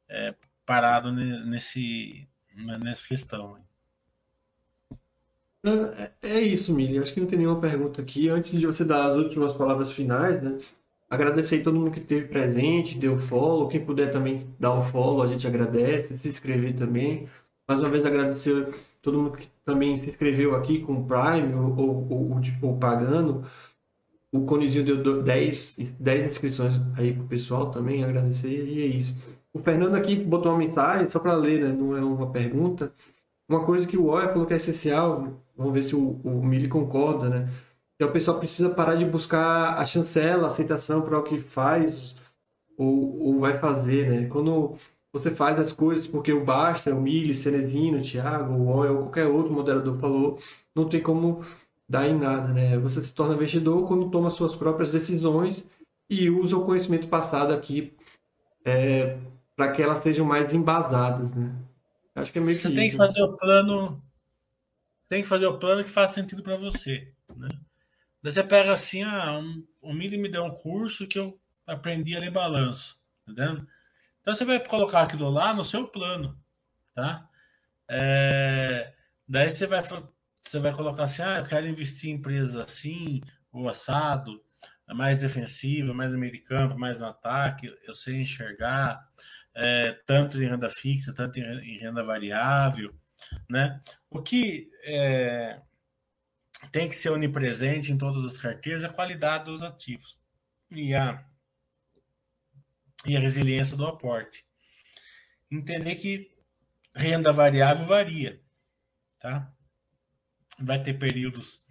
[0.08, 0.36] É,
[0.68, 3.58] parado nesse, nessa questão.
[5.64, 7.00] É, é isso, Mili.
[7.00, 8.30] Acho que não tem nenhuma pergunta aqui.
[8.30, 10.60] Antes de você dar as últimas palavras finais, né?
[11.10, 13.70] Agradecer a todo mundo que esteve presente, deu follow.
[13.70, 16.18] Quem puder também dar o follow, a gente agradece.
[16.18, 17.30] Se inscrever também.
[17.68, 21.78] Mais uma vez agradecer todo mundo que também se inscreveu aqui com o Prime ou,
[21.78, 23.46] ou, ou, ou pagando.
[24.34, 29.18] O Conizinho deu 10, 10 inscrições aí pro pessoal também, agradecer e é isso.
[29.58, 31.74] O Fernando aqui botou uma mensagem, só para ler, né?
[31.74, 32.94] não é uma pergunta.
[33.50, 36.68] Uma coisa que o Oya falou que é essencial, vamos ver se o, o Mili
[36.68, 37.50] concorda, né?
[37.98, 42.16] Que o pessoal precisa parar de buscar a chancela, a aceitação para o que faz
[42.78, 44.28] ou, ou vai fazer, né?
[44.28, 44.76] Quando
[45.12, 49.04] você faz as coisas porque o Basta, o Mili, Cenezino, o Thiago, o Oya ou
[49.04, 50.40] qualquer outro moderador falou,
[50.76, 51.42] não tem como
[51.90, 52.78] dar em nada, né?
[52.78, 55.64] Você se torna investidor quando toma suas próprias decisões
[56.08, 57.96] e usa o conhecimento passado aqui
[58.64, 59.18] é,
[59.58, 61.52] para que elas sejam mais embasadas, né?
[62.14, 62.92] Acho que é meio você que tem isso.
[62.92, 64.04] que fazer o plano,
[65.10, 67.50] tem que fazer o plano que faz sentido para você, né?
[68.22, 72.16] Daí você pega assim, ah, um, o Mili me deu um curso que eu aprendi
[72.16, 73.68] a ler balanço, entendendo?
[74.22, 76.38] Então você vai colocar aquilo lá no seu plano,
[76.94, 77.28] tá?
[77.90, 78.94] É,
[79.28, 79.82] daí você vai
[80.42, 83.22] você vai colocar assim, ah, eu quero investir em empresa assim,
[83.52, 84.40] o assado,
[84.94, 89.06] mais defensiva, mais no meio de campo, mais no ataque, eu sei enxergar,
[89.58, 92.96] é, tanto em renda fixa, tanto em, renda variável,
[93.50, 93.82] né?
[94.08, 95.60] O que é,
[96.72, 100.20] tem que ser onipresente em todas as carteiras é a qualidade dos ativos
[100.70, 101.26] e a,
[103.04, 104.46] e a resiliência do aporte.
[105.50, 106.32] Entender que
[106.96, 108.40] renda variável varia,
[109.20, 109.52] tá?
[110.60, 111.64] Vai ter períodos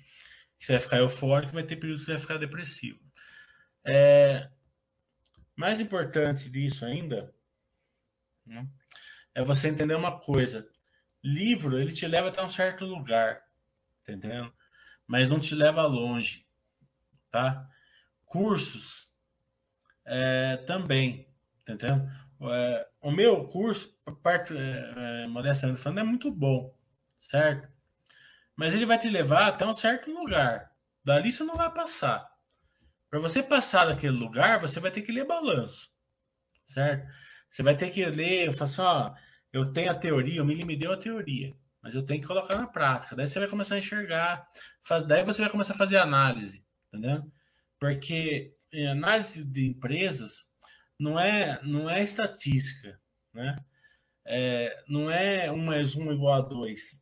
[0.59, 2.99] que você vai ficar eufórico, vai ter períodos que você vai ficar depressivo.
[3.85, 4.51] É,
[5.55, 7.33] mais importante disso ainda
[8.47, 8.66] né?
[9.35, 10.68] É você entender uma coisa.
[11.23, 13.43] Livro, ele te leva até um certo lugar,
[14.02, 14.52] entendendo?
[15.06, 16.47] Mas não te leva longe,
[17.31, 17.68] tá?
[18.24, 19.10] Cursos
[20.05, 21.28] é, também,
[21.62, 22.09] entendendo?
[22.40, 26.74] É, o meu curso, parte é, é, modestamente falando, é muito bom,
[27.18, 27.68] certo?
[28.55, 30.73] Mas ele vai te levar até um certo lugar.
[31.05, 32.27] Dali você não vai passar.
[33.10, 35.90] Para você passar daquele lugar, você vai ter que ler balanço,
[36.66, 37.06] certo?
[37.51, 39.14] Você vai ter que ler, falar assim, ó,
[39.52, 42.56] eu tenho a teoria, o Mili me deu a teoria, mas eu tenho que colocar
[42.56, 43.16] na prática.
[43.16, 44.47] Daí você vai começar a enxergar,
[44.82, 47.23] faz, daí você vai começar a fazer análise, entendeu?
[47.78, 48.55] Porque
[48.90, 50.47] análise de empresas
[50.98, 53.01] não é, não é estatística,
[53.32, 53.56] né?
[54.27, 57.01] É, não é um mais um igual a dois.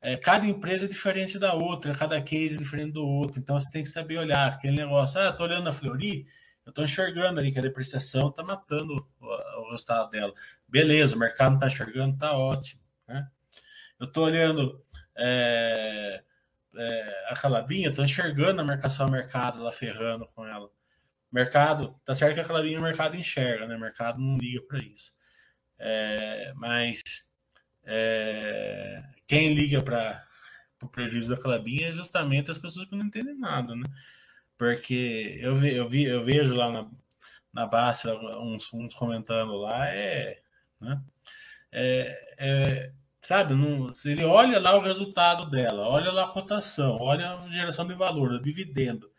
[0.00, 3.40] É, cada empresa é diferente da outra, cada case é diferente do outro.
[3.40, 5.20] Então você tem que saber olhar aquele negócio.
[5.20, 6.26] Ah, tô olhando a Flori,
[6.66, 10.34] eu tô enxergando ali que a depreciação tá matando o, o resultado dela.
[10.68, 12.82] Beleza, o mercado tá enxergando, tá ótimo.
[13.06, 13.26] Né?
[14.00, 14.82] Eu tô olhando
[15.16, 16.22] é,
[16.76, 20.68] é, a Calabinha, tô enxergando a marcação mercado lá ferrando com ela.
[21.30, 23.76] Mercado, tá certo que a Calabinha o mercado enxerga, né?
[23.76, 25.12] O mercado não liga para isso.
[25.78, 27.02] É, mas
[27.84, 30.26] é, quem liga para
[30.82, 33.84] o prejuízo da Calabinha é justamente as pessoas que não entendem nada, né?
[34.58, 36.90] Porque eu, eu, vi, eu vejo lá na,
[37.52, 40.38] na base uns, uns comentando lá, é,
[40.80, 41.02] né?
[41.72, 43.54] é, é sabe?
[43.54, 47.94] Não, ele olha lá o resultado dela, olha lá a cotação, olha a geração de
[47.94, 49.10] valor, o dividendo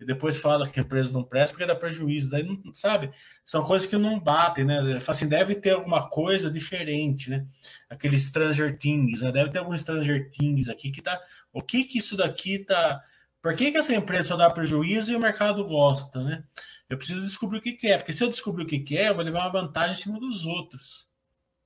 [0.00, 2.30] e depois fala que a empresa não presta porque dá prejuízo.
[2.30, 3.10] Daí, não, sabe?
[3.44, 4.98] São coisas que não batem, né?
[5.06, 7.46] Assim, deve ter alguma coisa diferente, né?
[7.88, 9.30] Aquele Stranger Things, né?
[9.30, 11.20] Deve ter algum Stranger Things aqui que tá.
[11.52, 13.04] O que que isso daqui tá.
[13.42, 16.44] Por que, que essa empresa só dá prejuízo e o mercado gosta, né?
[16.88, 19.08] Eu preciso descobrir o que, que é, porque se eu descobrir o que, que é,
[19.08, 21.08] eu vou levar uma vantagem em cima dos outros.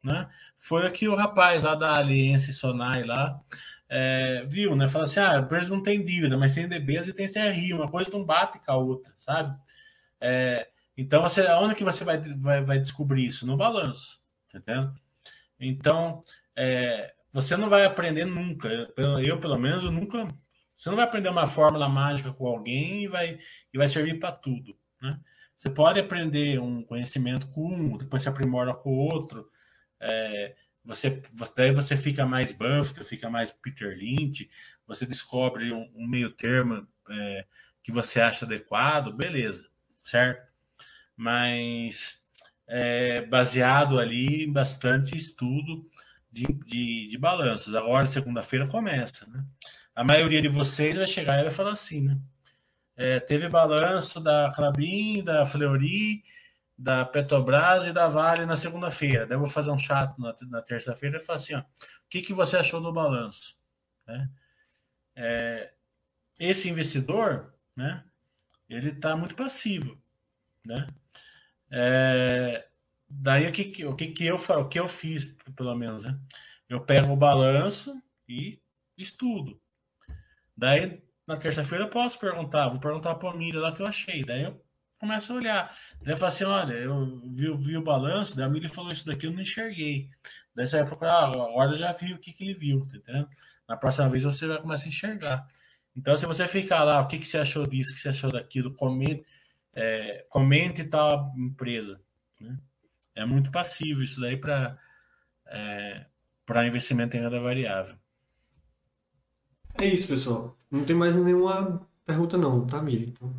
[0.02, 0.28] Né?
[0.58, 3.40] Foi aqui o rapaz lá da Aliança Sonai lá,
[3.88, 4.88] é, viu, né?
[4.88, 7.90] Fala assim, ah, a empresa não tem dívida, mas tem DBs e tem CRI, uma
[7.90, 9.58] coisa não bate com a outra, sabe?
[10.20, 13.46] É, então, você, onde que você vai, vai, vai descobrir isso?
[13.46, 14.20] No balanço,
[14.64, 14.92] tá?
[15.58, 16.20] Então,
[16.54, 18.68] é, você não vai aprender nunca,
[19.22, 20.28] eu pelo menos, eu nunca,
[20.84, 23.38] você não vai aprender uma fórmula mágica com alguém e vai,
[23.72, 25.18] e vai servir para tudo, né?
[25.56, 29.48] Você pode aprender um conhecimento com um, depois se aprimora com o outro,
[29.98, 30.54] é,
[30.84, 31.22] você
[31.56, 34.50] daí você fica mais Buffett, fica mais Peter Lynch,
[34.86, 37.46] você descobre um, um meio termo é,
[37.82, 39.66] que você acha adequado, beleza,
[40.02, 40.52] certo?
[41.16, 42.26] Mas
[42.68, 45.88] é, baseado ali em bastante estudo
[46.30, 47.74] de, de, de balanços.
[47.74, 49.42] Agora, segunda-feira começa, né?
[49.94, 52.18] A maioria de vocês vai chegar e vai falar assim, né?
[52.96, 56.22] É, teve balanço da Clabin, da Fleury,
[56.76, 59.26] da Petrobras e da Vale na segunda-feira.
[59.26, 61.64] Daí eu vou fazer um chat na, na terça-feira e falar assim: ó, o
[62.08, 63.56] que, que você achou do balanço?
[64.06, 64.30] Né?
[65.16, 65.72] É,
[66.38, 68.04] esse investidor, né,
[68.68, 70.00] ele está muito passivo.
[70.64, 70.86] Né?
[71.70, 72.68] É,
[73.08, 76.18] daí o que, o que, que eu o que eu fiz, pelo menos, né?
[76.68, 78.60] Eu pego o balanço e
[78.96, 79.60] estudo.
[80.56, 84.24] Daí na terça-feira eu posso perguntar, vou perguntar para a Miriam lá que eu achei.
[84.24, 84.64] Daí eu
[85.04, 85.76] começa a olhar.
[86.02, 89.26] Ele fala assim: olha, eu vi, vi o balanço, daí a Mili falou isso daqui,
[89.26, 90.08] eu não enxerguei.
[90.54, 93.28] Daí você vai procurar, ah, agora já vi o que, que ele viu, tá entendendo?
[93.68, 95.48] Na próxima vez você vai começar a enxergar.
[95.96, 98.30] Então, se você ficar lá, o que, que você achou disso, o que você achou
[98.30, 99.24] daquilo, comente,
[99.72, 102.00] é, comente tal empresa.
[102.40, 102.56] Né?
[103.14, 104.76] É muito passivo isso daí para
[105.46, 106.06] é,
[106.66, 107.96] investimento em renda variável.
[109.80, 110.56] É isso, pessoal.
[110.70, 113.06] Não tem mais nenhuma pergunta não, tá, Mili?
[113.10, 113.32] Então...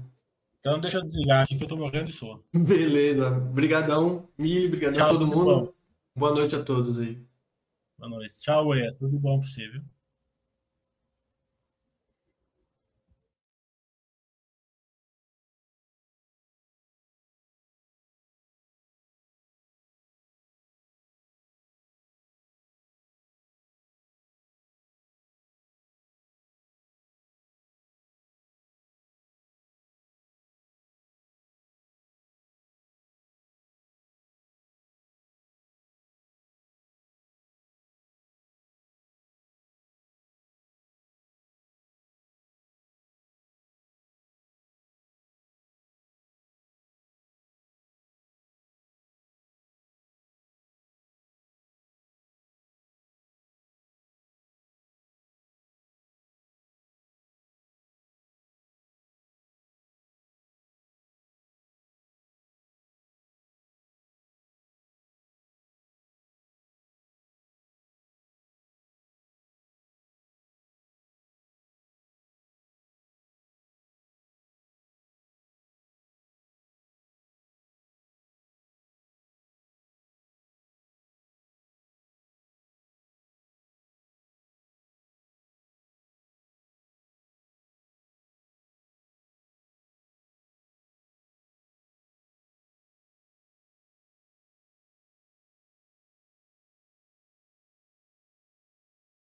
[0.60, 2.44] Então deixa eu desligar aqui que eu tô morrendo de sono.
[2.52, 3.30] Beleza.
[3.30, 4.66] Obrigadão, Mili.
[4.66, 5.45] Obrigadão a todo mundo.
[5.45, 5.74] Bom.
[6.16, 7.22] Boa noite a todos aí.
[7.99, 8.34] Boa noite.
[8.40, 8.91] Tchau, Ué.
[8.98, 9.84] Tudo bom pra você, viu?